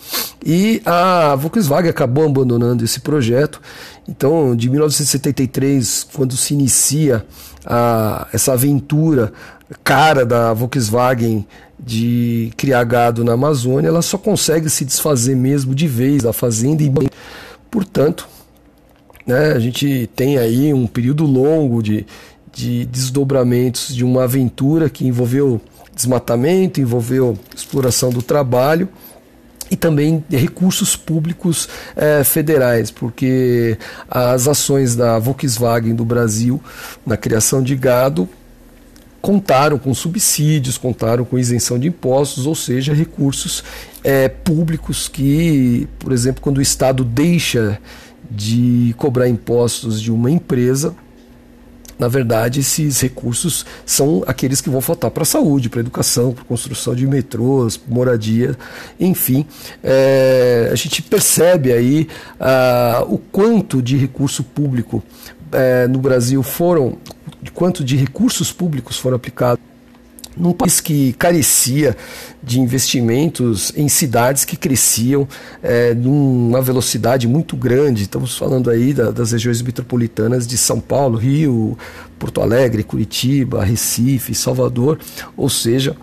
e 0.45 0.83
a 0.85 1.37
Volkswagen 1.37 1.91
acabou 1.91 2.25
abandonando 2.25 2.85
esse 2.85 2.99
projeto. 2.99 3.63
Então, 4.09 4.57
de 4.57 4.69
1973, 4.69 6.09
quando 6.13 6.37
se 6.37 6.55
inicia 6.55 7.25
a, 7.65 8.27
essa 8.33 8.55
aventura 8.55 9.33
cara 9.85 10.27
da 10.27 10.53
Volkswagen 10.53 11.47
de 11.79 12.51
criar 12.57 12.83
gado 12.83 13.23
na 13.23 13.35
Amazônia, 13.35 13.87
ela 13.87 14.03
só 14.03 14.19
consegue 14.19 14.69
se 14.69 14.85
desfazer 14.85 15.37
mesmo 15.37 15.73
de 15.73 15.87
vez 15.87 16.25
da 16.25 16.33
fazenda 16.33 16.83
e, 16.83 16.93
portanto, 17.71 18.27
Né? 19.29 19.53
A 19.53 19.59
gente 19.59 20.09
tem 20.17 20.39
aí 20.39 20.73
um 20.73 20.87
período 20.87 21.27
longo 21.27 21.83
de, 21.83 22.07
de 22.51 22.87
desdobramentos 22.87 23.95
de 23.95 24.03
uma 24.03 24.25
aventura 24.25 24.89
que 24.89 25.07
envolveu 25.07 25.61
desmatamento, 25.95 26.81
envolveu 26.81 27.39
exploração 27.55 28.09
do 28.09 28.23
trabalho 28.23 28.89
e 29.71 29.77
também 29.77 30.25
recursos 30.31 30.97
públicos 30.97 31.69
eh, 31.95 32.25
federais, 32.25 32.91
porque 32.91 33.77
as 34.09 34.49
ações 34.49 34.97
da 34.97 35.19
Volkswagen 35.19 35.95
do 35.95 36.07
Brasil 36.07 36.59
na 37.05 37.19
criação 37.19 37.63
de 37.63 37.77
gado 37.77 38.27
contaram 39.21 39.79
com 39.79 39.93
subsídios, 39.93 40.79
contaram 40.79 41.23
com 41.23 41.39
isenção 41.39 41.79
de 41.79 41.89
impostos, 41.89 42.47
ou 42.47 42.55
seja, 42.55 42.95
recursos 42.95 43.63
eh, 44.03 44.29
públicos 44.29 45.07
que, 45.07 45.87
por 45.99 46.13
exemplo, 46.13 46.41
quando 46.41 46.59
o 46.59 46.63
Estado 46.63 47.05
deixa 47.05 47.79
de 48.31 48.95
cobrar 48.97 49.29
impostos 49.29 50.01
de 50.01 50.13
uma 50.13 50.31
empresa, 50.31 50.95
na 51.99 52.07
verdade, 52.07 52.61
esses 52.61 53.01
recursos 53.01 53.67
são 53.85 54.23
aqueles 54.25 54.61
que 54.61 54.71
vão 54.71 54.81
faltar 54.81 55.11
para 55.11 55.25
a 55.25 55.27
saúde, 55.27 55.69
para 55.69 55.81
a 55.81 55.83
educação, 55.83 56.33
para 56.33 56.43
a 56.43 56.47
construção 56.47 56.95
de 56.95 57.05
metrôs, 57.07 57.81
moradia, 57.89 58.57
enfim. 59.01 59.45
É, 59.83 60.69
a 60.71 60.77
gente 60.77 61.03
percebe 61.03 61.73
aí 61.73 62.07
ah, 62.39 63.05
o 63.09 63.19
quanto 63.19 63.83
de 63.83 63.97
recurso 63.97 64.45
público 64.45 65.03
é, 65.51 65.89
no 65.89 65.99
Brasil 65.99 66.41
foram, 66.43 66.97
quanto 67.53 67.83
de 67.83 67.97
recursos 67.97 68.53
públicos 68.53 68.97
foram 68.97 69.17
aplicados 69.17 69.68
num 70.39 70.53
país 70.53 70.81
que 70.81 71.13
carecia 71.15 71.97
de 72.43 72.61
investimentos 72.61 73.73
em 73.77 73.89
cidades 73.89 74.45
que 74.45 74.57
cresciam 74.57 75.27
é, 75.63 75.95
numa 75.95 76.63
velocidade 76.63 77.27
muito 77.27 77.57
grande. 77.57 78.03
Estamos 78.03 78.37
falando 78.37 78.71
aí 78.71 78.95
da, 78.95 79.11
das 79.11 79.33
regiões 79.33 79.61
metropolitanas 79.61 80.47
de 80.47 80.57
São 80.57 80.81
Paulo, 80.81 81.19
Rio, 81.19 81.77
Porto 82.19 82.41
Alegre, 82.41 82.83
Curitiba, 82.83 83.65
Recife, 83.65 84.35
Salvador, 84.35 84.99
ou 85.37 85.49
seja, 85.49 85.97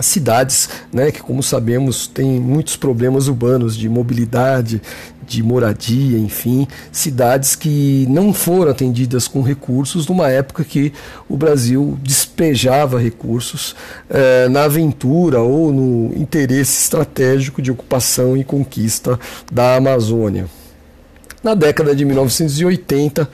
cidades 0.00 0.68
né, 0.92 1.10
que, 1.10 1.20
como 1.20 1.42
sabemos, 1.42 2.06
têm 2.06 2.40
muitos 2.40 2.76
problemas 2.76 3.28
urbanos 3.28 3.76
de 3.76 3.88
mobilidade, 3.88 4.82
de 5.26 5.42
moradia, 5.42 6.18
enfim, 6.18 6.66
cidades 6.92 7.56
que 7.56 8.06
não 8.08 8.32
foram 8.32 8.70
atendidas 8.70 9.26
com 9.26 9.42
recursos 9.42 10.06
numa 10.06 10.28
época 10.28 10.64
que 10.64 10.92
o 11.28 11.36
Brasil 11.36 11.98
despejava 12.02 13.00
recursos 13.00 13.74
eh, 14.08 14.48
na 14.48 14.64
aventura 14.64 15.40
ou 15.40 15.72
no 15.72 16.16
interesse 16.16 16.82
estratégico 16.82 17.60
de 17.62 17.70
ocupação 17.70 18.36
e 18.36 18.44
conquista 18.44 19.18
da 19.50 19.76
Amazônia. 19.76 20.46
Na 21.42 21.54
década 21.54 21.94
de 21.94 22.06
1980, 22.06 23.28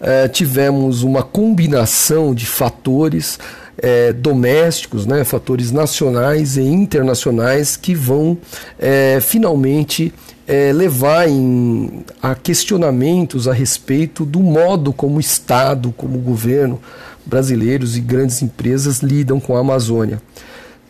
eh, 0.00 0.28
tivemos 0.28 1.02
uma 1.02 1.22
combinação 1.22 2.34
de 2.34 2.46
fatores 2.46 3.38
é, 3.78 4.12
domésticos, 4.12 5.06
né, 5.06 5.24
fatores 5.24 5.70
nacionais 5.70 6.56
e 6.56 6.62
internacionais 6.62 7.76
que 7.76 7.94
vão 7.94 8.36
é, 8.78 9.18
finalmente 9.20 10.12
é, 10.46 10.72
levar 10.72 11.28
em, 11.28 12.04
a 12.20 12.34
questionamentos 12.34 13.48
a 13.48 13.52
respeito 13.52 14.24
do 14.24 14.40
modo 14.40 14.92
como 14.92 15.16
o 15.16 15.20
Estado, 15.20 15.92
como 15.96 16.18
o 16.18 16.20
governo 16.20 16.80
brasileiros 17.24 17.96
e 17.96 18.00
grandes 18.00 18.42
empresas 18.42 18.98
lidam 18.98 19.38
com 19.38 19.56
a 19.56 19.60
Amazônia. 19.60 20.20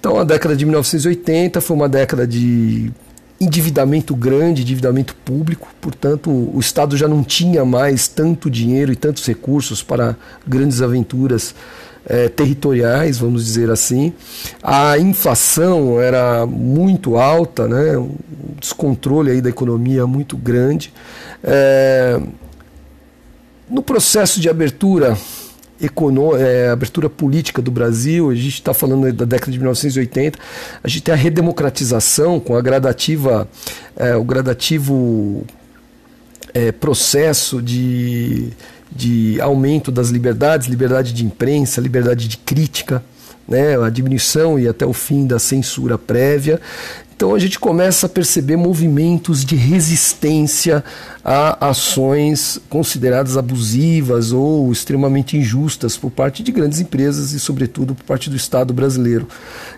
Então, 0.01 0.19
a 0.19 0.25
década 0.25 0.57
de 0.57 0.65
1980 0.65 1.61
foi 1.61 1.77
uma 1.77 1.89
década 1.89 2.27
de 2.27 2.91
endividamento 3.41 4.15
grande, 4.15 4.63
endividamento 4.63 5.15
público, 5.25 5.69
portanto, 5.81 6.31
o 6.31 6.59
Estado 6.59 6.97
já 6.97 7.09
não 7.09 7.23
tinha 7.25 7.65
mais 7.65 8.09
tanto 8.09 8.51
dinheiro 8.51 8.93
e 8.93 8.97
tantos 8.97 9.27
recursos 9.27 9.83
para 9.83 10.17
grandes 10.47 10.81
aventuras 10.81 11.55
é, 12.07 12.29
territoriais, 12.29 13.19
vamos 13.19 13.45
dizer 13.45 13.71
assim. 13.71 14.13
A 14.63 14.99
inflação 14.99 16.01
era 16.01 16.47
muito 16.47 17.17
alta, 17.17 17.69
né? 17.69 17.97
um 17.97 18.17
descontrole 18.61 19.31
aí 19.31 19.41
da 19.41 19.49
economia 19.49 20.07
muito 20.07 20.37
grande. 20.37 20.93
É, 21.43 22.21
no 23.69 23.83
processo 23.83 24.41
de 24.41 24.49
abertura 24.49 25.17
é, 26.39 26.69
abertura 26.71 27.11
política 27.11 27.61
do 27.61 27.71
Brasil, 27.71 28.31
a 28.31 28.35
gente 28.35 28.55
está 28.55 28.73
falando 28.73 29.13
da 29.13 29.25
década 29.25 29.51
de 29.51 29.59
1980, 29.59 30.39
a 30.83 30.89
gente 30.89 31.03
tem 31.03 31.13
a 31.13 31.17
redemocratização 31.17 32.39
com 32.39 32.57
a 32.57 32.61
gradativa, 32.61 33.49
é, 33.97 34.15
o 34.15 34.23
gradativo 34.23 35.45
é, 36.55 36.71
processo 36.71 37.61
de 37.61 38.53
de 38.95 39.41
aumento 39.41 39.91
das 39.91 40.11
liberdades, 40.11 40.69
liberdade 40.69 41.13
de 41.13 41.25
imprensa, 41.25 41.81
liberdade 41.81 42.29
de 42.29 42.37
crítica, 42.37 43.03
né, 43.49 43.77
a 43.83 43.91
diminuição 43.91 44.59
e 44.59 44.69
até 44.69 44.87
o 44.87 44.93
fim 44.93 45.27
da 45.27 45.39
censura 45.39 45.99
prévia. 45.99 46.61
Então 47.15 47.35
a 47.37 47.39
gente 47.39 47.59
começa 47.61 48.07
a 48.07 48.09
perceber 48.09 48.57
movimentos 48.57 49.45
de 49.45 49.55
resistência 49.55 50.83
a 51.25 51.69
ações 51.69 52.61
consideradas 52.69 53.37
abusivas 53.37 54.33
ou 54.33 54.73
extremamente 54.73 55.37
injustas 55.37 55.97
por 55.97 56.11
parte 56.11 56.43
de 56.43 56.51
grandes 56.51 56.81
empresas 56.81 57.33
e, 57.33 57.39
sobretudo, 57.39 57.95
por 57.95 58.03
parte 58.03 58.29
do 58.29 58.35
Estado 58.35 58.75
brasileiro. 58.75 59.29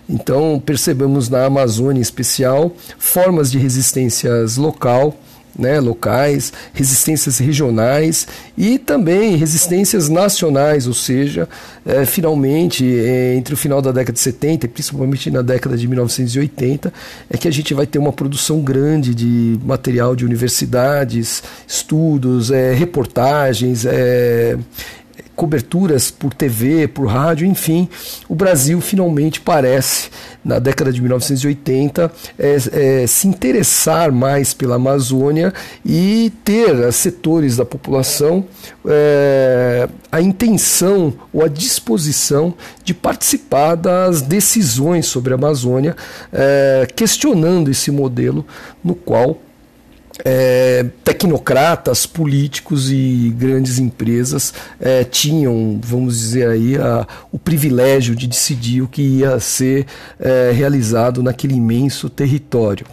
Então 0.09 0.63
percebemos 0.65 1.29
na 1.29 1.45
Amazônia 1.45 1.99
em 1.99 2.03
especial 2.03 2.75
formas 2.99 3.51
de 3.51 3.59
resistências 3.59 4.57
local 4.57 5.15
né, 5.59 5.81
locais, 5.81 6.53
resistências 6.73 7.39
regionais 7.39 8.27
e 8.57 8.79
também 8.79 9.37
resistências 9.37 10.09
nacionais, 10.09 10.87
ou 10.87 10.95
seja, 10.95 11.49
é, 11.87 12.05
finalmente, 12.05 12.85
é, 12.85 13.35
entre 13.35 13.55
o 13.55 13.57
final 13.57 13.81
da 13.81 13.93
década 13.93 14.13
de 14.13 14.21
70 14.21 14.67
e 14.67 14.69
principalmente 14.69 15.31
na 15.31 15.43
década 15.43 15.77
de 15.77 15.87
1980, 15.87 16.93
é 17.31 17.37
que 17.37 17.49
a 17.49 17.51
gente 17.51 17.75
vai 17.75 17.87
ter 17.87 17.99
uma 17.99 18.13
produção 18.13 18.61
grande 18.61 19.15
de 19.15 19.59
material 19.65 20.17
de 20.17 20.25
universidades, 20.25 21.43
estudos, 21.67 22.51
é, 22.51 22.73
reportagens, 22.75 23.85
coberturas 25.35 26.11
por 26.11 26.33
TV, 26.33 26.87
por 26.89 27.07
rádio, 27.07 27.47
enfim, 27.47 27.89
o 28.29 28.35
Brasil 28.35 28.81
finalmente 28.81 29.41
parece, 29.41 30.11
na 30.45 30.59
década 30.59 30.93
de 30.93 31.01
1980, 31.01 32.13
é, 32.39 32.57
é, 32.73 33.07
se 33.07 33.27
interessar 33.27 34.13
mais 34.13 34.55
pela 34.55 34.77
Amazônia 34.77 35.53
e 35.85 36.33
ter 36.45 36.93
setores 36.93 37.57
da 37.57 37.65
população 37.65 38.45
é, 38.87 39.89
a 40.13 40.21
intenção 40.21 41.13
ou 41.33 41.45
a 41.45 41.49
disposição 41.49 42.55
de 42.85 42.95
participar 42.95 43.75
das 43.75 44.23
decisões 44.23 45.07
sobre 45.07 45.33
a 45.33 45.37
Amazônia, 45.37 45.97
é, 46.33 46.87
questionando 46.95 47.71
esse 47.71 47.91
modelo 47.91 48.47
no 48.83 48.95
qual 48.95 49.41
é, 50.23 50.85
tecnocratas, 51.03 52.07
políticos 52.07 52.91
e 52.91 53.35
grandes 53.37 53.79
empresas 53.79 54.53
é, 54.79 55.03
tinham, 55.03 55.81
vamos 55.83 56.19
dizer 56.19 56.49
aí, 56.49 56.77
a, 56.77 57.07
o 57.33 57.39
privilégio 57.39 58.15
de 58.15 58.27
decidir 58.27 58.83
o 58.83 58.89
que 58.89 59.03
ia 59.03 59.41
ser 59.41 59.87
é, 60.21 60.53
realizado 60.53 61.23
naquele 61.23 61.55
imenso 61.55 62.09
território. 62.09 62.87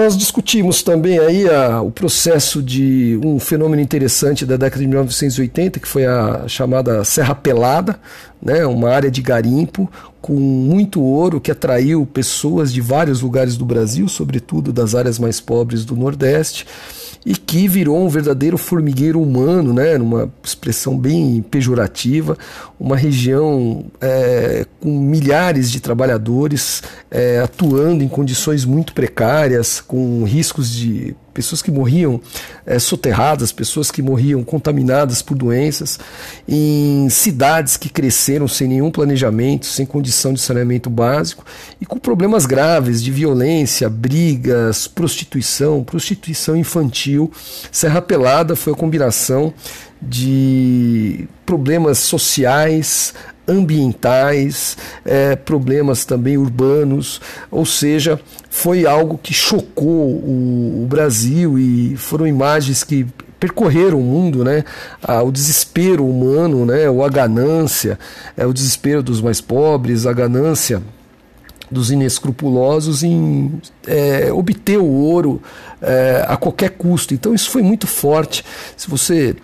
Nós 0.00 0.16
discutimos 0.16 0.82
também 0.82 1.18
aí 1.18 1.46
a, 1.46 1.82
o 1.82 1.90
processo 1.90 2.62
de 2.62 3.20
um 3.22 3.38
fenômeno 3.38 3.82
interessante 3.82 4.46
da 4.46 4.56
década 4.56 4.80
de 4.80 4.88
1980, 4.88 5.78
que 5.78 5.86
foi 5.86 6.06
a 6.06 6.48
chamada 6.48 7.04
Serra 7.04 7.34
Pelada, 7.34 8.00
né, 8.40 8.64
uma 8.64 8.88
área 8.88 9.10
de 9.10 9.20
garimpo 9.20 9.92
com 10.18 10.32
muito 10.32 11.02
ouro 11.02 11.38
que 11.38 11.50
atraiu 11.50 12.06
pessoas 12.06 12.72
de 12.72 12.80
vários 12.80 13.20
lugares 13.20 13.58
do 13.58 13.66
Brasil, 13.66 14.08
sobretudo 14.08 14.72
das 14.72 14.94
áreas 14.94 15.18
mais 15.18 15.38
pobres 15.38 15.84
do 15.84 15.94
Nordeste 15.94 16.66
e 17.24 17.34
que 17.34 17.68
virou 17.68 18.02
um 18.02 18.08
verdadeiro 18.08 18.56
formigueiro 18.56 19.20
humano, 19.20 19.74
né, 19.74 19.98
numa 19.98 20.32
expressão 20.42 20.96
bem 20.96 21.42
pejorativa, 21.42 22.36
uma 22.78 22.96
região 22.96 23.84
é, 24.00 24.66
com 24.80 24.98
milhares 24.98 25.70
de 25.70 25.80
trabalhadores 25.80 26.82
é, 27.10 27.40
atuando 27.40 28.02
em 28.02 28.08
condições 28.08 28.64
muito 28.64 28.94
precárias, 28.94 29.80
com 29.80 30.24
riscos 30.24 30.70
de 30.70 31.14
pessoas 31.32 31.62
que 31.62 31.70
morriam 31.70 32.20
é, 32.66 32.78
soterradas, 32.78 33.52
pessoas 33.52 33.90
que 33.90 34.02
morriam 34.02 34.42
contaminadas 34.42 35.22
por 35.22 35.36
doenças, 35.36 35.98
em 36.48 37.08
cidades 37.08 37.76
que 37.76 37.88
cresceram 37.88 38.48
sem 38.48 38.68
nenhum 38.68 38.90
planejamento, 38.90 39.66
sem 39.66 39.86
condição 39.86 40.32
de 40.32 40.40
saneamento 40.40 40.90
básico 40.90 41.44
e 41.80 41.86
com 41.86 41.98
problemas 41.98 42.46
graves 42.46 43.02
de 43.02 43.10
violência, 43.10 43.88
brigas, 43.88 44.86
prostituição, 44.86 45.82
prostituição 45.84 46.56
infantil. 46.56 47.30
Serra 47.70 48.02
Pelada 48.02 48.56
foi 48.56 48.72
a 48.72 48.76
combinação 48.76 49.52
de 50.00 51.28
problemas 51.44 51.98
sociais, 51.98 53.12
ambientais, 53.46 54.76
é, 55.04 55.34
problemas 55.34 56.04
também 56.04 56.38
urbanos, 56.38 57.20
ou 57.50 57.66
seja, 57.66 58.20
foi 58.50 58.84
algo 58.84 59.16
que 59.16 59.32
chocou 59.32 60.08
o, 60.08 60.82
o 60.82 60.86
Brasil 60.86 61.56
e 61.56 61.96
foram 61.96 62.26
imagens 62.26 62.82
que 62.82 63.06
percorreram 63.38 63.98
o 63.98 64.02
mundo, 64.02 64.44
né? 64.44 64.64
Ah, 65.02 65.22
o 65.22 65.30
desespero 65.30 66.06
humano, 66.06 66.66
né? 66.66 66.90
Ou 66.90 67.04
a 67.04 67.08
ganância, 67.08 67.98
é 68.36 68.44
o 68.44 68.52
desespero 68.52 69.02
dos 69.02 69.22
mais 69.22 69.40
pobres, 69.40 70.04
a 70.04 70.12
ganância 70.12 70.82
dos 71.70 71.92
inescrupulosos 71.92 73.04
em 73.04 73.60
é, 73.86 74.32
obter 74.32 74.78
o 74.78 74.84
ouro 74.84 75.40
é, 75.80 76.24
a 76.26 76.36
qualquer 76.36 76.70
custo. 76.70 77.14
Então 77.14 77.32
isso 77.32 77.48
foi 77.48 77.62
muito 77.62 77.86
forte. 77.86 78.44
Se 78.76 78.90
você 78.90 79.36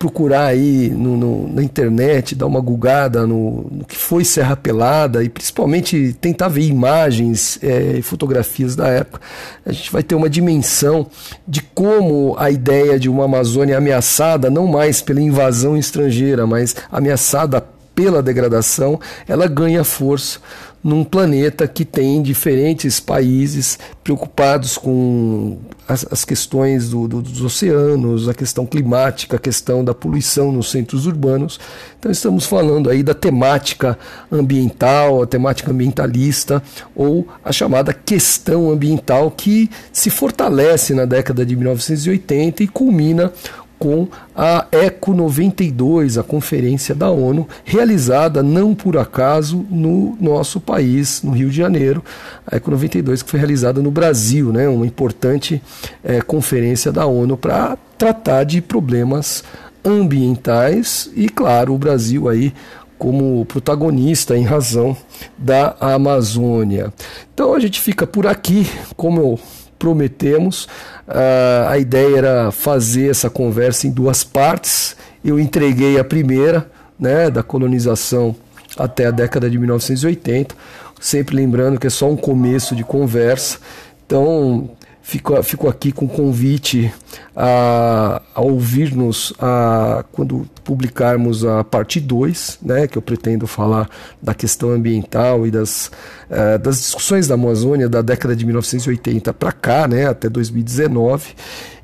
procurar 0.00 0.46
aí 0.46 0.88
no, 0.88 1.14
no, 1.14 1.52
na 1.52 1.62
internet, 1.62 2.34
dar 2.34 2.46
uma 2.46 2.58
gugada 2.58 3.26
no, 3.26 3.68
no, 3.70 3.84
que 3.84 3.94
foi 3.94 4.24
Serra 4.24 4.56
Pelada 4.56 5.22
e 5.22 5.28
principalmente 5.28 6.16
tentar 6.18 6.48
ver 6.48 6.62
imagens 6.62 7.58
é, 7.62 7.98
e 7.98 8.02
fotografias 8.02 8.74
da 8.74 8.88
época, 8.88 9.20
a 9.64 9.70
gente 9.70 9.92
vai 9.92 10.02
ter 10.02 10.14
uma 10.14 10.30
dimensão 10.30 11.06
de 11.46 11.60
como 11.60 12.34
a 12.38 12.50
ideia 12.50 12.98
de 12.98 13.10
uma 13.10 13.26
Amazônia 13.26 13.76
ameaçada, 13.76 14.48
não 14.48 14.66
mais 14.66 15.02
pela 15.02 15.20
invasão 15.20 15.76
estrangeira, 15.76 16.46
mas 16.46 16.74
ameaçada 16.90 17.62
pela 17.94 18.22
degradação, 18.22 18.98
ela 19.28 19.46
ganha 19.46 19.84
força 19.84 20.40
num 20.82 21.04
planeta 21.04 21.68
que 21.68 21.84
tem 21.84 22.22
diferentes 22.22 22.98
países 22.98 23.78
preocupados 24.02 24.78
com 24.78 25.58
as, 25.86 26.06
as 26.10 26.24
questões 26.24 26.88
do, 26.88 27.06
do, 27.06 27.20
dos 27.20 27.42
oceanos, 27.42 28.28
a 28.28 28.34
questão 28.34 28.64
climática, 28.64 29.36
a 29.36 29.38
questão 29.38 29.84
da 29.84 29.92
poluição 29.92 30.50
nos 30.50 30.70
centros 30.70 31.06
urbanos. 31.06 31.60
Então 31.98 32.10
estamos 32.10 32.46
falando 32.46 32.88
aí 32.88 33.02
da 33.02 33.12
temática 33.12 33.98
ambiental, 34.32 35.22
a 35.22 35.26
temática 35.26 35.70
ambientalista 35.70 36.62
ou 36.94 37.28
a 37.44 37.52
chamada 37.52 37.92
questão 37.92 38.70
ambiental 38.70 39.30
que 39.30 39.70
se 39.92 40.08
fortalece 40.08 40.94
na 40.94 41.04
década 41.04 41.44
de 41.44 41.54
1980 41.54 42.62
e 42.62 42.68
culmina 42.68 43.32
com 43.80 44.06
a 44.36 44.66
ECO 44.70 45.14
92, 45.14 46.18
a 46.18 46.22
conferência 46.22 46.94
da 46.94 47.10
ONU, 47.10 47.48
realizada 47.64 48.42
não 48.42 48.74
por 48.74 48.98
acaso 48.98 49.64
no 49.70 50.18
nosso 50.20 50.60
país, 50.60 51.22
no 51.22 51.30
Rio 51.32 51.48
de 51.48 51.56
Janeiro. 51.56 52.04
A 52.46 52.56
ECO 52.56 52.70
92 52.70 53.22
que 53.22 53.30
foi 53.30 53.40
realizada 53.40 53.80
no 53.80 53.90
Brasil, 53.90 54.52
né, 54.52 54.68
uma 54.68 54.86
importante 54.86 55.62
é, 56.04 56.20
conferência 56.20 56.92
da 56.92 57.06
ONU 57.06 57.38
para 57.38 57.78
tratar 57.96 58.44
de 58.44 58.60
problemas 58.60 59.42
ambientais 59.82 61.10
e, 61.16 61.30
claro, 61.30 61.74
o 61.74 61.78
Brasil 61.78 62.28
aí 62.28 62.52
como 62.98 63.46
protagonista 63.46 64.36
em 64.36 64.44
razão 64.44 64.94
da 65.38 65.74
Amazônia. 65.80 66.92
Então 67.32 67.54
a 67.54 67.58
gente 67.58 67.80
fica 67.80 68.06
por 68.06 68.26
aqui, 68.26 68.66
como 68.94 69.20
eu 69.20 69.40
prometemos. 69.80 70.64
Uh, 71.08 71.68
a 71.68 71.78
ideia 71.78 72.18
era 72.18 72.52
fazer 72.52 73.10
essa 73.10 73.28
conversa 73.28 73.88
em 73.88 73.90
duas 73.90 74.22
partes. 74.22 74.94
Eu 75.24 75.40
entreguei 75.40 75.98
a 75.98 76.04
primeira, 76.04 76.70
né, 76.98 77.30
da 77.30 77.42
colonização 77.42 78.36
até 78.76 79.06
a 79.06 79.10
década 79.10 79.50
de 79.50 79.58
1980, 79.58 80.54
sempre 81.00 81.34
lembrando 81.34 81.80
que 81.80 81.86
é 81.86 81.90
só 81.90 82.08
um 82.08 82.16
começo 82.16 82.76
de 82.76 82.84
conversa. 82.84 83.58
Então, 84.06 84.70
Fico, 85.02 85.42
fico 85.42 85.68
aqui 85.68 85.90
com 85.90 86.04
o 86.04 86.08
convite 86.08 86.92
a, 87.34 88.20
a 88.34 88.40
ouvir-nos 88.42 89.32
a, 89.38 90.04
quando 90.12 90.46
publicarmos 90.62 91.44
a 91.44 91.64
parte 91.64 91.98
2, 91.98 92.58
né, 92.62 92.86
que 92.86 92.98
eu 92.98 93.02
pretendo 93.02 93.46
falar 93.46 93.88
da 94.22 94.34
questão 94.34 94.70
ambiental 94.70 95.46
e 95.46 95.50
das, 95.50 95.90
uh, 96.30 96.58
das 96.58 96.78
discussões 96.78 97.26
da 97.26 97.34
Amazônia 97.34 97.88
da 97.88 98.02
década 98.02 98.36
de 98.36 98.44
1980 98.44 99.32
para 99.32 99.52
cá, 99.52 99.88
né, 99.88 100.06
até 100.06 100.28
2019. 100.28 101.34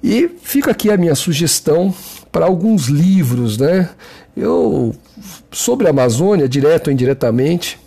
E 0.04 0.28
fica 0.42 0.70
aqui 0.70 0.90
a 0.90 0.96
minha 0.96 1.14
sugestão 1.14 1.92
para 2.30 2.44
alguns 2.44 2.86
livros. 2.86 3.56
Né? 3.56 3.88
Eu, 4.36 4.94
sobre 5.50 5.86
a 5.86 5.90
Amazônia, 5.90 6.48
direto 6.48 6.88
ou 6.88 6.92
indiretamente, 6.92 7.80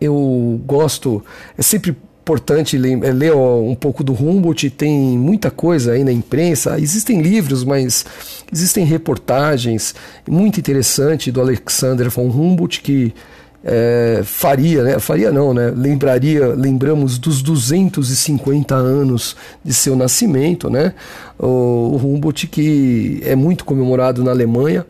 eu 0.00 0.60
gosto, 0.66 1.24
é 1.56 1.62
sempre 1.62 1.96
importante 2.24 2.76
é, 2.76 3.12
ler 3.12 3.34
um 3.34 3.74
pouco 3.74 4.02
do 4.02 4.14
Humboldt, 4.14 4.70
tem 4.70 5.18
muita 5.18 5.50
coisa 5.50 5.92
aí 5.92 6.02
na 6.02 6.10
imprensa, 6.10 6.80
existem 6.80 7.20
livros, 7.20 7.62
mas 7.62 8.06
existem 8.50 8.86
reportagens 8.86 9.94
muito 10.26 10.58
interessante 10.58 11.30
do 11.30 11.42
Alexander 11.42 12.08
von 12.08 12.28
Humboldt 12.28 12.80
que 12.80 13.14
é, 13.62 14.22
faria, 14.24 14.82
né? 14.82 14.98
faria 14.98 15.30
não, 15.30 15.52
né? 15.52 15.70
lembraria, 15.76 16.48
lembramos 16.48 17.18
dos 17.18 17.42
250 17.42 18.74
anos 18.74 19.36
de 19.62 19.74
seu 19.74 19.94
nascimento, 19.94 20.70
né? 20.70 20.94
o, 21.38 21.46
o 21.46 21.96
Humboldt 21.96 22.46
que 22.46 23.20
é 23.22 23.36
muito 23.36 23.66
comemorado 23.66 24.24
na 24.24 24.30
Alemanha, 24.30 24.86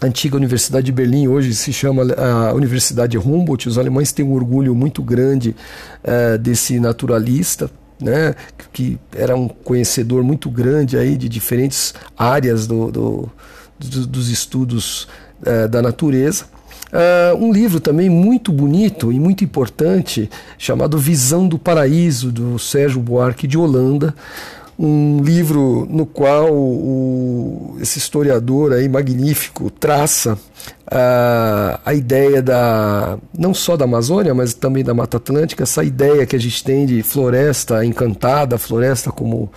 antiga 0.00 0.36
Universidade 0.36 0.86
de 0.86 0.92
Berlim 0.92 1.28
hoje 1.28 1.54
se 1.54 1.72
chama 1.72 2.02
a 2.14 2.52
Universidade 2.52 3.18
Humboldt. 3.18 3.68
Os 3.68 3.78
alemães 3.78 4.12
têm 4.12 4.24
um 4.24 4.32
orgulho 4.32 4.74
muito 4.74 5.02
grande 5.02 5.54
uh, 6.04 6.38
desse 6.38 6.78
naturalista, 6.78 7.70
né, 8.00 8.34
que 8.72 8.98
era 9.14 9.36
um 9.36 9.48
conhecedor 9.48 10.22
muito 10.22 10.48
grande 10.48 10.96
aí 10.96 11.16
de 11.16 11.28
diferentes 11.28 11.94
áreas 12.16 12.66
do, 12.66 12.90
do, 12.90 13.30
do 13.78 14.06
dos 14.06 14.28
estudos 14.28 15.08
uh, 15.42 15.68
da 15.68 15.82
natureza. 15.82 16.44
Uh, 16.88 17.36
um 17.36 17.52
livro 17.52 17.80
também 17.80 18.08
muito 18.08 18.50
bonito 18.50 19.12
e 19.12 19.20
muito 19.20 19.44
importante 19.44 20.30
chamado 20.56 20.96
Visão 20.96 21.46
do 21.46 21.58
Paraíso, 21.58 22.32
do 22.32 22.58
Sérgio 22.58 23.00
Buarque 23.00 23.46
de 23.46 23.58
Holanda 23.58 24.14
um 24.78 25.20
livro 25.22 25.86
no 25.90 26.06
qual 26.06 26.52
o, 26.52 27.76
esse 27.80 27.98
historiador 27.98 28.72
aí 28.72 28.88
magnífico 28.88 29.70
traça 29.70 30.38
a, 30.86 31.80
a 31.84 31.94
ideia 31.94 32.40
da 32.40 33.18
não 33.36 33.52
só 33.52 33.76
da 33.76 33.84
Amazônia, 33.84 34.32
mas 34.34 34.54
também 34.54 34.84
da 34.84 34.94
Mata 34.94 35.16
Atlântica, 35.16 35.64
essa 35.64 35.82
ideia 35.82 36.24
que 36.24 36.36
a 36.36 36.38
gente 36.38 36.62
tem 36.62 36.86
de 36.86 37.02
floresta 37.02 37.84
encantada, 37.84 38.56
floresta 38.56 39.10
como 39.10 39.50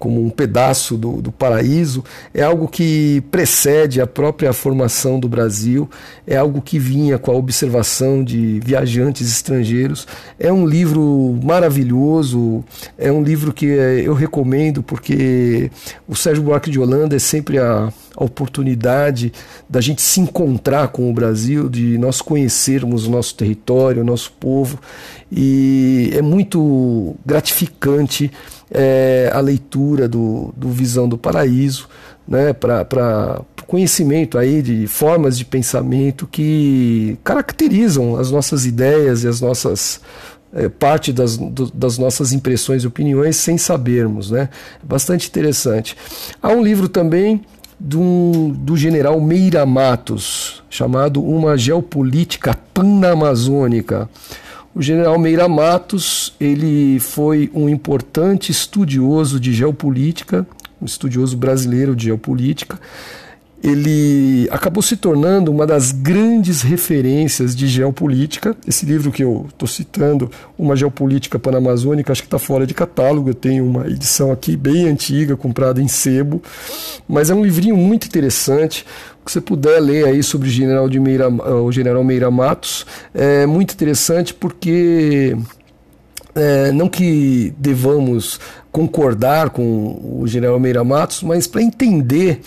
como 0.00 0.24
um 0.24 0.30
pedaço 0.30 0.96
do, 0.96 1.20
do 1.20 1.30
paraíso, 1.30 2.02
é 2.32 2.42
algo 2.42 2.66
que 2.66 3.22
precede 3.30 4.00
a 4.00 4.06
própria 4.06 4.50
formação 4.54 5.20
do 5.20 5.28
Brasil, 5.28 5.88
é 6.26 6.38
algo 6.38 6.62
que 6.62 6.78
vinha 6.78 7.18
com 7.18 7.30
a 7.30 7.34
observação 7.34 8.24
de 8.24 8.58
viajantes 8.60 9.30
estrangeiros. 9.30 10.08
É 10.38 10.50
um 10.50 10.66
livro 10.66 11.38
maravilhoso, 11.44 12.64
é 12.96 13.12
um 13.12 13.22
livro 13.22 13.52
que 13.52 13.66
eh, 13.66 14.02
eu 14.02 14.14
recomendo 14.14 14.82
porque 14.82 15.70
o 16.08 16.16
Sérgio 16.16 16.42
Buarque 16.42 16.70
de 16.70 16.80
Holanda 16.80 17.14
é 17.14 17.18
sempre 17.18 17.58
a, 17.58 17.92
a 18.16 18.24
oportunidade 18.24 19.32
da 19.68 19.82
gente 19.82 20.00
se 20.00 20.18
encontrar 20.18 20.88
com 20.88 21.10
o 21.10 21.12
Brasil, 21.12 21.68
de 21.68 21.98
nós 21.98 22.22
conhecermos 22.22 23.06
o 23.06 23.10
nosso 23.10 23.34
território, 23.34 24.00
o 24.00 24.04
nosso 24.04 24.32
povo, 24.40 24.80
e 25.30 26.10
é 26.14 26.22
muito 26.22 27.14
gratificante 27.24 28.30
é, 28.70 29.30
a 29.32 29.40
leitura 29.40 30.08
do, 30.08 30.52
do 30.56 30.68
Visão 30.70 31.08
do 31.08 31.16
Paraíso, 31.18 31.88
né, 32.26 32.52
para 32.52 33.42
conhecimento 33.66 34.36
aí 34.36 34.62
de 34.62 34.88
formas 34.88 35.38
de 35.38 35.44
pensamento 35.44 36.26
que 36.26 37.16
caracterizam 37.22 38.16
as 38.16 38.28
nossas 38.28 38.66
ideias 38.66 39.22
e 39.22 39.28
as 39.28 39.40
nossas 39.40 40.00
é, 40.52 40.68
parte 40.68 41.12
das, 41.12 41.36
do, 41.36 41.70
das 41.70 41.96
nossas 41.96 42.32
impressões 42.32 42.82
e 42.82 42.86
opiniões 42.86 43.36
sem 43.36 43.56
sabermos, 43.56 44.32
né? 44.32 44.48
É 44.82 44.86
bastante 44.86 45.28
interessante. 45.28 45.96
Há 46.42 46.48
um 46.48 46.62
livro 46.62 46.88
também 46.88 47.42
do, 47.78 48.52
do 48.56 48.76
general 48.76 49.20
Meira 49.20 49.64
Matos, 49.64 50.62
chamado 50.68 51.22
Uma 51.22 51.56
Geopolítica 51.56 52.58
Panamazônica. 52.74 54.08
O 54.72 54.80
general 54.80 55.18
Meira 55.18 55.48
Matos, 55.48 56.32
ele 56.40 57.00
foi 57.00 57.50
um 57.52 57.68
importante 57.68 58.52
estudioso 58.52 59.40
de 59.40 59.52
geopolítica, 59.52 60.46
um 60.80 60.84
estudioso 60.84 61.36
brasileiro 61.36 61.96
de 61.96 62.04
geopolítica. 62.04 62.78
Ele 63.62 64.48
acabou 64.50 64.82
se 64.82 64.96
tornando 64.96 65.50
uma 65.50 65.66
das 65.66 65.92
grandes 65.92 66.62
referências 66.62 67.54
de 67.54 67.66
geopolítica. 67.66 68.56
Esse 68.66 68.86
livro 68.86 69.12
que 69.12 69.22
eu 69.22 69.46
estou 69.50 69.68
citando, 69.68 70.30
Uma 70.58 70.74
Geopolítica 70.74 71.38
Panamazônica, 71.38 72.10
acho 72.10 72.22
que 72.22 72.26
está 72.26 72.38
fora 72.38 72.66
de 72.66 72.72
catálogo. 72.72 73.30
Eu 73.30 73.34
tenho 73.34 73.64
uma 73.66 73.86
edição 73.86 74.32
aqui 74.32 74.56
bem 74.56 74.88
antiga, 74.88 75.36
comprada 75.36 75.80
em 75.82 75.88
sebo, 75.88 76.42
mas 77.06 77.28
é 77.28 77.34
um 77.34 77.44
livrinho 77.44 77.76
muito 77.76 78.06
interessante 78.06 78.86
que 79.24 79.30
você 79.30 79.40
puder 79.40 79.78
ler 79.80 80.06
aí 80.06 80.22
sobre 80.22 80.48
o 80.48 80.50
general, 80.50 80.88
de 80.88 80.98
Meira, 80.98 81.28
o 81.28 81.70
general 81.70 82.02
Meira 82.02 82.30
Matos, 82.30 82.86
é 83.14 83.44
muito 83.44 83.74
interessante 83.74 84.32
porque 84.32 85.36
é, 86.34 86.72
não 86.72 86.88
que 86.88 87.52
devamos 87.58 88.40
concordar 88.72 89.50
com 89.50 90.20
o 90.20 90.26
general 90.26 90.58
Meira 90.60 90.84
Matos, 90.84 91.22
mas 91.22 91.46
para 91.46 91.62
entender 91.62 92.40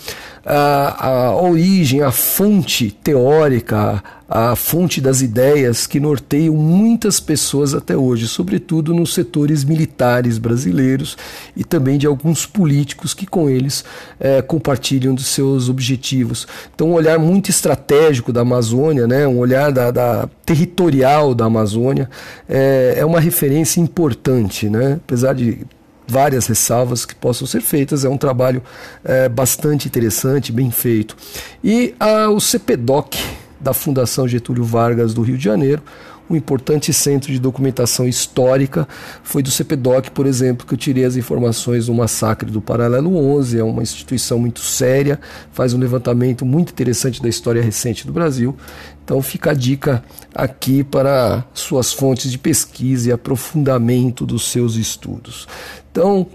a, 0.46 1.08
a 1.08 1.42
origem, 1.42 2.02
a 2.02 2.12
fonte 2.12 2.92
teórica, 2.92 4.04
a 4.28 4.56
fonte 4.56 5.00
das 5.00 5.22
ideias 5.22 5.86
que 5.86 6.00
norteiam 6.00 6.56
muitas 6.56 7.20
pessoas 7.20 7.74
até 7.74 7.96
hoje, 7.96 8.28
sobretudo 8.28 8.94
nos 8.94 9.14
setores 9.14 9.64
militares 9.64 10.38
brasileiros 10.38 11.18
e 11.56 11.64
também 11.64 11.98
de 11.98 12.08
alguns 12.08 12.46
políticos 12.46 13.14
que 13.14 13.28
com 13.28 13.50
eles 13.50 13.86
é, 14.20 14.42
compartilham 14.42 15.14
dos 15.14 15.28
seus 15.28 15.70
objetivos. 15.70 16.48
Então, 16.74 16.90
um 16.90 16.94
olhar 16.94 17.20
muito 17.20 17.50
estratégico 17.50 18.34
da 18.34 18.42
Amazônia, 18.42 19.08
né, 19.08 19.28
um 19.28 19.38
olhar 19.38 19.72
da, 19.72 19.92
da 19.92 20.28
territorial 20.46 21.36
da 21.36 21.46
Amazônia, 21.46 22.10
é, 22.50 22.96
é 22.98 23.06
uma 23.06 23.20
referência 23.20 23.80
importante, 23.80 24.70
né, 24.70 25.00
apesar 25.04 25.34
de 25.34 25.60
várias 26.08 26.48
ressalvas 26.48 27.06
que 27.06 27.16
possam 27.16 27.48
ser 27.48 27.62
feitas. 27.62 28.06
É 28.06 28.10
um 28.10 28.18
trabalho 28.18 28.62
é, 29.04 29.30
bastante 29.30 29.88
interessante, 29.88 30.52
bem 30.52 30.72
feito. 30.72 31.16
E 31.64 31.96
a, 32.00 32.30
o 32.30 32.40
CPDOC, 32.40 33.18
da 33.60 33.74
Fundação 33.74 34.28
Getúlio 34.28 34.64
Vargas 34.64 35.14
do 35.14 35.22
Rio 35.22 35.38
de 35.38 35.44
Janeiro, 35.44 35.82
um 36.30 36.36
importante 36.36 36.94
centro 36.94 37.32
de 37.32 37.40
documentação 37.40 38.08
histórica. 38.08 38.88
Foi 39.24 39.44
do 39.44 39.52
CPDOC, 39.52 40.12
por 40.12 40.26
exemplo, 40.26 40.66
que 40.66 40.74
eu 40.74 40.78
tirei 40.78 41.06
as 41.06 41.16
informações 41.16 41.88
do 41.88 41.94
massacre 41.94 42.50
do 42.50 42.62
Paralelo 42.62 43.16
11. 43.16 43.60
É 43.60 43.64
uma 43.64 43.84
instituição 43.84 44.40
muito 44.40 44.60
séria, 44.60 45.20
faz 45.52 45.74
um 45.74 45.78
levantamento 45.78 46.46
muito 46.46 46.72
interessante 46.72 47.22
da 47.22 47.30
história 47.30 47.62
recente 47.62 48.06
do 48.06 48.14
Brasil. 48.14 48.56
Então 49.04 49.22
fica 49.22 49.52
a 49.52 49.54
dica 49.54 50.04
aqui 50.34 50.84
para 50.84 51.44
suas 51.54 51.92
fontes 51.92 52.32
de 52.32 52.38
pesquisa 52.38 53.10
e 53.10 53.12
aprofundamento 53.12 54.26
dos 54.26 54.50
seus 54.50 54.76
estudos. 54.76 55.48
Então, 55.92 56.26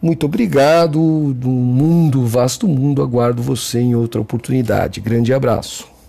muito 0.00 0.26
obrigado. 0.26 1.34
Do 1.34 1.48
mundo, 1.48 2.24
vasto 2.24 2.68
mundo, 2.68 3.02
aguardo 3.02 3.42
você 3.42 3.80
em 3.80 3.94
outra 3.94 4.20
oportunidade. 4.20 5.00
Grande 5.00 5.34
abraço. 5.34 5.97